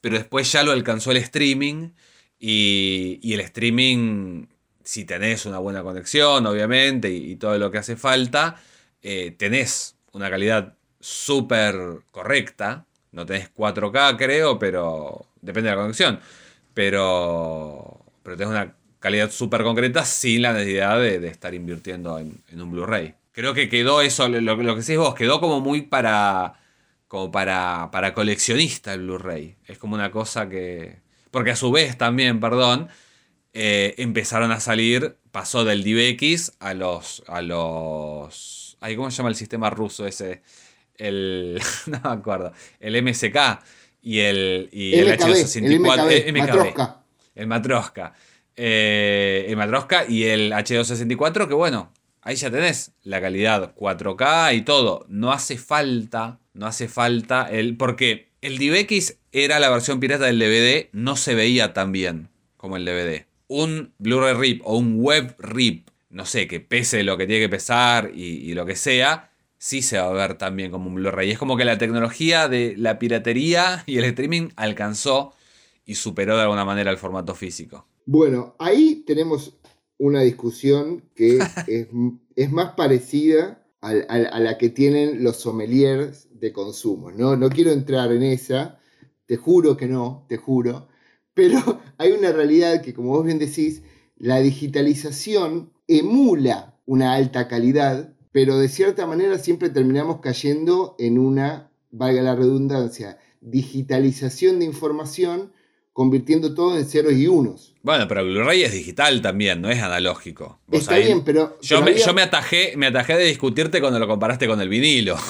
pero 0.00 0.16
después 0.16 0.50
ya 0.52 0.62
lo 0.62 0.72
alcanzó 0.72 1.10
el 1.12 1.18
streaming. 1.18 1.90
Y, 2.40 3.18
y 3.22 3.34
el 3.34 3.40
streaming, 3.40 4.46
si 4.84 5.04
tenés 5.04 5.46
una 5.46 5.58
buena 5.58 5.82
conexión, 5.82 6.46
obviamente, 6.46 7.10
y, 7.10 7.36
todo 7.36 7.58
lo 7.58 7.70
que 7.70 7.78
hace 7.78 7.96
falta, 7.96 8.56
eh, 9.02 9.34
tenés 9.36 9.96
una 10.12 10.30
calidad 10.30 10.74
súper 11.00 11.74
correcta. 12.10 12.86
No 13.18 13.26
tenés 13.26 13.52
4K, 13.52 14.16
creo, 14.16 14.60
pero 14.60 15.26
depende 15.40 15.70
de 15.70 15.74
la 15.74 15.82
conexión. 15.82 16.20
Pero, 16.72 18.04
pero 18.22 18.36
tenés 18.36 18.52
una 18.52 18.76
calidad 19.00 19.32
súper 19.32 19.64
concreta 19.64 20.04
sin 20.04 20.42
la 20.42 20.52
necesidad 20.52 21.00
de, 21.00 21.26
estar 21.26 21.52
invirtiendo 21.52 22.20
en, 22.20 22.40
un 22.52 22.70
Blu-ray. 22.70 23.16
Creo 23.32 23.54
que 23.54 23.68
quedó 23.68 24.02
eso, 24.02 24.28
lo, 24.28 24.56
que 24.56 24.62
decís 24.62 24.96
vos, 24.96 25.16
quedó 25.16 25.40
como 25.40 25.60
muy 25.60 25.82
para, 25.82 26.60
como 27.08 27.32
para, 27.32 27.88
para 27.90 28.14
coleccionista 28.14 28.94
el 28.94 29.00
Blu-ray. 29.00 29.56
Es 29.66 29.78
como 29.78 29.96
una 29.96 30.12
cosa 30.12 30.48
que... 30.48 31.00
Porque 31.32 31.50
a 31.50 31.56
su 31.56 31.72
vez 31.72 31.98
también, 31.98 32.38
perdón, 32.38 32.88
eh, 33.52 33.96
empezaron 33.98 34.52
a 34.52 34.60
salir, 34.60 35.16
pasó 35.32 35.64
del 35.64 35.82
DivX 35.82 36.52
a 36.60 36.72
los... 36.72 37.24
A 37.26 37.42
los 37.42 38.76
ay, 38.78 38.94
¿Cómo 38.94 39.10
se 39.10 39.16
llama 39.16 39.30
el 39.30 39.34
sistema 39.34 39.70
ruso 39.70 40.06
ese? 40.06 40.40
El... 40.98 41.60
no 41.86 42.00
me 42.02 42.10
acuerdo. 42.10 42.52
El 42.80 43.02
MSK 43.02 43.36
y 44.02 44.20
el, 44.20 44.68
y 44.72 44.94
el 44.94 45.14
MKB, 45.14 45.22
H264. 45.22 45.62
el 45.64 45.80
MKB, 45.80 46.10
eh, 46.10 46.32
Matroska. 46.32 47.02
El 47.34 47.46
Matroska. 47.46 48.14
Eh, 48.56 49.46
el 49.48 49.56
Matroska 49.56 50.04
y 50.08 50.24
el 50.24 50.52
H264, 50.52 51.46
que 51.46 51.54
bueno, 51.54 51.92
ahí 52.22 52.36
ya 52.36 52.50
tenés 52.50 52.92
la 53.04 53.20
calidad 53.20 53.74
4K 53.76 54.56
y 54.56 54.62
todo. 54.62 55.06
No 55.08 55.32
hace 55.32 55.56
falta, 55.58 56.40
no 56.54 56.66
hace 56.66 56.88
falta 56.88 57.48
el. 57.50 57.76
Porque 57.76 58.30
el 58.40 58.58
DivX 58.58 59.16
era 59.32 59.60
la 59.60 59.70
versión 59.70 60.00
pirata 60.00 60.24
del 60.26 60.38
DVD, 60.38 60.88
no 60.92 61.16
se 61.16 61.34
veía 61.34 61.72
tan 61.72 61.92
bien 61.92 62.30
como 62.56 62.76
el 62.76 62.84
DVD. 62.84 63.26
Un 63.46 63.94
Blu-ray 63.98 64.34
RIP 64.34 64.62
o 64.64 64.76
un 64.76 64.96
web 65.00 65.34
RIP, 65.38 65.88
no 66.10 66.26
sé, 66.26 66.48
que 66.48 66.60
pese 66.60 67.02
lo 67.02 67.16
que 67.16 67.26
tiene 67.26 67.42
que 67.42 67.48
pesar 67.48 68.10
y, 68.14 68.22
y 68.22 68.54
lo 68.54 68.66
que 68.66 68.76
sea, 68.76 69.27
sí 69.58 69.82
se 69.82 69.98
va 69.98 70.06
a 70.08 70.12
ver 70.12 70.38
también 70.38 70.70
como 70.70 70.88
un 70.88 70.94
Blu-ray. 70.96 71.30
Es 71.30 71.38
como 71.38 71.56
que 71.56 71.64
la 71.64 71.78
tecnología 71.78 72.48
de 72.48 72.74
la 72.76 72.98
piratería 72.98 73.82
y 73.86 73.98
el 73.98 74.04
streaming 74.04 74.50
alcanzó 74.56 75.34
y 75.84 75.94
superó 75.96 76.36
de 76.36 76.42
alguna 76.42 76.64
manera 76.64 76.90
el 76.90 76.98
formato 76.98 77.34
físico. 77.34 77.86
Bueno, 78.06 78.54
ahí 78.58 79.04
tenemos 79.06 79.58
una 79.98 80.22
discusión 80.22 81.02
que 81.14 81.38
es, 81.66 81.88
es 82.36 82.52
más 82.52 82.72
parecida 82.74 83.64
al- 83.80 84.06
a, 84.08 84.40
la 84.40 84.58
que 84.58 84.68
tienen 84.70 85.22
los 85.24 85.36
sommeliers 85.36 86.28
de 86.32 86.52
consumo. 86.52 87.10
¿no? 87.10 87.36
no 87.36 87.48
quiero 87.48 87.72
entrar 87.72 88.12
en 88.12 88.22
esa, 88.22 88.78
te 89.26 89.36
juro 89.36 89.76
que 89.76 89.86
no, 89.86 90.24
te 90.28 90.36
juro, 90.36 90.88
pero 91.34 91.80
hay 91.98 92.12
una 92.12 92.32
realidad 92.32 92.82
que, 92.82 92.94
como 92.94 93.10
vos 93.10 93.24
bien 93.24 93.38
decís, 93.38 93.82
la 94.16 94.40
digitalización 94.40 95.72
emula 95.86 96.74
una 96.86 97.14
alta 97.14 97.48
calidad, 97.48 98.14
pero 98.32 98.58
de 98.58 98.68
cierta 98.68 99.06
manera 99.06 99.38
siempre 99.38 99.70
terminamos 99.70 100.20
cayendo 100.20 100.94
en 100.98 101.18
una, 101.18 101.70
valga 101.90 102.22
la 102.22 102.34
redundancia, 102.36 103.18
digitalización 103.40 104.58
de 104.58 104.64
información, 104.66 105.52
convirtiendo 105.92 106.54
todo 106.54 106.78
en 106.78 106.84
ceros 106.84 107.12
y 107.14 107.26
unos. 107.26 107.74
Bueno, 107.82 108.06
pero 108.06 108.24
Blu-ray 108.24 108.62
es 108.62 108.72
digital 108.72 109.20
también, 109.20 109.60
no 109.60 109.68
es 109.68 109.80
analógico. 109.82 110.60
Vos 110.68 110.80
Está 110.82 110.94
ahí- 110.94 111.06
bien, 111.06 111.24
pero... 111.24 111.58
Yo, 111.60 111.76
pero 111.76 111.84
me, 111.86 111.90
había- 111.92 112.06
yo 112.06 112.14
me 112.14 112.22
atajé, 112.22 112.74
me 112.76 112.86
atajé 112.86 113.16
de 113.16 113.24
discutirte 113.24 113.80
cuando 113.80 113.98
lo 113.98 114.06
comparaste 114.06 114.46
con 114.46 114.60
el 114.60 114.68
vinilo. 114.68 115.16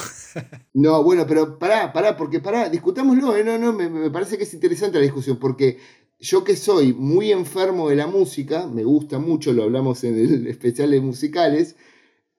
No, 0.74 1.02
bueno, 1.02 1.24
pero 1.26 1.58
pará, 1.58 1.92
pará, 1.92 2.16
porque 2.16 2.38
pará, 2.38 2.68
discutámoslo, 2.68 3.36
¿eh? 3.36 3.42
no, 3.42 3.58
no, 3.58 3.72
me, 3.72 3.88
me 3.88 4.10
parece 4.10 4.36
que 4.38 4.44
es 4.44 4.54
interesante 4.54 4.98
la 4.98 5.02
discusión, 5.02 5.38
porque 5.38 5.78
yo 6.20 6.44
que 6.44 6.54
soy 6.54 6.92
muy 6.92 7.32
enfermo 7.32 7.88
de 7.88 7.96
la 7.96 8.06
música, 8.06 8.68
me 8.68 8.84
gusta 8.84 9.18
mucho, 9.18 9.52
lo 9.52 9.64
hablamos 9.64 10.04
en 10.04 10.16
el 10.16 10.46
especial 10.54 10.90
de 10.92 11.00
musicales, 11.00 11.74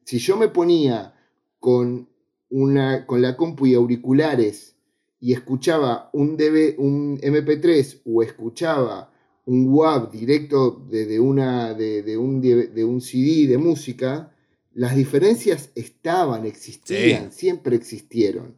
si 0.09 0.17
yo 0.17 0.37
me 0.37 0.47
ponía 0.47 1.13
con, 1.59 2.09
una, 2.49 3.05
con 3.05 3.21
la 3.21 3.37
compu 3.37 3.67
y 3.67 3.75
auriculares 3.75 4.75
y 5.19 5.33
escuchaba 5.33 6.09
un, 6.13 6.35
DV, 6.35 6.79
un 6.79 7.19
MP3 7.19 8.01
o 8.05 8.23
escuchaba 8.23 9.13
un 9.45 9.67
WAV 9.69 10.09
directo 10.09 10.83
de, 10.89 11.05
de 11.05 11.19
una, 11.19 11.75
de, 11.75 12.01
de 12.01 12.17
un, 12.17 12.41
de 12.41 12.83
un 12.83 13.01
CD 13.01 13.45
de 13.45 13.59
música, 13.59 14.35
las 14.73 14.95
diferencias 14.95 15.69
estaban, 15.75 16.47
existían, 16.47 17.31
siempre 17.31 17.75
existieron. 17.75 18.57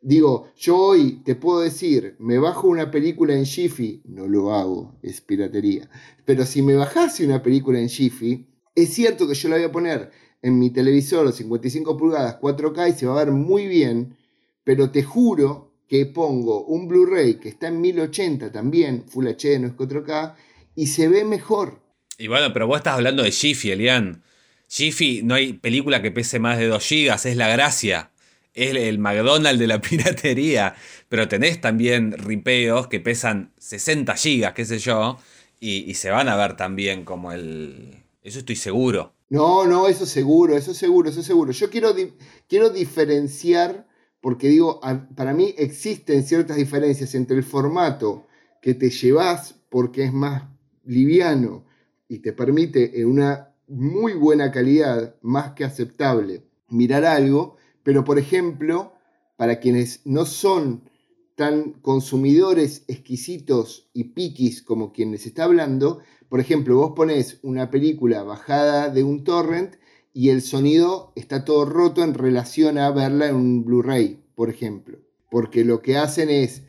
Digo, 0.00 0.52
yo 0.56 0.76
hoy 0.78 1.20
te 1.24 1.34
puedo 1.34 1.62
decir, 1.62 2.14
me 2.20 2.38
bajo 2.38 2.68
una 2.68 2.92
película 2.92 3.34
en 3.34 3.44
Jiffy, 3.44 4.02
no 4.04 4.28
lo 4.28 4.54
hago, 4.54 4.94
es 5.02 5.20
piratería. 5.20 5.90
Pero 6.24 6.46
si 6.46 6.62
me 6.62 6.76
bajase 6.76 7.26
una 7.26 7.42
película 7.42 7.80
en 7.80 7.88
Jiffy, 7.88 8.46
es 8.76 8.90
cierto 8.90 9.26
que 9.26 9.34
yo 9.34 9.48
la 9.48 9.56
voy 9.56 9.64
a 9.64 9.72
poner 9.72 10.22
en 10.42 10.58
mi 10.58 10.70
televisor 10.70 11.32
55 11.32 11.96
pulgadas 11.96 12.38
4K 12.40 12.90
y 12.90 12.98
se 12.98 13.06
va 13.06 13.20
a 13.20 13.24
ver 13.24 13.32
muy 13.32 13.68
bien, 13.68 14.16
pero 14.64 14.90
te 14.90 15.02
juro 15.02 15.72
que 15.88 16.06
pongo 16.06 16.64
un 16.64 16.88
Blu-ray 16.88 17.34
que 17.34 17.48
está 17.48 17.68
en 17.68 17.80
1080 17.80 18.50
también, 18.50 19.04
Full 19.08 19.26
HD, 19.26 19.60
no 19.60 19.68
es 19.68 19.74
4K, 19.74 20.34
y 20.74 20.86
se 20.86 21.08
ve 21.08 21.24
mejor. 21.24 21.80
Y 22.18 22.28
bueno, 22.28 22.52
pero 22.52 22.66
vos 22.66 22.78
estás 22.78 22.94
hablando 22.94 23.22
de 23.22 23.30
Jiffy, 23.30 23.70
Elian. 23.70 24.22
Jiffy, 24.68 25.22
no 25.22 25.34
hay 25.34 25.52
película 25.52 26.00
que 26.00 26.10
pese 26.10 26.38
más 26.38 26.58
de 26.58 26.66
2 26.66 26.82
gigas, 26.82 27.26
es 27.26 27.36
la 27.36 27.48
gracia. 27.48 28.10
es 28.54 28.74
el 28.74 28.98
McDonald's 28.98 29.58
de 29.58 29.66
la 29.66 29.80
piratería, 29.82 30.74
pero 31.08 31.28
tenés 31.28 31.60
también 31.60 32.12
ripeos 32.12 32.88
que 32.88 33.00
pesan 33.00 33.52
60 33.58 34.14
gigas, 34.16 34.54
qué 34.54 34.64
sé 34.64 34.78
yo, 34.78 35.18
y, 35.60 35.94
se 35.94 36.10
van 36.10 36.28
a 36.28 36.36
ver 36.36 36.56
también 36.56 37.04
como 37.04 37.32
el... 37.32 38.02
Eso 38.22 38.40
estoy 38.40 38.56
seguro. 38.56 39.11
No, 39.32 39.66
no, 39.66 39.88
eso 39.88 40.04
seguro, 40.04 40.58
eso 40.58 40.74
seguro, 40.74 41.08
eso 41.08 41.22
seguro. 41.22 41.52
Yo 41.52 41.70
quiero, 41.70 41.94
quiero 42.46 42.68
diferenciar, 42.68 43.88
porque 44.20 44.48
digo, 44.48 44.78
para 45.16 45.32
mí 45.32 45.54
existen 45.56 46.22
ciertas 46.22 46.58
diferencias 46.58 47.14
entre 47.14 47.38
el 47.38 47.42
formato 47.42 48.26
que 48.60 48.74
te 48.74 48.90
llevas 48.90 49.54
porque 49.70 50.04
es 50.04 50.12
más 50.12 50.50
liviano 50.84 51.64
y 52.08 52.18
te 52.18 52.34
permite 52.34 53.00
en 53.00 53.08
una 53.08 53.54
muy 53.68 54.12
buena 54.12 54.52
calidad, 54.52 55.16
más 55.22 55.52
que 55.52 55.64
aceptable, 55.64 56.44
mirar 56.68 57.06
algo, 57.06 57.56
pero 57.82 58.04
por 58.04 58.18
ejemplo, 58.18 58.92
para 59.38 59.60
quienes 59.60 60.02
no 60.04 60.26
son 60.26 60.90
tan 61.34 61.72
consumidores 61.80 62.84
exquisitos 62.88 63.88
y 63.92 64.04
piquis 64.04 64.62
como 64.62 64.92
quien 64.92 65.12
les 65.12 65.26
está 65.26 65.44
hablando, 65.44 66.00
por 66.28 66.40
ejemplo, 66.40 66.76
vos 66.76 66.92
pones 66.96 67.38
una 67.42 67.70
película 67.70 68.22
bajada 68.22 68.88
de 68.88 69.02
un 69.02 69.22
torrent 69.22 69.74
y 70.14 70.30
el 70.30 70.42
sonido 70.42 71.12
está 71.14 71.44
todo 71.44 71.64
roto 71.64 72.02
en 72.02 72.14
relación 72.14 72.78
a 72.78 72.90
verla 72.90 73.28
en 73.28 73.34
un 73.34 73.64
Blu-ray, 73.64 74.18
por 74.34 74.50
ejemplo. 74.50 74.98
Porque 75.30 75.64
lo 75.64 75.80
que 75.82 75.96
hacen 75.96 76.30
es 76.30 76.62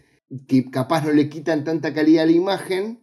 que 0.47 0.70
capaz 0.70 1.05
no 1.05 1.11
le 1.11 1.30
quitan 1.30 1.64
tanta 1.64 1.93
calidad 1.93 2.24
a 2.24 2.26
la 2.26 2.32
imagen, 2.34 2.99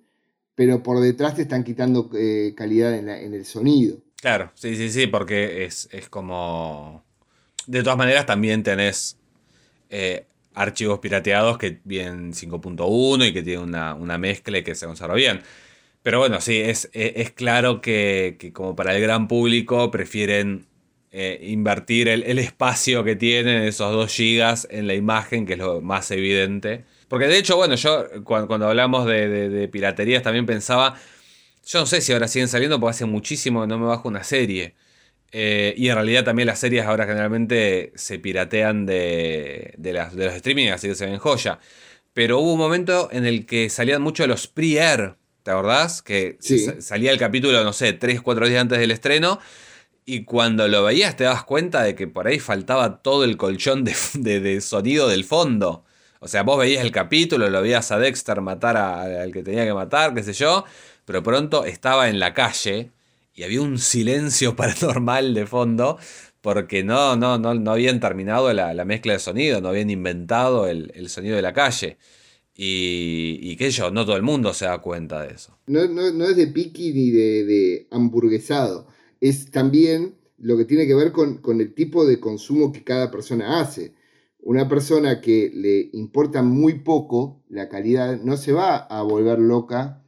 pero 0.55 0.83
por 0.83 1.01
detrás 1.01 1.35
te 1.35 1.43
están 1.43 1.65
quitando 1.65 2.11
eh, 2.15 2.55
calidad 2.57 2.95
en, 2.95 3.09
el 3.09 3.45
sonido. 3.45 3.99
Claro, 4.17 4.51
sí, 4.55 4.77
sí, 4.77 4.91
sí, 4.91 5.07
porque 5.07 5.65
es, 5.65 5.89
como... 6.11 7.05
De 7.67 7.83
todas 7.83 7.99
maneras 7.99 8.27
también 8.27 8.63
tenés 8.63 9.17
eh, 9.89 10.27
archivos 10.55 10.99
pirateados 11.01 11.59
que 11.59 11.81
vienen 11.85 12.33
5.1 12.33 13.29
y 13.29 13.33
que 13.33 13.43
tienen 13.43 13.65
una, 13.65 14.19
mezcla 14.19 14.59
y 14.59 14.63
que 14.63 14.75
se 14.75 14.87
conserva 14.87 15.15
bien. 15.15 15.43
Pero 16.03 16.19
bueno, 16.19 16.41
sí, 16.41 16.59
es, 16.59 16.89
es, 16.93 17.31
claro 17.33 17.81
que, 17.81 18.51
como 18.55 18.75
para 18.75 18.95
el 18.97 19.03
gran 19.03 19.29
público 19.29 19.91
prefieren 19.91 20.67
eh, 21.13 21.41
invertir 21.43 22.09
el, 22.09 22.23
el, 22.25 22.39
espacio 22.39 23.05
que 23.05 23.17
tienen 23.17 23.63
esos 23.65 23.93
2 23.93 24.13
gigas 24.13 24.69
en 24.71 24.87
la 24.87 24.95
imagen, 24.95 25.47
que 25.47 25.55
es 25.55 25.59
lo 25.59 25.81
más 25.83 26.11
evidente. 26.11 26.85
Porque 27.11 27.27
de 27.27 27.39
hecho, 27.39 27.57
bueno, 27.57 27.75
yo 27.75 28.07
cuando, 28.23 28.69
hablamos 28.69 29.05
de, 29.05 29.69
piraterías 29.73 30.23
también 30.23 30.47
pensaba, 30.47 30.95
yo 31.67 31.81
no 31.81 31.87
sé 31.87 32.01
si 32.03 32.13
ahora 32.13 32.29
siguen 32.29 32.47
saliendo 32.47 32.79
porque 32.79 32.93
hace 32.93 33.05
muchísimo 33.05 33.63
que 33.63 33.67
no 33.67 33.81
me 33.81 33.87
bajo 33.87 34.09
una 34.09 34.23
serie. 34.23 34.75
Eh, 35.33 35.75
y 35.77 35.89
en 35.89 35.95
realidad 35.95 36.25
también 36.25 36.47
las 36.47 36.59
series 36.59 36.85
ahora 36.85 37.07
generalmente 37.07 37.93
se 37.95 38.19
piratean 38.19 38.85
de, 38.87 39.75
de, 39.79 39.93
las, 39.93 40.15
de 40.15 40.27
los 40.27 40.35
streaming, 40.35 40.69
así 40.69 40.89
que 40.89 40.95
se 40.95 41.07
ven 41.07 41.19
joya. 41.19 41.61
Pero 42.13 42.41
hubo 42.41 42.53
un 42.53 42.59
momento 42.59 43.09
en 43.13 43.25
el 43.25 43.47
que 43.47 43.71
salían 43.71 44.03
mucho 44.03 44.27
los 44.27 44.49
pre-air, 44.49 45.17
¿te 45.43 45.51
acordás? 45.53 46.03
Que 46.03 46.39
salía 46.81 47.13
el 47.13 47.19
capítulo, 47.19 47.63
no 47.63 47.73
sé, 47.73 47.93
3, 47.93 48.21
4 48.21 48.49
días 48.49 48.61
antes 48.61 48.79
del 48.79 48.91
estreno. 48.91 49.39
Y 50.05 50.25
cuando 50.25 50.67
lo 50.67 50.83
veías 50.83 51.17
te 51.17 51.25
das 51.25 51.45
cuenta 51.45 51.83
de 51.85 51.95
que 51.95 52.09
por 52.09 52.27
ahí 52.27 52.41
faltaba 52.41 53.01
todo 53.03 53.25
el 53.25 53.37
colchón 53.37 53.85
de 54.15 54.61
sonido 54.61 55.09
del 55.09 55.25
fondo. 55.25 55.85
O 56.23 56.29
sea, 56.29 56.43
vos 56.43 56.59
veías 56.59 56.85
el 56.85 56.93
capítulo, 56.93 57.49
lo 57.49 57.63
veías 57.63 57.91
a 57.93 57.99
Dexter 57.99 58.43
matar 58.43 58.77
al 58.77 59.33
que 59.33 59.43
tenía 59.43 59.65
que 59.65 59.73
matar, 59.73 60.13
qué 60.15 60.23
sé 60.23 60.35
yo, 60.35 60.65
pero 61.07 61.23
pronto 61.23 61.65
estaba 61.65 62.11
en 62.11 62.19
la 62.19 62.35
calle 62.35 62.91
y 63.41 63.43
había 63.43 63.63
un 63.63 63.79
silencio 63.79 64.55
paranormal 64.57 65.33
de 65.33 65.47
fondo 65.47 65.97
porque 66.43 66.85
no, 66.85 67.17
no, 67.17 67.39
no, 67.39 67.55
no 67.55 67.71
habían 67.71 67.99
terminado 67.99 68.53
la, 68.53 68.85
mezcla 68.85 69.15
de 69.15 69.19
sonido, 69.19 69.63
no 69.63 69.69
habían 69.69 69.89
inventado 69.89 70.67
el, 70.67 71.09
sonido 71.09 71.37
de 71.37 71.43
la 71.43 71.55
calle. 71.55 71.97
Y, 72.55 73.57
sé 73.59 73.71
yo, 73.71 73.91
no 73.91 74.05
todo 74.05 74.17
el 74.17 74.23
mundo 74.23 74.53
se 74.53 74.67
da 74.67 74.79
cuenta 74.79 75.23
de 75.23 75.35
eso. 75.35 75.57
No, 75.67 75.81
es 76.27 76.37
de 76.37 76.47
piqui 76.49 76.93
ni 76.93 77.11
de, 77.11 77.87
hamburguesado, 77.91 78.87
es 79.23 79.51
también 79.51 80.17
lo 80.37 80.59
que 80.59 80.67
tiene 80.67 80.87
que 80.87 80.95
ver 80.95 81.13
con, 81.13 81.39
con 81.39 81.63
el 81.63 81.73
tipo 81.73 82.07
de 82.07 82.21
consumo 82.21 82.73
que 82.73 82.85
cada 82.85 83.11
persona 83.11 83.61
hace 83.61 83.95
una 84.43 84.69
persona 84.69 85.21
que 85.21 85.51
le 85.55 85.91
importa 85.93 86.43
muy 86.43 86.81
poco 86.81 87.43
la 87.49 87.69
calidad 87.69 88.19
no 88.23 88.39
se 88.39 88.53
va 88.53 88.77
a 88.77 89.03
volver 89.03 89.39
loca 89.39 90.00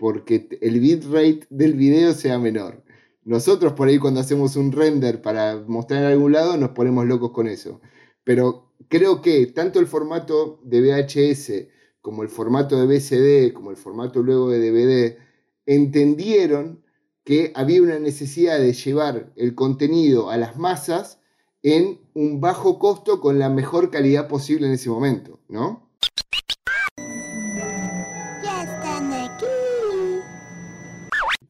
porque 0.00 0.48
el 0.62 0.80
bitrate 0.80 1.46
del 1.50 1.74
video 1.74 2.14
sea 2.14 2.38
menor. 2.38 2.82
Nosotros 3.22 3.74
por 3.74 3.86
ahí 3.86 3.98
cuando 3.98 4.20
hacemos 4.20 4.56
un 4.56 4.72
render 4.72 5.20
para 5.20 5.62
mostrar 5.66 6.00
en 6.00 6.12
algún 6.12 6.32
lado 6.32 6.56
nos 6.56 6.70
ponemos 6.70 7.06
locos 7.06 7.32
con 7.32 7.46
eso. 7.46 7.82
Pero 8.24 8.72
creo 8.88 9.20
que 9.20 9.46
tanto 9.48 9.78
el 9.78 9.86
formato 9.86 10.58
de 10.64 10.80
VHS 10.80 11.68
como 12.00 12.22
el 12.22 12.30
formato 12.30 12.80
de 12.80 12.86
BCD, 12.86 13.52
como 13.52 13.70
el 13.70 13.76
formato 13.76 14.22
luego 14.22 14.48
de 14.48 14.70
DVD, 14.70 15.18
entendieron 15.66 16.82
que 17.22 17.52
había 17.54 17.82
una 17.82 17.98
necesidad 17.98 18.58
de 18.58 18.72
llevar 18.72 19.34
el 19.36 19.54
contenido 19.54 20.30
a 20.30 20.38
las 20.38 20.56
masas 20.56 21.18
en 21.62 22.00
un 22.14 22.40
bajo 22.40 22.78
costo 22.78 23.20
con 23.20 23.38
la 23.38 23.50
mejor 23.50 23.90
calidad 23.90 24.28
posible 24.28 24.66
en 24.66 24.72
ese 24.72 24.88
momento, 24.88 25.40
¿no? 25.46 25.89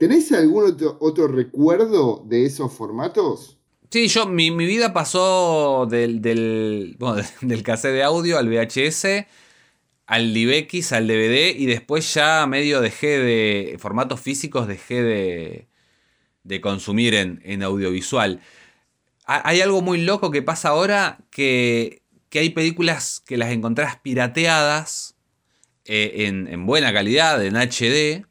¿Tenés 0.01 0.33
algún 0.33 0.77
otro, 0.99 1.29
recuerdo 1.29 2.25
de 2.27 2.45
esos 2.45 2.73
formatos? 2.73 3.59
Sí, 3.91 4.09
yo, 4.09 4.27
mi, 4.27 4.51
vida 4.51 4.93
pasó 4.93 5.87
del, 5.89 6.21
del, 7.43 7.63
cassette 7.63 7.93
de 7.93 8.03
audio 8.03 8.37
al 8.37 8.49
VHS, 8.49 9.27
al 10.07 10.35
DivX, 10.35 10.91
al 10.93 11.07
DVD, 11.07 11.55
y 11.57 11.67
después 11.67 12.13
ya 12.15 12.45
medio 12.49 12.81
dejé 12.81 13.19
de. 13.21 13.77
formatos 13.79 14.19
físicos 14.21 14.67
dejé 14.67 15.03
de, 15.05 15.69
de 16.43 16.61
consumir 16.61 17.15
en, 17.15 17.41
en 17.45 17.63
audiovisual 17.63 18.41
hay 19.31 19.61
algo 19.61 19.81
muy 19.81 20.03
loco 20.03 20.33
que 20.33 20.43
pasa 20.43 20.71
ahora 20.71 21.19
que, 21.31 22.03
hay 22.33 22.51
películas 22.51 23.23
que 23.25 23.37
las 23.37 23.51
encontrás 23.51 23.97
pirateadas 23.97 25.17
eh, 25.85 26.27
en, 26.27 26.67
buena 26.67 26.93
calidad, 26.93 27.45
en 27.45 27.55
HD, 27.57 28.27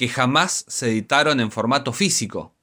que 0.00 0.08
jamás 0.08 0.64
se 0.66 0.88
editaron 0.88 1.40
en 1.40 1.50
formato 1.50 1.92
físico. 1.92 2.54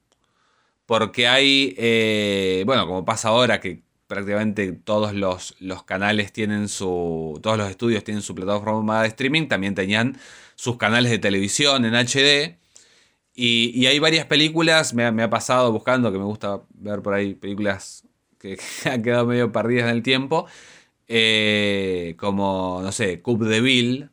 Porque 0.86 1.28
hay, 1.28 1.72
eh, 1.78 2.64
bueno, 2.66 2.84
como 2.88 3.04
pasa 3.04 3.28
ahora 3.28 3.60
que 3.60 3.84
prácticamente 4.08 4.72
todos 4.72 5.14
los, 5.14 5.54
los, 5.60 5.84
canales 5.84 6.32
tienen 6.32 6.68
su, 6.68 7.38
todos 7.40 7.56
los 7.56 7.70
estudios 7.70 8.02
tienen 8.02 8.22
su 8.22 8.34
plataforma 8.34 9.02
de 9.02 9.08
streaming, 9.08 9.46
también 9.46 9.76
tenían 9.76 10.18
sus 10.56 10.78
canales 10.78 11.12
de 11.12 11.20
televisión 11.20 11.84
en 11.84 11.94
HD. 11.94 12.58
Y, 13.34 13.86
hay 13.86 14.00
varias 14.00 14.26
películas, 14.26 14.92
me 14.92 15.04
ha, 15.04 15.30
pasado 15.30 15.70
buscando, 15.70 16.10
que 16.10 16.18
me 16.18 16.24
gusta 16.24 16.62
ver 16.70 17.02
por 17.02 17.14
ahí 17.14 17.34
películas 17.34 18.02
que, 18.40 18.58
han 18.84 19.04
quedado 19.04 19.26
medio 19.26 19.52
perdidas 19.52 19.84
en 19.84 19.90
el 19.90 20.02
tiempo, 20.02 20.46
eh, 21.06 22.16
como, 22.18 22.80
no 22.82 22.90
sé, 22.90 23.22
Coupe 23.22 23.44
de 23.44 23.60
Bill, 23.60 24.10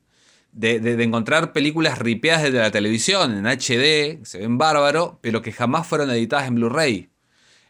de, 0.56 1.04
encontrar 1.04 1.52
películas 1.52 2.00
ripeadas 2.00 2.44
desde 2.44 2.60
la 2.60 2.72
televisión 2.72 3.38
en 3.38 3.46
HD, 3.46 4.26
se 4.26 4.40
ven 4.40 4.58
bárbaro, 4.58 5.20
pero 5.22 5.42
que 5.42 5.52
jamás 5.52 5.86
fueron 5.86 6.10
editadas 6.10 6.48
en 6.48 6.56
Blu-ray. 6.56 7.10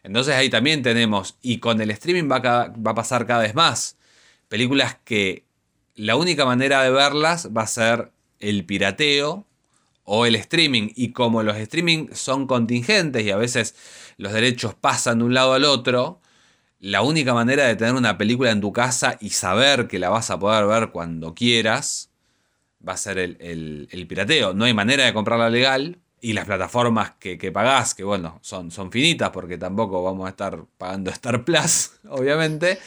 Entonces 0.04 0.34
ahí 0.36 0.48
también 0.48 0.82
tenemos, 0.82 1.36
y 1.42 1.58
con 1.58 1.80
el 1.80 1.90
streaming 1.90 2.30
va 2.30 2.38
va 2.38 2.90
a 2.92 2.94
pasar 2.94 3.26
cada 3.26 3.42
vez 3.42 3.54
más, 3.54 3.98
películas 4.48 4.98
que 5.04 5.44
la 5.96 6.16
única 6.16 6.44
manera 6.44 6.82
de 6.82 6.90
verlas 6.90 7.50
va 7.56 7.62
a 7.62 7.66
ser 7.66 8.12
el 8.38 8.64
pirateo 8.64 9.46
o 10.04 10.26
el 10.26 10.36
streaming. 10.36 10.90
Y 10.94 11.10
como 11.12 11.42
los 11.42 11.56
streaming 11.56 12.08
son 12.12 12.46
contingentes 12.46 13.24
y 13.24 13.30
a 13.30 13.36
veces 13.36 13.74
los 14.16 14.32
derechos 14.32 14.74
pasan 14.74 15.18
de 15.18 15.24
un 15.24 15.34
lado 15.34 15.54
al 15.54 15.64
otro, 15.64 16.20
la 16.78 17.02
única 17.02 17.34
manera 17.34 17.64
de 17.64 17.74
tener 17.74 17.94
una 17.94 18.18
película 18.18 18.52
en 18.52 18.60
tu 18.60 18.72
casa 18.72 19.16
y 19.20 19.30
saber 19.30 19.88
que 19.88 19.98
la 19.98 20.10
vas 20.10 20.30
a 20.30 20.38
poder 20.38 20.66
ver 20.66 20.90
cuando 20.90 21.34
quieras 21.34 22.05
va 22.86 22.92
a 22.94 22.96
ser 22.96 23.18
el, 23.18 24.06
pirateo. 24.08 24.54
No 24.54 24.64
hay 24.64 24.74
manera 24.74 25.04
de 25.04 25.12
comprarla 25.12 25.50
legal. 25.50 25.98
Y 26.18 26.32
las 26.32 26.46
plataformas 26.46 27.12
que, 27.20 27.36
que, 27.36 27.52
pagás, 27.52 27.94
que 27.94 28.02
bueno, 28.02 28.38
son, 28.42 28.70
son 28.70 28.90
finitas 28.90 29.30
porque 29.30 29.58
tampoco 29.58 30.02
vamos 30.02 30.26
a 30.26 30.30
estar 30.30 30.64
pagando 30.78 31.10
Star 31.12 31.44
Plus, 31.44 31.92
obviamente. 32.08 32.78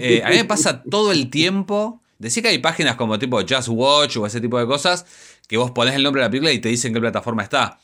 Eh, 0.00 0.22
a 0.24 0.30
mí 0.30 0.36
me 0.36 0.44
pasa 0.44 0.82
todo 0.84 1.10
el 1.12 1.28
tiempo. 1.28 2.00
Decía 2.18 2.42
que 2.42 2.48
hay 2.50 2.58
páginas 2.58 2.96
como 2.96 3.18
tipo 3.18 3.40
Just 3.40 3.68
Watch 3.68 4.16
o 4.16 4.26
ese 4.26 4.40
tipo 4.40 4.58
de 4.58 4.66
cosas 4.66 5.06
que 5.48 5.56
vos 5.56 5.72
ponés 5.72 5.94
el 5.94 6.02
nombre 6.02 6.20
de 6.20 6.26
la 6.26 6.30
película 6.30 6.52
y 6.52 6.60
te 6.60 6.68
dicen 6.68 6.94
qué 6.94 7.00
plataforma 7.00 7.42
está. 7.42 7.78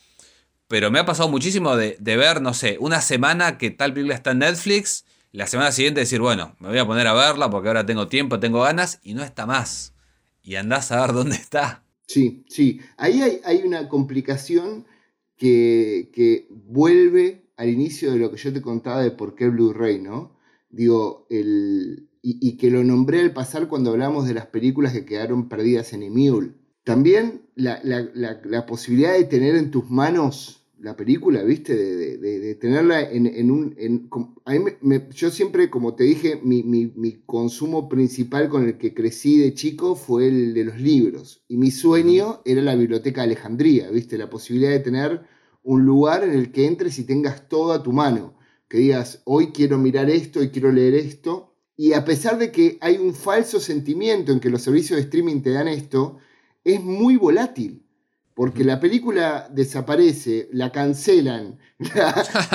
Pero 0.67 0.89
me 0.91 0.99
ha 0.99 1.05
pasado 1.05 1.29
muchísimo 1.29 1.75
de, 1.75 1.97
ver, 1.99 2.41
no 2.41 2.53
sé, 2.53 2.77
una 2.79 3.01
semana 3.01 3.57
que 3.57 3.71
tal 3.71 3.93
película 3.93 4.15
está 4.15 4.31
en 4.31 4.39
Netflix, 4.39 5.05
la 5.31 5.47
semana 5.47 5.71
siguiente 5.71 5.99
decir, 5.99 6.21
bueno, 6.21 6.55
me 6.59 6.69
voy 6.69 6.77
a 6.77 6.85
poner 6.85 7.07
a 7.07 7.13
verla 7.13 7.49
porque 7.49 7.67
ahora 7.67 7.85
tengo 7.85 8.07
tiempo, 8.07 8.39
tengo 8.39 8.61
ganas, 8.61 8.99
y 9.03 9.13
no 9.13 9.23
está 9.23 9.45
más. 9.45 9.93
Y 10.45 10.55
andás 10.55 10.91
a 10.91 11.01
ver 11.01 11.13
dónde 11.13 11.35
está. 11.35 11.83
Sí, 12.07 12.45
sí. 12.47 12.79
Ahí 12.97 13.21
hay, 13.43 13.63
una 13.65 13.89
complicación 13.89 14.85
que, 15.35 16.11
que, 16.13 16.47
vuelve 16.49 17.49
al 17.57 17.69
inicio 17.69 18.11
de 18.11 18.19
lo 18.19 18.29
que 18.31 18.37
yo 18.37 18.53
te 18.53 18.61
contaba 18.61 19.01
de 19.01 19.11
por 19.11 19.33
qué 19.33 19.49
Blu-ray, 19.49 19.99
¿no? 19.99 20.37
Digo, 20.69 21.25
el, 21.31 22.09
y, 22.21 22.57
que 22.57 22.71
lo 22.71 22.83
nombré 22.83 23.21
al 23.21 23.33
pasar 23.33 23.67
cuando 23.67 23.91
hablamos 23.91 24.27
de 24.27 24.33
las 24.33 24.47
películas 24.47 24.93
que 24.93 25.05
quedaron 25.05 25.47
perdidas 25.47 25.93
en 25.93 26.03
Emule. 26.03 26.53
También 26.83 27.43
la, 27.55 28.65
posibilidad 28.67 29.13
de 29.13 29.25
tener 29.25 29.55
en 29.55 29.71
tus 29.71 29.89
manos 29.89 30.64
la 30.79 30.95
película, 30.95 31.43
¿viste? 31.43 31.75
De, 31.75 32.55
tenerla 32.55 33.01
en, 33.01 33.51
un... 33.51 33.75
yo 35.13 35.31
siempre, 35.31 35.69
como 35.69 35.95
te 35.95 36.03
dije, 36.03 36.39
mi, 36.43 36.63
mi, 36.63 37.23
consumo 37.25 37.89
principal 37.89 38.49
con 38.49 38.65
el 38.65 38.77
que 38.77 38.93
crecí 38.93 39.39
de 39.39 39.53
chico 39.53 39.95
fue 39.95 40.27
el 40.27 40.53
de 40.53 40.65
los 40.65 40.79
libros. 40.79 41.43
Y 41.47 41.57
mi 41.57 41.71
sueño 41.71 42.41
era 42.45 42.61
la 42.61 42.75
Biblioteca 42.75 43.21
de 43.21 43.27
Alejandría, 43.27 43.89
¿viste? 43.89 44.17
La 44.17 44.29
posibilidad 44.29 44.71
de 44.71 44.79
tener 44.79 45.21
un 45.63 45.85
lugar 45.85 46.23
en 46.23 46.31
el 46.31 46.51
que 46.51 46.67
entres 46.67 46.99
y 46.99 47.05
tengas 47.05 47.49
todo 47.49 47.73
a 47.73 47.83
tu 47.83 47.91
mano. 47.91 48.35
Que 48.67 48.77
digas, 48.77 49.21
hoy 49.25 49.47
quiero 49.47 49.77
mirar 49.77 50.09
esto, 50.09 50.39
hoy 50.39 50.49
quiero 50.49 50.71
leer 50.71 50.95
esto. 50.95 51.55
Y 51.77 51.93
a 51.93 52.05
pesar 52.05 52.37
de 52.37 52.51
que 52.51 52.77
hay 52.81 52.97
un 52.97 53.13
falso 53.13 53.59
sentimiento 53.59 54.31
en 54.31 54.39
que 54.39 54.49
los 54.49 54.61
servicios 54.61 54.97
de 54.97 55.03
streaming 55.03 55.41
te 55.41 55.51
dan 55.51 55.67
esto, 55.67 56.17
es 56.63 56.83
muy 56.83 57.15
volátil. 57.15 57.84
Porque 58.35 58.63
la 58.65 58.79
película 58.81 59.49
desaparece, 59.49 60.49
la 60.51 60.71
cancelan, 60.71 61.57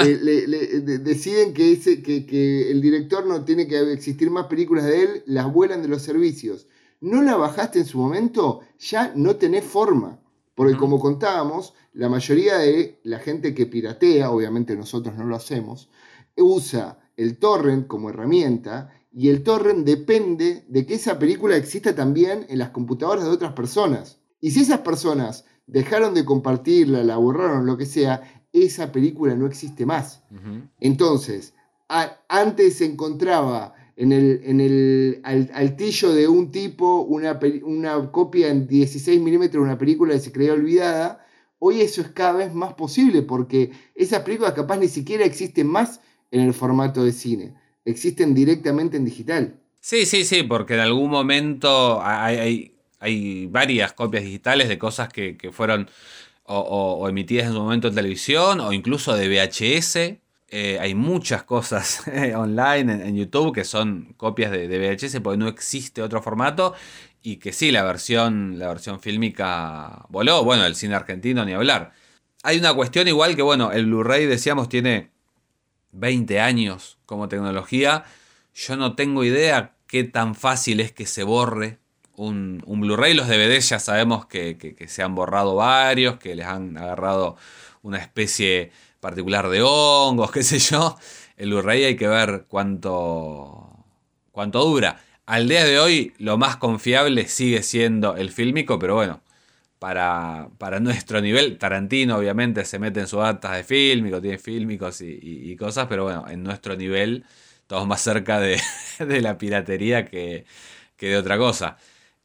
deciden 0.05 1.55
que, 1.55 1.73
ese, 1.73 2.03
que, 2.03 2.27
que, 2.27 2.71
el 2.71 2.83
director 2.83 3.27
no 3.27 3.45
tiene 3.45 3.67
que 3.67 3.91
existir 3.91 4.31
más 4.31 4.47
películas 4.47 4.85
de 4.85 5.03
él, 5.03 5.23
las 5.27 5.51
vuelan 5.51 5.81
de 5.81 5.89
los 5.89 6.03
servicios. 6.03 6.69
No 7.01 7.23
la 7.23 7.37
bajaste 7.37 7.79
en 7.79 7.87
su 7.87 7.97
momento, 7.97 8.61
ya 8.79 9.13
no 9.17 9.37
tenés 9.37 9.65
forma. 9.65 10.21
Porque 10.55 10.77
como 10.77 11.01
contábamos, 11.01 11.73
la 11.95 12.11
mayoría 12.11 12.59
de 12.59 13.01
la 13.03 13.19
gente 13.19 13.55
que 13.55 13.65
piratea, 13.65 14.31
obviamente 14.31 14.77
nosotros 14.77 15.17
no 15.17 15.25
lo 15.25 15.35
hacemos, 15.35 15.89
usa 16.37 16.99
el 17.17 17.39
torrent 17.39 17.87
como 17.87 18.11
herramienta 18.11 18.93
y 19.13 19.31
el 19.31 19.43
torrent 19.43 19.87
depende 19.87 20.65
de 20.69 20.85
que 20.85 20.95
esa 20.95 21.19
película 21.19 21.57
exista 21.57 21.95
también 21.95 22.45
en 22.51 22.59
las 22.59 22.71
computadoras 22.71 23.25
de 23.25 23.31
otras 23.31 23.55
personas. 23.55 24.21
Y 24.41 24.51
si 24.53 24.61
esas 24.61 24.81
personas 24.81 25.45
dejaron 25.67 26.15
de 26.15 26.25
compartirla, 26.25 27.05
la 27.05 27.17
borraron, 27.17 27.67
lo 27.67 27.77
que 27.77 27.87
sea, 27.87 28.45
esa 28.53 28.91
película 28.91 29.35
no 29.35 29.47
existe 29.47 29.87
más. 29.87 30.23
Entonces, 30.81 31.55
antes 32.29 32.77
se 32.77 32.87
encontraba 32.87 33.75
en 33.97 34.13
el, 34.13 34.41
en 34.45 34.61
el 34.61 35.21
altillo 35.55 36.13
de 36.13 36.27
un 36.27 36.51
tipo 36.51 37.03
una, 37.03 37.39
una 37.63 38.11
copia 38.11 38.49
en 38.49 38.67
16 38.67 39.21
milímetros 39.21 39.63
de 39.63 39.69
una 39.69 39.79
película 39.79 40.15
que 40.15 40.21
se 40.21 40.33
creía 40.33 40.53
olvidada. 40.53 41.25
Hoy 41.59 41.83
eso 41.83 42.01
es 42.01 42.09
cada 42.09 42.33
vez 42.33 42.55
más 42.55 42.75
posible 42.75 43.23
porque 43.23 43.71
esas 43.95 44.23
películas 44.23 44.55
capaz 44.55 44.79
ni 44.79 44.89
siquiera 44.89 45.25
existen 45.25 45.67
más 45.67 46.01
en 46.31 46.41
el 46.41 46.55
formato 46.55 47.05
de 47.05 47.13
cine 47.13 47.55
existen 47.85 48.35
directamente 48.35 48.97
en 48.97 49.05
digital. 49.05 49.61
Sí, 49.81 50.05
sí, 50.05 50.25
sí, 50.25 50.43
porque 50.43 50.75
en 50.75 50.81
algún 50.81 51.11
momento 51.11 52.01
hay, 52.03 52.37
hay, 52.37 52.70
varias 53.49 53.93
copias 53.93 54.25
digitales 54.25 54.69
de 54.69 54.79
cosas 54.79 55.09
que, 55.09 55.51
fueron 55.53 55.89
o, 56.45 57.09
emitidas 57.09 57.47
en 57.47 57.53
su 57.53 57.61
momento 57.61 57.89
en 57.89 57.95
televisión 57.95 58.61
o 58.61 58.73
incluso 58.73 59.15
de 59.15 59.29
VHS. 59.29 60.19
Eh, 60.53 60.79
hay 60.81 60.95
muchas 60.95 61.45
cosas 61.45 62.03
online 62.35 63.07
en, 63.07 63.17
YouTube 63.17 63.55
que 63.55 63.65
son 63.65 64.15
copias 64.17 64.51
de, 64.51 64.67
VHS 64.67 65.21
porque 65.21 65.39
no 65.39 65.49
existe 65.49 66.03
otro 66.03 66.21
formato 66.23 66.75
y 67.23 67.37
que 67.37 67.53
sí, 67.53 67.71
la 67.71 67.85
versión, 67.85 68.59
la 68.59 68.69
versión 68.69 69.01
fílmica 69.01 70.07
voló. 70.09 70.43
Bueno, 70.45 70.67
el 70.67 70.75
cine 70.75 70.95
argentino 70.95 71.45
ni 71.45 71.53
hablar. 71.53 71.93
Hay 72.43 72.59
una 72.59 72.75
cuestión 72.75 73.07
igual 73.07 73.37
que, 73.37 73.43
bueno, 73.43 73.71
el 73.73 73.87
Blu-ray 73.87 74.27
decíamos 74.27 74.69
tiene 74.69 75.11
20 75.93 76.41
años 76.41 76.99
como 77.07 77.29
tecnología, 77.29 78.05
yo 78.55 78.77
no 78.77 78.95
tengo 78.95 79.25
idea 79.25 79.75
qué 79.87 80.05
tan 80.05 80.35
fácil 80.35 80.81
es 80.81 80.93
que 80.93 81.07
se 81.07 81.25
borre 81.25 81.80
un, 82.27 82.81
Blu-ray. 82.81 83.15
Los 83.15 83.29
DVDs 83.29 83.69
ya 83.69 83.79
sabemos 83.79 84.27
que, 84.27 84.77
se 84.89 85.03
han 85.03 85.15
borrado 85.15 85.55
varios, 85.57 86.19
que 86.19 86.35
les 86.35 86.47
han 86.47 86.77
agarrado 86.77 87.37
una 87.83 87.99
especie 87.99 88.73
particular 89.01 89.49
de 89.49 89.63
hongos, 89.63 90.31
qué 90.33 90.43
sé 90.43 90.59
yo. 90.59 90.99
El 91.37 91.51
Blu-ray 91.51 91.85
hay 91.85 91.97
que 91.97 92.09
ver 92.09 92.45
cuánto, 92.49 93.85
cuánto 94.33 94.65
dura. 94.65 95.01
Al 95.27 95.49
día 95.49 95.65
de 95.65 95.79
hoy 95.79 96.13
lo 96.19 96.37
más 96.39 96.57
confiable 96.57 97.29
sigue 97.29 97.63
siendo 97.63 98.17
el 98.17 98.31
fílmico, 98.31 98.79
pero 98.79 98.97
bueno, 98.97 99.23
para, 99.79 100.51
para, 100.59 100.81
nuestro 100.81 101.21
nivel. 101.21 101.59
Tarantino, 101.59 102.19
obviamente, 102.19 102.65
se 102.65 102.79
mete 102.79 103.01
en 103.01 103.07
sus 103.07 103.21
actas 103.21 103.57
de 103.57 103.65
fílmico, 103.65 104.21
tiene 104.21 104.39
fílmicos 104.39 105.01
y, 105.01 105.57
cosas, 105.57 105.87
pero 105.89 106.05
bueno, 106.05 106.27
en 106.29 106.43
nuestro 106.43 106.77
nivel, 106.77 107.25
estamos 107.63 107.87
más 107.87 108.03
cerca 108.03 108.41
de, 108.41 108.61
la 109.21 109.39
piratería 109.39 110.05
que, 110.05 110.45
de 110.99 111.17
otra 111.17 111.39
cosa. 111.39 111.79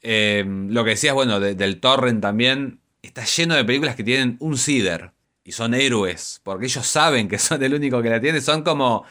Em, 0.07 0.69
lo 0.69 0.83
que 0.83 0.91
decías, 0.91 1.15
bueno, 1.15 1.39
del 1.39 1.79
Torrent 1.79 2.21
también, 2.21 2.79
está 3.01 3.25
lleno 3.25 3.55
de 3.55 3.65
películas 3.65 3.95
que 3.95 4.03
tienen 4.03 4.37
un 4.39 4.55
cider 4.55 5.13
y 5.43 5.51
son 5.51 5.73
héroes, 5.73 6.41
porque 6.43 6.67
ellos 6.67 6.85
saben 6.85 7.27
que 7.27 7.39
son 7.39 7.63
el 7.63 7.73
único 7.73 8.03
que 8.03 8.09
la 8.11 8.21
tiene, 8.21 8.39
son 8.39 8.61
como 8.61 9.03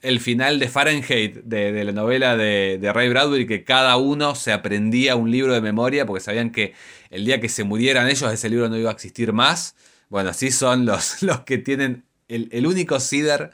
el 0.00 0.20
final 0.20 0.58
de 0.58 0.68
Fahrenheit, 0.68 1.34
de, 1.44 1.84
la 1.84 1.92
novela 1.92 2.34
de, 2.38 2.80
Ray 2.94 3.10
Bradbury, 3.10 3.46
que 3.46 3.62
cada 3.62 3.98
uno 3.98 4.34
se 4.34 4.50
aprendía 4.52 5.16
un 5.16 5.30
libro 5.30 5.52
de 5.52 5.60
memoria 5.60 6.06
porque 6.06 6.24
sabían 6.24 6.50
que 6.50 6.72
el 7.10 7.26
día 7.26 7.42
que 7.42 7.50
se 7.50 7.64
murieran 7.64 8.08
ellos 8.08 8.32
ese 8.32 8.48
libro 8.48 8.70
no 8.70 8.78
iba 8.78 8.88
a 8.88 8.94
existir 8.94 9.34
más. 9.34 9.76
Bueno, 10.08 10.30
así 10.30 10.50
son 10.50 10.86
los, 10.86 11.22
los 11.22 11.40
que 11.40 11.58
tienen 11.58 12.04
el, 12.28 12.66
único 12.66 13.00
cider 13.00 13.50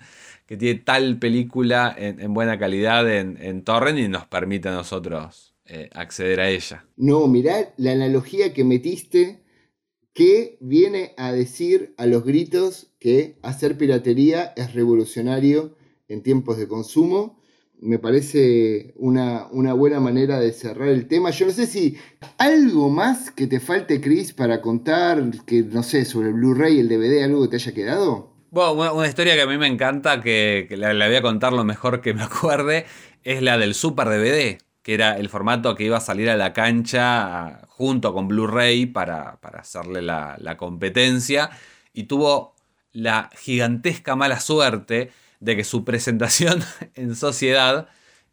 que 0.46 0.56
tiene 0.56 0.78
tal 0.78 1.18
película 1.18 1.92
en, 1.98 2.32
buena 2.34 2.56
calidad 2.56 3.10
en, 3.10 3.36
en, 3.40 3.64
Torrent 3.64 3.98
y 3.98 4.06
nos 4.06 4.26
permite 4.26 4.68
a 4.68 4.72
nosotros 4.72 5.53
eh, 5.66 5.88
acceder 5.92 6.40
a 6.40 6.50
ella. 6.50 6.86
No, 6.96 7.26
mirá 7.26 7.72
la 7.76 7.92
analogía 7.92 8.52
que 8.52 8.64
metiste 8.64 9.44
que 10.14 10.56
viene 10.60 11.12
a 11.16 11.32
decir 11.32 11.94
a 11.98 12.06
los 12.06 12.24
gritos 12.24 12.94
que 13.00 13.36
hacer 13.42 13.76
piratería 13.76 14.52
es 14.56 14.72
revolucionario 14.72 15.76
en 16.08 16.22
tiempos 16.22 16.56
de 16.56 16.68
consumo. 16.68 17.42
Me 17.80 17.98
parece 17.98 18.94
una, 18.96 19.48
buena 19.74 20.00
manera 20.00 20.38
de 20.38 20.52
cerrar 20.52 20.88
el 20.88 21.08
tema. 21.08 21.30
Yo 21.30 21.46
no 21.46 21.52
sé 21.52 21.66
si 21.66 21.96
algo 22.38 22.88
más 22.88 23.30
que 23.32 23.46
te 23.46 23.58
falte, 23.58 24.00
Chris, 24.00 24.32
para 24.32 24.62
contar, 24.62 25.22
que 25.44 25.62
no 25.62 25.82
sé, 25.82 26.04
sobre 26.04 26.28
el 26.28 26.34
Blu-ray, 26.34 26.78
el 26.78 26.88
DVD, 26.88 27.24
algo 27.24 27.42
que 27.42 27.48
te 27.48 27.56
haya 27.56 27.74
quedado. 27.74 28.32
Bueno, 28.50 28.94
una, 28.94 29.08
historia 29.08 29.34
que 29.34 29.42
a 29.42 29.46
mí 29.48 29.58
me 29.58 29.66
encanta, 29.66 30.22
que, 30.22 30.68
la, 30.70 30.92
voy 30.92 31.16
a 31.16 31.22
contar 31.22 31.52
lo 31.52 31.64
mejor 31.64 32.00
que 32.00 32.14
me 32.14 32.22
acuerde, 32.22 32.86
es 33.24 33.42
la 33.42 33.58
del 33.58 33.74
Super 33.74 34.06
DVD, 34.06 34.58
que 34.84 34.94
era 34.94 35.16
el 35.16 35.30
formato 35.30 35.74
que 35.74 35.84
iba 35.84 35.96
a 35.96 36.00
salir 36.00 36.30
a 36.30 36.36
la 36.36 36.52
cancha 36.52 37.62
junto 37.68 38.12
con 38.12 38.28
Blu-ray 38.28 38.86
para, 38.86 39.40
hacerle 39.54 40.02
la, 40.02 40.36
la 40.38 40.56
competencia. 40.56 41.50
Y 41.94 42.04
tuvo 42.04 42.54
la 42.92 43.30
gigantesca 43.34 44.14
mala 44.14 44.40
suerte 44.40 45.10
de 45.40 45.56
que 45.56 45.64
su 45.64 45.84
presentación 45.84 46.62
en 46.94 47.16
sociedad, 47.16 47.88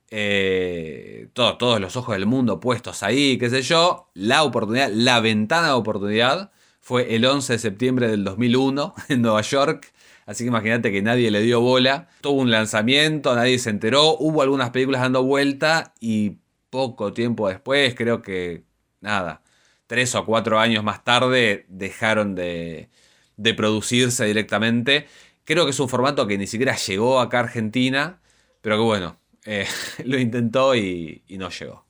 eh, 0.09 1.29
todos 1.33 1.79
los 1.79 1.95
ojos 1.95 2.15
del 2.15 2.25
mundo 2.25 2.59
puestos 2.59 3.01
ahí, 3.01 3.37
qué 3.37 3.49
sé 3.49 3.61
yo, 3.61 4.09
la 4.13 4.43
oportunidad, 4.43 4.89
la 4.93 5.21
ventana 5.21 5.67
de 5.67 5.73
oportunidad 5.73 6.51
fue 6.81 7.15
el 7.15 7.23
11 7.23 7.53
de 7.53 7.59
septiembre 7.59 8.07
del 8.09 8.25
2001 8.25 8.93
en 9.07 9.21
Nueva 9.21 9.41
York. 9.41 9.93
Así 10.25 10.43
que 10.43 10.49
imagínate 10.49 10.91
que 10.91 11.01
nadie 11.01 11.31
le 11.31 11.41
dio 11.41 11.61
bola. 11.61 12.09
Tuvo 12.21 12.41
un 12.41 12.51
lanzamiento, 12.51 13.35
nadie 13.35 13.57
se 13.57 13.69
enteró. 13.69 14.17
Hubo 14.17 14.41
algunas 14.41 14.69
películas 14.69 15.01
dando 15.01 15.23
vuelta 15.23 15.93
y 15.99 16.37
poco 16.71 17.13
tiempo 17.13 17.49
después, 17.49 17.93
creo 17.95 18.23
que 18.23 18.63
nada, 19.01 19.43
tres 19.87 20.15
o 20.15 20.25
cuatro 20.25 20.59
años 20.59 20.83
más 20.83 21.03
tarde, 21.03 21.65
dejaron 21.69 22.33
de, 22.33 22.89
de 23.37 23.53
producirse 23.53 24.25
directamente. 24.25 25.07
Creo 25.43 25.65
que 25.65 25.71
es 25.71 25.79
un 25.79 25.89
formato 25.89 26.27
que 26.27 26.37
ni 26.37 26.47
siquiera 26.47 26.75
llegó 26.75 27.19
acá 27.19 27.39
a 27.39 27.43
Argentina, 27.43 28.21
pero 28.61 28.77
que 28.77 28.83
bueno, 28.83 29.19
eh, 29.45 29.67
lo 30.05 30.19
intentó 30.19 30.75
y, 30.75 31.23
no 31.29 31.49
llegó. 31.49 31.85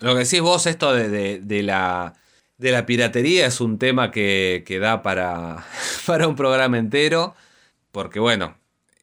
Lo 0.00 0.14
que 0.14 0.20
decís 0.20 0.40
vos, 0.40 0.66
esto 0.66 0.92
de, 0.92 1.62
la, 1.62 2.14
de 2.58 2.72
la 2.72 2.86
piratería 2.86 3.46
es 3.46 3.60
un 3.60 3.78
tema 3.78 4.10
que, 4.10 4.64
da 4.80 5.02
para, 5.02 5.64
para 6.06 6.28
un 6.28 6.36
programa 6.36 6.78
entero, 6.78 7.34
porque 7.92 8.20
bueno, 8.20 8.56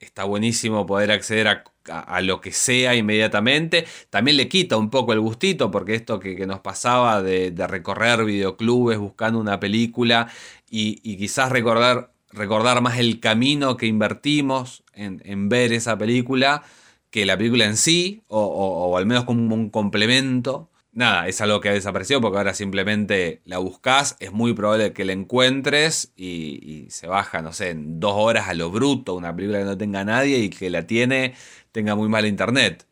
está 0.06 0.24
buenísimo 0.24 0.86
poder 0.86 1.12
acceder 1.12 1.48
a, 1.48 2.22
lo 2.22 2.42
que 2.42 2.52
sea 2.52 2.96
inmediatamente. 2.96 3.86
También 4.10 4.38
le 4.38 4.48
quita 4.48 4.78
un 4.78 4.90
poco 4.90 5.14
el 5.14 5.20
gustito, 5.20 5.72
porque 5.72 5.96
esto 5.96 6.20
que, 6.20 6.46
nos 6.46 6.60
pasaba 6.60 7.22
de, 7.22 7.54
recorrer 7.68 8.24
videoclubes 8.26 8.98
buscando 9.00 9.40
una 9.40 9.60
película 9.60 10.28
y, 10.70 11.00
y, 11.04 11.18
quizás 11.18 11.52
recordar 11.52 12.12
recordar 12.34 12.82
más 12.82 12.98
el 13.00 13.20
camino 13.20 13.78
que 13.78 13.88
invertimos 13.88 14.84
en, 14.94 15.50
ver 15.50 15.74
esa 15.74 15.98
película 15.98 16.64
que 17.10 17.26
la 17.26 17.38
película 17.38 17.66
en 17.66 17.78
sí, 17.78 18.24
o, 18.28 18.96
al 18.98 19.06
menos 19.06 19.26
como 19.26 19.54
un 19.54 19.70
complemento. 19.70 20.70
Nada, 20.94 21.28
es 21.28 21.40
algo 21.40 21.62
que 21.62 21.70
ha 21.70 21.74
desaparecido 21.74 22.20
porque 22.20 22.38
ahora 22.38 22.54
simplemente 22.54 23.42
la 23.46 23.60
buscas, 23.60 24.18
es 24.20 24.34
muy 24.34 24.54
probable 24.54 24.92
que 24.92 25.06
la 25.06 25.14
encuentres 25.14 26.12
y, 26.18 26.88
se 26.90 27.08
baja, 27.08 27.42
no 27.42 27.54
sé, 27.54 27.70
en 27.70 28.02
dos 28.02 28.14
horas 28.16 28.50
a 28.50 28.54
lo 28.54 28.70
bruto, 28.72 29.14
una 29.16 29.34
película 29.34 29.60
que 29.60 29.66
no 29.66 29.78
tenga 29.78 30.04
nadie 30.04 30.40
y 30.40 30.50
que 30.50 30.70
la 30.70 30.86
tiene 30.88 31.34
tenga 31.72 31.96
muy 31.96 32.10
mal 32.10 32.26
internet. 32.26 32.86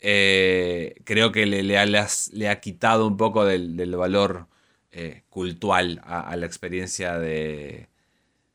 eh, 0.00 0.94
creo 1.04 1.32
que 1.32 1.46
le, 1.46 1.62
le, 1.62 1.78
ha, 1.78 1.86
le, 1.86 2.48
ha, 2.48 2.60
quitado 2.60 3.06
un 3.06 3.16
poco 3.16 3.44
del, 3.44 3.76
del 3.76 3.96
valor 3.96 4.48
eh, 4.92 5.24
cultural 5.30 6.00
a, 6.04 6.36
la 6.36 6.46
experiencia 6.46 7.18
de, 7.18 7.88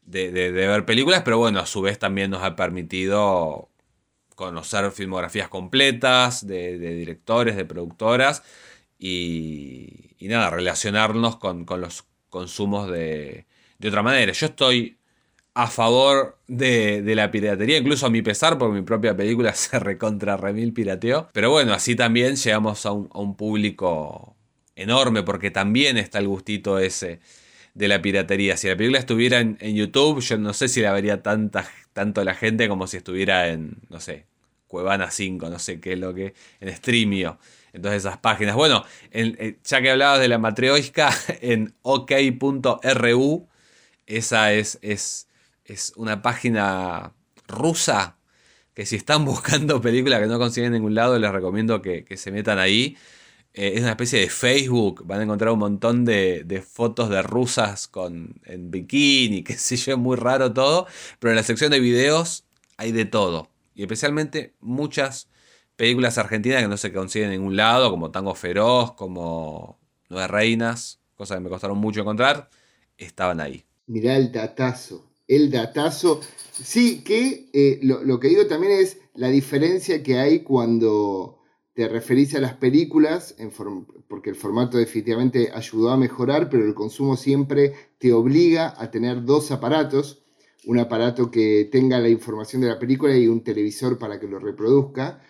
de, 0.03 0.32
de, 0.32 0.51
ver 0.51 0.86
películas, 0.86 1.24
pero 1.24 1.38
bueno, 1.38 1.59
a 1.59 1.66
su 1.68 1.82
vez 1.82 1.99
también 1.99 2.32
nos 2.32 2.43
ha 2.43 2.55
permitido 2.55 3.70
conocer 4.36 4.91
filmografías 4.91 5.49
completas 5.49 6.45
de, 6.45 6.77
directores, 6.77 7.55
de 7.55 7.65
productoras 7.65 8.43
y, 8.99 10.15
y 10.19 10.27
nada, 10.27 10.49
relacionarnos 10.49 11.38
con, 11.38 11.65
con 11.65 11.81
los 11.81 12.05
consumos 12.29 12.89
de, 12.91 13.45
de, 13.79 13.88
otra 13.88 14.03
manera. 14.03 14.31
Yo 14.33 14.47
estoy 14.47 14.97
a 15.53 15.67
favor 15.67 16.38
de, 16.47 17.01
de, 17.01 17.15
la 17.15 17.31
piratería, 17.31 17.77
incluso 17.77 18.05
a 18.05 18.09
mi 18.09 18.21
pesar, 18.21 18.57
porque 18.57 18.79
mi 18.79 18.86
propia 18.86 19.15
película 19.15 19.53
se 19.55 19.79
recontra 19.79 20.38
remil 20.38 20.73
pirateó. 20.73 21.29
Pero 21.33 21.49
bueno, 21.49 21.73
así 21.73 21.95
también 21.95 22.36
llegamos 22.36 22.86
a 22.86 22.91
un, 22.91 23.09
a 23.13 23.19
un 23.19 23.36
público 23.36 24.36
enorme, 24.75 25.23
porque 25.23 25.51
también 25.51 25.97
está 25.97 26.19
el 26.19 26.27
gustito 26.27 26.77
ese 26.77 27.21
de 27.76 27.88
la 27.89 28.01
piratería. 28.01 28.57
Si 28.57 28.67
la 28.67 28.76
película 28.76 28.99
estuviera 28.99 29.39
en, 29.39 29.57
YouTube, 29.76 30.21
yo 30.21 30.38
no 30.39 30.53
sé 30.53 30.67
si 30.67 30.82
la 30.82 30.91
vería 30.93 31.21
tanta, 31.21 31.69
tanto 31.93 32.23
la 32.23 32.34
gente 32.34 32.67
como 32.67 32.88
si 32.88 32.97
estuviera 32.97 33.49
en, 33.49 33.78
no 33.89 33.99
sé, 33.99 34.26
Cuevana 34.67 35.11
5, 35.11 35.49
no 35.49 35.59
sé 35.59 35.80
qué 35.80 35.93
es 35.93 35.99
lo 35.99 36.13
que, 36.13 36.34
en 36.61 36.76
Streamio. 36.76 37.38
Entonces 37.73 38.03
esas 38.03 38.17
páginas. 38.17 38.55
Bueno, 38.55 38.86
en, 39.11 39.36
en, 39.39 39.59
ya 39.63 39.82
que 39.82 39.91
hablabas 39.91 40.21
de 40.21 40.30
la 40.30 40.39
matrioshka, 40.39 41.13
en 41.41 41.76
ok.ru, 41.82 43.47
esa 44.07 44.53
es, 44.53 44.80
es, 44.82 45.28
es 45.65 45.93
una 45.97 46.21
página 46.21 47.13
rusa 47.47 48.17
que 48.73 48.86
si 48.86 48.95
están 48.95 49.26
buscando 49.26 49.82
películas 49.82 50.21
que 50.21 50.28
no 50.28 50.39
consiguen 50.39 50.67
en 50.67 50.73
ningún 50.73 50.95
lado, 50.95 51.19
les 51.19 51.32
recomiendo 51.32 51.82
que, 51.82 52.05
que 52.05 52.15
se 52.15 52.32
metan 52.32 52.57
ahí 52.57 52.97
eh, 53.55 53.73
es 53.75 53.81
una 53.81 53.91
especie 53.91 54.19
de 54.19 54.29
Facebook. 54.29 55.03
Van 55.05 55.21
a 55.21 55.23
encontrar 55.23 55.51
un 55.53 55.59
montón 55.59 56.03
de, 56.03 56.43
de, 56.43 56.61
fotos 56.61 57.09
de 57.09 57.21
rusas 57.21 57.87
con, 57.87 58.41
en 58.43 58.69
bikini, 58.69 59.43
qué 59.45 59.53
sé 59.57 59.77
yo, 59.77 59.97
muy 59.97 60.17
raro 60.17 60.53
todo. 60.53 60.87
Pero 61.19 61.31
en 61.31 61.37
la 61.37 61.43
sección 61.43 61.71
de 61.71 61.79
videos 61.79 62.45
hay 62.77 62.91
de 62.91 63.05
todo. 63.05 63.49
Y 63.73 63.83
especialmente 63.83 64.53
muchas 64.59 65.29
películas 65.77 66.17
argentinas 66.17 66.61
que 66.61 66.67
no 66.67 66.77
se 66.77 66.91
consiguen 66.93 67.31
en 67.31 67.39
ningún 67.39 67.55
lado, 67.55 67.89
como 67.91 68.11
Tango 68.11 68.35
Feroz, 68.35 68.93
como 68.93 69.79
Nueve 70.09 70.27
Reinas, 70.27 70.99
cosas 71.15 71.37
que 71.37 71.43
me 71.43 71.49
costaron 71.49 71.77
mucho 71.77 72.01
encontrar, 72.01 72.49
estaban 72.97 73.39
ahí. 73.39 73.63
Mirá 73.87 74.17
el 74.17 74.31
datazo, 74.31 75.05
el 75.27 75.49
datazo. 75.51 76.21
Sí, 76.51 77.03
que 77.03 77.49
eh, 77.53 77.79
lo, 77.83 78.03
lo 78.03 78.19
que 78.19 78.29
digo 78.29 78.47
también 78.47 78.73
es 78.73 78.97
la 79.13 79.29
diferencia 79.29 80.03
que 80.03 80.17
hay 80.17 80.39
cuando 80.41 81.39
te 81.76 81.89
referís 81.89 82.34
a 82.36 82.39
las 82.39 82.53
películas, 82.53 83.36
porque 84.07 84.30
el 84.30 84.38
formato 84.38 84.78
definitivamente 84.78 85.51
ayudó 85.53 85.89
a 85.89 85.97
mejorar, 85.97 86.49
pero 86.49 86.65
el 86.65 86.73
consumo 86.73 87.17
siempre 87.17 87.73
te 87.97 88.13
obliga 88.13 88.73
a 88.78 88.89
tener 88.89 89.26
dos 89.26 89.51
aparatos, 89.51 90.23
un 90.65 90.80
aparato 90.80 91.30
que 91.30 91.67
tenga 91.69 91.99
la 91.99 92.07
información 92.07 92.61
de 92.61 92.69
la 92.69 92.80
película 92.80 93.15
y 93.17 93.28
un 93.28 93.43
televisor 93.43 93.97
para 93.99 94.21
que 94.21 94.28
lo 94.28 94.39
reproduzca. 94.39 95.21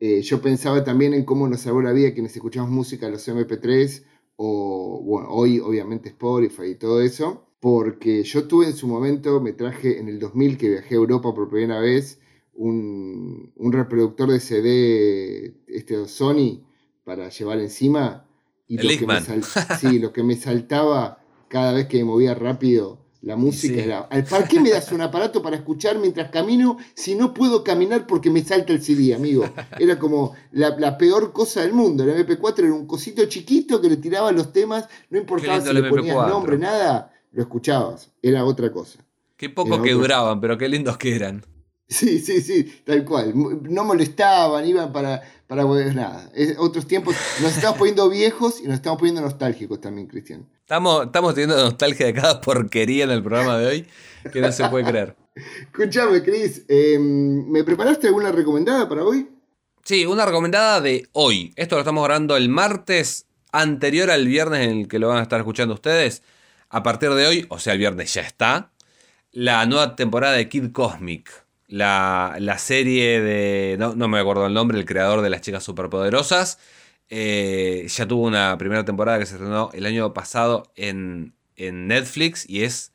Eh, 0.00 0.20
yo 0.22 0.42
pensaba 0.42 0.82
también 0.82 1.14
en 1.14 1.24
cómo 1.24 1.48
nos 1.48 1.60
salvó 1.60 1.80
la 1.80 1.92
vida 1.92 2.12
quienes 2.12 2.34
escuchamos 2.34 2.70
música, 2.70 3.08
los 3.08 3.28
MP3, 3.28 4.04
o 4.36 5.00
hoy 5.30 5.60
obviamente 5.60 6.08
Spotify 6.08 6.70
y 6.72 6.74
todo 6.74 7.00
eso, 7.02 7.46
porque 7.60 8.24
yo 8.24 8.48
tuve 8.48 8.66
en 8.66 8.74
su 8.74 8.88
momento, 8.88 9.40
me 9.40 9.52
traje 9.52 10.00
en 10.00 10.08
el 10.08 10.18
2000 10.18 10.58
que 10.58 10.70
viajé 10.70 10.94
a 10.94 10.98
Europa 10.98 11.32
por 11.32 11.48
primera 11.48 11.78
vez, 11.78 12.18
un, 12.56 13.52
un, 13.56 13.72
reproductor 13.72 14.30
de 14.30 14.40
CD 14.40 15.54
este, 15.66 16.06
Sony 16.06 16.62
para 17.04 17.28
llevar 17.28 17.58
encima. 17.58 18.26
Y 18.66 18.78
lo 18.78 18.88
que, 18.88 19.20
sal, 19.20 19.42
sí, 19.80 19.98
lo 19.98 20.12
que, 20.12 20.22
me 20.22 20.36
saltaba 20.36 21.18
cada 21.48 21.72
vez 21.72 21.86
que 21.86 21.98
me 21.98 22.04
movía 22.04 22.34
rápido 22.34 23.04
la 23.20 23.36
música 23.36 23.74
sí. 23.74 23.80
era, 23.80 24.08
¿para 24.08 24.46
qué 24.46 24.60
me 24.60 24.70
das 24.70 24.92
un 24.92 25.00
aparato 25.00 25.40
para 25.42 25.56
escuchar 25.56 25.98
mientras 25.98 26.30
camino 26.30 26.76
si 26.94 27.14
no 27.14 27.32
puedo 27.32 27.64
caminar 27.64 28.06
porque 28.06 28.30
me 28.30 28.42
salta 28.42 28.72
el 28.72 28.82
CD, 28.82 29.14
amigo? 29.14 29.48
Era 29.78 29.98
como 29.98 30.34
la, 30.52 30.76
la 30.78 30.98
peor 30.98 31.32
cosa 31.32 31.62
del 31.62 31.72
mundo. 31.72 32.04
El 32.04 32.26
MP4 32.26 32.58
era 32.58 32.74
un 32.74 32.86
cosito 32.86 33.24
chiquito 33.24 33.80
que 33.80 33.88
le 33.88 33.96
tiraba 33.96 34.30
los 34.30 34.52
temas, 34.52 34.88
no 35.08 35.18
importaba 35.18 35.60
si 35.60 35.72
le 35.72 35.84
ponías 35.84 36.16
MP4. 36.16 36.28
nombre, 36.28 36.58
nada, 36.58 37.12
lo 37.32 37.42
escuchabas, 37.42 38.10
era 38.20 38.44
otra 38.44 38.70
cosa. 38.70 38.98
Qué 39.36 39.48
poco 39.48 39.74
era 39.74 39.82
que 39.82 39.92
duraban, 39.92 40.40
pero 40.40 40.58
qué 40.58 40.68
lindos 40.68 40.98
que 40.98 41.16
eran. 41.16 41.44
Sí, 41.88 42.18
sí, 42.18 42.40
sí, 42.40 42.64
tal 42.84 43.04
cual. 43.04 43.32
No 43.34 43.84
molestaban, 43.84 44.66
iban 44.66 44.92
para, 44.92 45.22
para 45.46 45.64
nada. 45.64 46.30
Es, 46.34 46.56
otros 46.58 46.86
tiempos 46.86 47.14
nos 47.42 47.54
estamos 47.56 47.78
poniendo 47.78 48.08
viejos 48.08 48.60
y 48.60 48.64
nos 48.64 48.76
estamos 48.76 48.98
poniendo 48.98 49.20
nostálgicos 49.20 49.80
también, 49.80 50.06
Cristian. 50.06 50.48
Estamos, 50.60 51.06
estamos 51.06 51.34
teniendo 51.34 51.56
nostalgia 51.62 52.06
de 52.06 52.14
cada 52.14 52.40
porquería 52.40 53.04
en 53.04 53.10
el 53.10 53.22
programa 53.22 53.58
de 53.58 53.66
hoy 53.66 53.86
que 54.32 54.40
no 54.40 54.50
se 54.50 54.66
puede 54.68 54.84
creer. 54.84 55.16
Escúchame, 55.34 56.22
Cris, 56.22 56.64
eh, 56.68 56.98
¿me 56.98 57.64
preparaste 57.64 58.06
alguna 58.06 58.32
recomendada 58.32 58.88
para 58.88 59.04
hoy? 59.04 59.28
Sí, 59.82 60.06
una 60.06 60.24
recomendada 60.24 60.80
de 60.80 61.08
hoy. 61.12 61.52
Esto 61.56 61.76
lo 61.76 61.80
estamos 61.82 62.02
grabando 62.04 62.36
el 62.36 62.48
martes 62.48 63.26
anterior 63.52 64.10
al 64.10 64.26
viernes 64.26 64.66
en 64.66 64.78
el 64.78 64.88
que 64.88 64.98
lo 64.98 65.08
van 65.08 65.18
a 65.18 65.22
estar 65.22 65.38
escuchando 65.38 65.74
ustedes. 65.74 66.22
A 66.70 66.82
partir 66.82 67.10
de 67.10 67.26
hoy, 67.26 67.46
o 67.50 67.58
sea, 67.58 67.74
el 67.74 67.78
viernes 67.78 68.14
ya 68.14 68.22
está, 68.22 68.72
la 69.32 69.66
nueva 69.66 69.96
temporada 69.96 70.34
de 70.34 70.48
Kid 70.48 70.72
Cosmic 70.72 71.43
la, 71.74 72.36
la 72.38 72.56
serie 72.58 73.20
de. 73.20 73.76
No, 73.80 73.96
no, 73.96 74.06
me 74.06 74.20
acuerdo 74.20 74.46
el 74.46 74.54
nombre, 74.54 74.78
el 74.78 74.84
creador 74.84 75.22
de 75.22 75.30
las 75.30 75.40
chicas 75.40 75.64
superpoderosas. 75.64 76.60
Eh, 77.08 77.86
ya 77.88 78.06
tuvo 78.06 78.28
una 78.28 78.56
primera 78.58 78.84
temporada 78.84 79.18
que 79.18 79.26
se 79.26 79.34
estrenó 79.34 79.70
el 79.74 79.84
año 79.84 80.14
pasado 80.14 80.70
en, 80.76 81.34
en 81.56 81.88
Netflix 81.88 82.48
y 82.48 82.62
es 82.62 82.92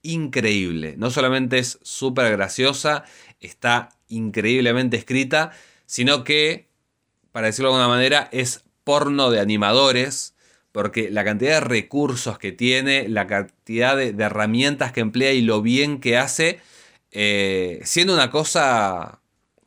increíble. 0.00 0.94
No 0.96 1.10
solamente 1.10 1.58
es 1.58 1.78
súper 1.82 2.32
graciosa, 2.32 3.04
está 3.40 3.90
increíblemente 4.08 4.96
escrita, 4.96 5.52
sino 5.84 6.24
que, 6.24 6.70
para 7.32 7.48
decirlo 7.48 7.68
de 7.68 7.74
alguna 7.76 7.94
manera, 7.94 8.30
es 8.32 8.64
porno 8.82 9.30
de 9.30 9.40
animadores. 9.40 10.34
Porque 10.72 11.10
la 11.10 11.22
cantidad 11.22 11.60
de 11.60 11.68
recursos 11.68 12.38
que 12.38 12.50
tiene, 12.50 13.06
la 13.10 13.26
cantidad 13.26 13.94
de, 13.94 14.14
de 14.14 14.24
herramientas 14.24 14.90
que 14.90 15.00
emplea 15.00 15.32
y 15.32 15.42
lo 15.42 15.60
bien 15.60 16.00
que 16.00 16.16
hace, 16.16 16.60
eh, 17.12 17.80
siendo 17.84 18.14
una 18.14 18.30
cosa 18.30 19.20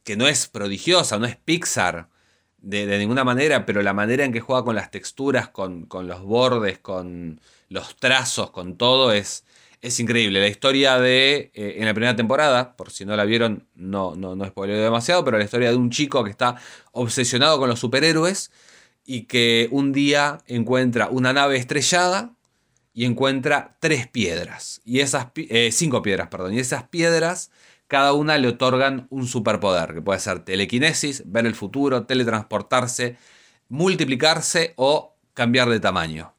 que 0.04 0.18
no 0.18 0.28
es 0.28 0.48
prodigiosa, 0.48 1.20
no 1.20 1.26
es 1.26 1.36
Pixar 1.38 2.10
de, 2.58 2.98
ninguna 2.98 3.24
manera, 3.24 3.66
pero 3.66 3.84
la 3.84 3.94
manera 3.94 4.26
en 4.26 4.34
que 4.34 4.42
juega 4.42 4.64
con 4.64 4.76
las 4.76 4.92
texturas, 4.92 5.50
con, 5.50 5.86
con 5.86 6.08
los 6.08 6.22
bordes, 6.24 6.80
con 6.80 7.40
los 7.70 7.96
trazos, 7.98 8.50
con 8.52 8.78
todo, 8.78 9.14
es, 9.14 9.46
es 9.82 10.00
increíble. 10.00 10.40
La 10.40 10.48
historia 10.48 11.00
de, 11.00 11.52
eh, 11.54 11.76
en 11.78 11.86
la 11.86 11.94
primera 11.94 12.16
temporada, 12.16 12.76
por 12.76 12.92
si 12.92 13.06
no 13.06 13.16
la 13.16 13.26
vieron, 13.26 13.68
no, 13.76 14.16
no, 14.16 14.36
no 14.36 14.46
spoileo 14.46 14.82
demasiado, 14.82 15.24
pero 15.24 15.38
la 15.38 15.44
historia 15.44 15.70
de 15.70 15.76
un 15.76 15.92
chico 15.92 16.24
que 16.24 16.32
está 16.32 16.56
obsesionado 16.92 17.60
con 17.60 17.70
los 17.70 17.80
superhéroes 17.80 18.52
y 19.06 19.24
que 19.24 19.68
un 19.72 19.92
día 19.94 20.40
encuentra 20.48 21.10
una 21.10 21.34
nave 21.34 21.58
estrellada 21.58 22.35
y 22.96 23.04
encuentra 23.04 23.76
tres 23.82 24.08
piedras. 24.08 24.82
Y 24.86 25.02
esas 25.02 25.28
eh, 25.36 25.70
cinco 25.74 26.02
piedras, 26.02 26.30
perdón. 26.30 26.54
Y 26.54 26.60
esas 26.60 26.88
piedras, 26.88 27.52
cada 27.88 28.14
una 28.14 28.38
le 28.38 28.48
otorgan 28.48 29.06
un 29.10 29.28
superpoder, 29.28 29.94
que 29.94 30.02
puede 30.02 30.20
ser 30.22 30.40
telequinesis, 30.40 31.24
ver 31.26 31.46
el 31.46 31.56
futuro, 31.56 32.06
teletransportarse, 32.06 33.18
multiplicarse 33.68 34.74
o 34.78 35.14
cambiar 35.34 35.70
de 35.70 35.82
tamaño. 35.82 36.34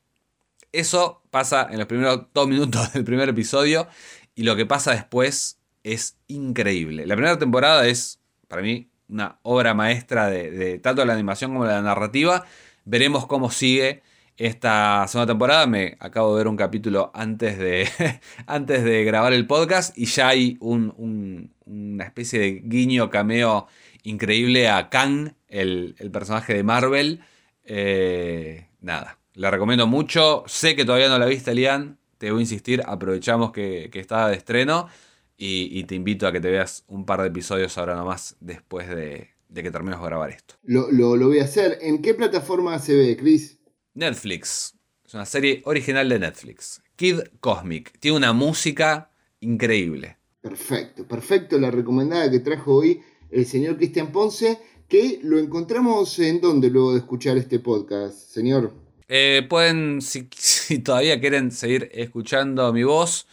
Eso 0.73 1.23
pasa 1.31 1.69
en 1.71 1.79
los 1.79 1.87
primeros 1.87 2.23
dos 2.33 2.49
minutos 2.49 2.91
del 2.95 3.05
primer 3.05 3.29
episodio 3.29 3.87
y 4.35 4.45
lo 4.45 4.57
que 4.57 4.65
pasa 4.65 4.93
después 4.93 5.59
es 5.85 6.17
increíble. 6.27 7.07
La 7.07 7.17
primera 7.17 7.39
temporada 7.39 7.87
es, 7.87 8.19
para 8.49 8.63
mí, 8.63 8.89
una 9.11 9.39
obra 9.43 9.75
maestra 9.75 10.29
de, 10.29 10.51
de 10.51 10.79
tanto 10.79 11.05
la 11.05 11.13
animación 11.13 11.53
como 11.53 11.67
la 11.67 11.83
narrativa. 11.83 12.47
Veremos 12.87 13.27
cómo 13.27 13.51
sigue 13.51 14.03
esta 14.37 15.07
segunda 15.09 15.33
temporada. 15.33 15.67
Me 15.67 15.97
acabo 16.01 16.33
de 16.33 16.39
ver 16.39 16.49
un 16.49 16.57
capítulo 16.57 17.11
antes 17.15 17.59
de, 17.59 17.89
antes 18.47 18.85
de 18.85 19.05
grabar 19.05 19.33
el 19.33 19.47
podcast 19.47 19.97
y 19.97 20.07
ya 20.07 20.29
hay 20.29 20.57
un, 20.61 20.95
un, 20.97 21.55
una 21.65 22.05
especie 22.05 22.39
de 22.39 22.61
guiño 22.65 23.11
cameo 23.11 23.67
increíble 24.03 24.69
a 24.69 24.89
Kang, 24.89 25.33
el, 25.49 25.95
personaje 26.13 26.55
de 26.55 26.63
Marvel. 26.63 27.21
Eh, 27.65 28.69
nada, 28.81 29.19
la 29.35 29.51
recomiendo 29.51 29.87
mucho. 29.87 30.45
Sé 30.47 30.77
que 30.77 30.85
todavía 30.85 31.09
no 31.09 31.19
la 31.19 31.27
viste, 31.27 31.55
Lian. 31.55 31.99
Te 32.19 32.31
voy 32.31 32.41
a 32.41 32.43
insistir, 32.43 32.83
aprovechamos 32.87 33.53
que, 33.53 33.91
que 33.93 34.01
está 34.01 34.29
de 34.29 34.37
estreno 34.37 34.89
y, 35.37 35.85
te 35.85 35.95
invito 35.95 36.27
a 36.27 36.33
que 36.33 36.41
te 36.41 36.51
veas 36.51 36.85
un 36.89 37.05
par 37.05 37.21
de 37.21 37.29
episodios 37.29 37.77
ahora 37.77 37.95
nomás 37.95 38.37
después 38.41 38.89
de, 38.89 39.29
que 39.53 39.71
termines 39.71 39.99
de 40.01 40.07
grabar 40.07 40.31
esto. 40.31 40.55
Lo, 40.63 40.91
lo, 40.91 41.17
lo 41.17 41.29
voy 41.29 41.41
a 41.41 41.45
hacer. 41.45 41.79
¿En 41.83 42.01
qué 42.01 42.15
plataforma 42.15 42.79
se 42.79 42.95
ve, 42.95 43.17
Chris? 43.17 43.56
Netflix. 43.97 44.75
Es 45.05 45.15
una 45.15 45.27
serie 45.27 45.63
original 45.65 46.09
de 46.09 46.19
Netflix. 46.19 46.83
Kid 46.97 47.21
Cosmic. 47.41 47.99
Tiene 47.99 48.19
una 48.19 48.33
música 48.33 49.11
increíble. 49.41 50.19
Perfecto, 50.41 51.07
perfecto. 51.09 51.59
La 51.59 51.71
recomendada 51.71 52.31
que 52.31 52.41
trajo 52.41 52.77
hoy 52.77 53.01
el 53.31 53.47
señor 53.47 53.77
Cristian 53.77 54.13
Ponce. 54.13 54.59
que 54.89 55.19
lo 55.25 55.39
encontramos 55.39 56.17
en 56.21 56.41
donde 56.41 56.71
luego 56.71 56.93
de 56.93 56.99
escuchar 56.99 57.37
este 57.37 57.59
podcast, 57.59 58.17
señor. 58.17 58.73
Eh, 59.09 59.45
pueden, 59.49 60.01
si, 60.01 60.29
si 60.37 60.79
todavía 60.79 61.19
quieren 61.21 61.51
seguir 61.51 61.91
escuchando 61.93 62.73
mi 62.73 62.85
voz, 62.85 63.27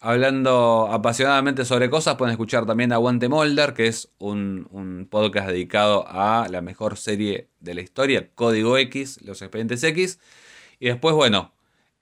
hablando 0.00 0.88
apasionadamente 0.90 1.64
sobre 1.64 1.90
cosas, 1.90 2.16
pueden 2.16 2.32
escuchar 2.32 2.66
también 2.66 2.92
Aguante 2.92 3.28
Molder, 3.28 3.74
que 3.74 3.86
es 3.88 4.10
un, 4.18 4.68
un 4.70 5.06
podcast 5.10 5.48
dedicado 5.48 6.04
a 6.08 6.46
la 6.48 6.60
mejor 6.60 6.96
serie 6.96 7.48
de 7.60 7.74
la 7.74 7.80
historia, 7.80 8.28
Código 8.34 8.78
X, 8.78 9.20
los 9.22 9.42
expedientes 9.42 9.82
X. 9.82 10.20
Y 10.78 10.86
después, 10.86 11.14
bueno, 11.14 11.52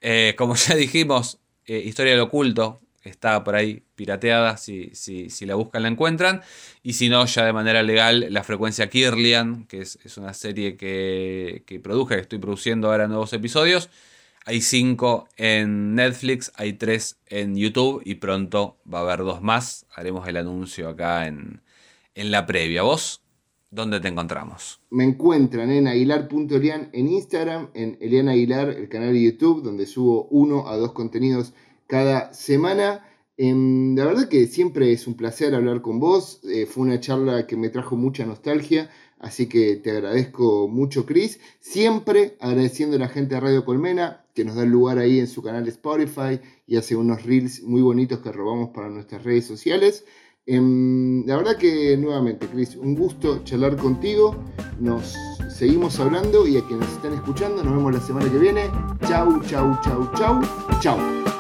eh, 0.01 0.35
como 0.37 0.55
ya 0.57 0.75
dijimos, 0.75 1.41
eh, 1.67 1.79
Historia 1.79 2.13
del 2.13 2.21
Oculto 2.21 2.81
está 3.03 3.45
por 3.45 3.55
ahí 3.55 3.83
pirateada, 3.95 4.57
si, 4.57 4.91
si, 4.95 5.31
si, 5.31 5.47
la 5.47 5.55
buscan 5.55 5.83
la 5.83 5.89
encuentran. 5.89 6.43
Y 6.83 6.95
si 6.95 7.09
no, 7.09 7.25
ya 7.25 7.45
de 7.45 7.53
manera 7.53 7.83
legal, 7.83 8.27
La 8.31 8.43
Frecuencia 8.45 8.89
Kirlian, 8.91 9.65
que 9.67 9.81
es, 9.81 9.99
es 10.05 10.19
una 10.19 10.35
serie 10.35 10.77
que, 10.77 11.63
que 11.67 11.81
produje, 11.81 12.17
que 12.17 12.23
estoy 12.23 12.39
produciendo 12.39 12.91
ahora 12.91 13.07
nuevos 13.09 13.33
episodios. 13.33 13.91
Hay 14.49 14.61
cinco 14.61 15.27
en 15.37 15.97
Netflix, 15.97 16.53
hay 16.55 16.75
tres 16.75 17.19
en 17.27 17.57
YouTube 17.57 18.01
y 18.05 18.15
pronto 18.15 18.79
va 18.87 19.01
a 19.01 19.03
haber 19.03 19.25
dos 19.25 19.43
más. 19.43 19.87
Haremos 19.93 20.29
el 20.29 20.37
anuncio 20.37 20.89
acá 20.89 21.27
en, 21.27 21.63
en 22.15 22.31
la 22.31 22.47
previa. 22.47 22.83
¿Vos? 22.83 23.25
¿Dónde 23.73 23.99
te 23.99 24.07
encontramos? 24.07 24.81
Me 24.91 25.03
encuentran 25.03 25.73
en 25.73 25.89
aguilar.elian 25.89 26.91
en 26.93 27.09
Instagram, 27.09 27.71
en 27.75 27.99
Elian 28.01 28.29
Aguilar, 28.29 28.69
el 28.69 28.89
canal 28.89 29.15
de 29.15 29.25
YouTube, 29.25 29.65
donde 29.65 29.85
subo 29.85 30.29
uno 30.31 30.69
a 30.69 30.77
dos 30.77 30.93
contenidos 30.93 31.53
cada 31.89 32.33
semana. 32.33 33.05
Eh, 33.37 33.53
la 33.97 34.05
verdad 34.05 34.29
que 34.29 34.47
siempre 34.47 34.93
es 34.93 35.09
un 35.09 35.17
placer 35.17 35.57
hablar 35.57 35.83
con 35.83 35.99
vos. 35.99 36.41
Eh, 36.45 36.67
fue 36.67 36.85
una 36.85 37.01
charla 37.01 37.49
que 37.49 37.57
me 37.57 37.69
trajo 37.69 37.97
mucha 37.97 38.25
nostalgia. 38.25 38.91
Así 39.19 39.49
que 39.49 39.75
te 39.75 39.91
agradezco 39.91 40.69
mucho, 40.69 41.05
Chris. 41.05 41.41
Siempre 41.59 42.37
agradeciendo 42.39 42.95
a 42.95 43.01
la 43.01 43.09
gente 43.09 43.35
de 43.35 43.41
Radio 43.41 43.65
Colmena, 43.65 44.26
que 44.37 44.45
nos 44.45 44.55
da 44.55 44.63
el 44.65 44.71
lugar 44.71 44.99
ahí 44.99 45.19
en 45.19 45.27
su 45.27 45.43
canal 45.43 45.67
Spotify 45.67 46.39
y 46.67 46.77
hace 46.77 46.95
unos 46.95 47.25
reels 47.25 47.63
muy 47.63 47.81
bonitos 47.81 48.21
que 48.21 48.31
robamos 48.31 48.69
para 48.69 48.91
nuestras 48.91 49.25
redes 49.25 49.47
sociales. 49.47 50.05
Eh, 50.45 50.61
la 51.27 51.39
verdad 51.39 51.57
que 51.57 51.97
nuevamente, 51.97 52.47
Chris, 52.47 52.77
un 52.77 52.95
gusto 52.95 53.43
charlar 53.45 53.77
contigo. 53.77 54.37
Nos 54.79 55.17
seguimos 55.49 55.99
hablando 55.99 56.47
y 56.47 56.59
a 56.59 56.61
quienes 56.67 56.87
nos 56.87 56.97
están 56.97 57.15
escuchando, 57.15 57.65
nos 57.65 57.75
vemos 57.75 57.95
la 57.95 58.01
semana 58.01 58.31
que 58.31 58.39
viene. 58.39 58.71
Chau, 59.09 59.41
chau, 59.47 59.79
chau, 59.83 60.11
chau, 60.15 60.41
chau. 60.81 61.36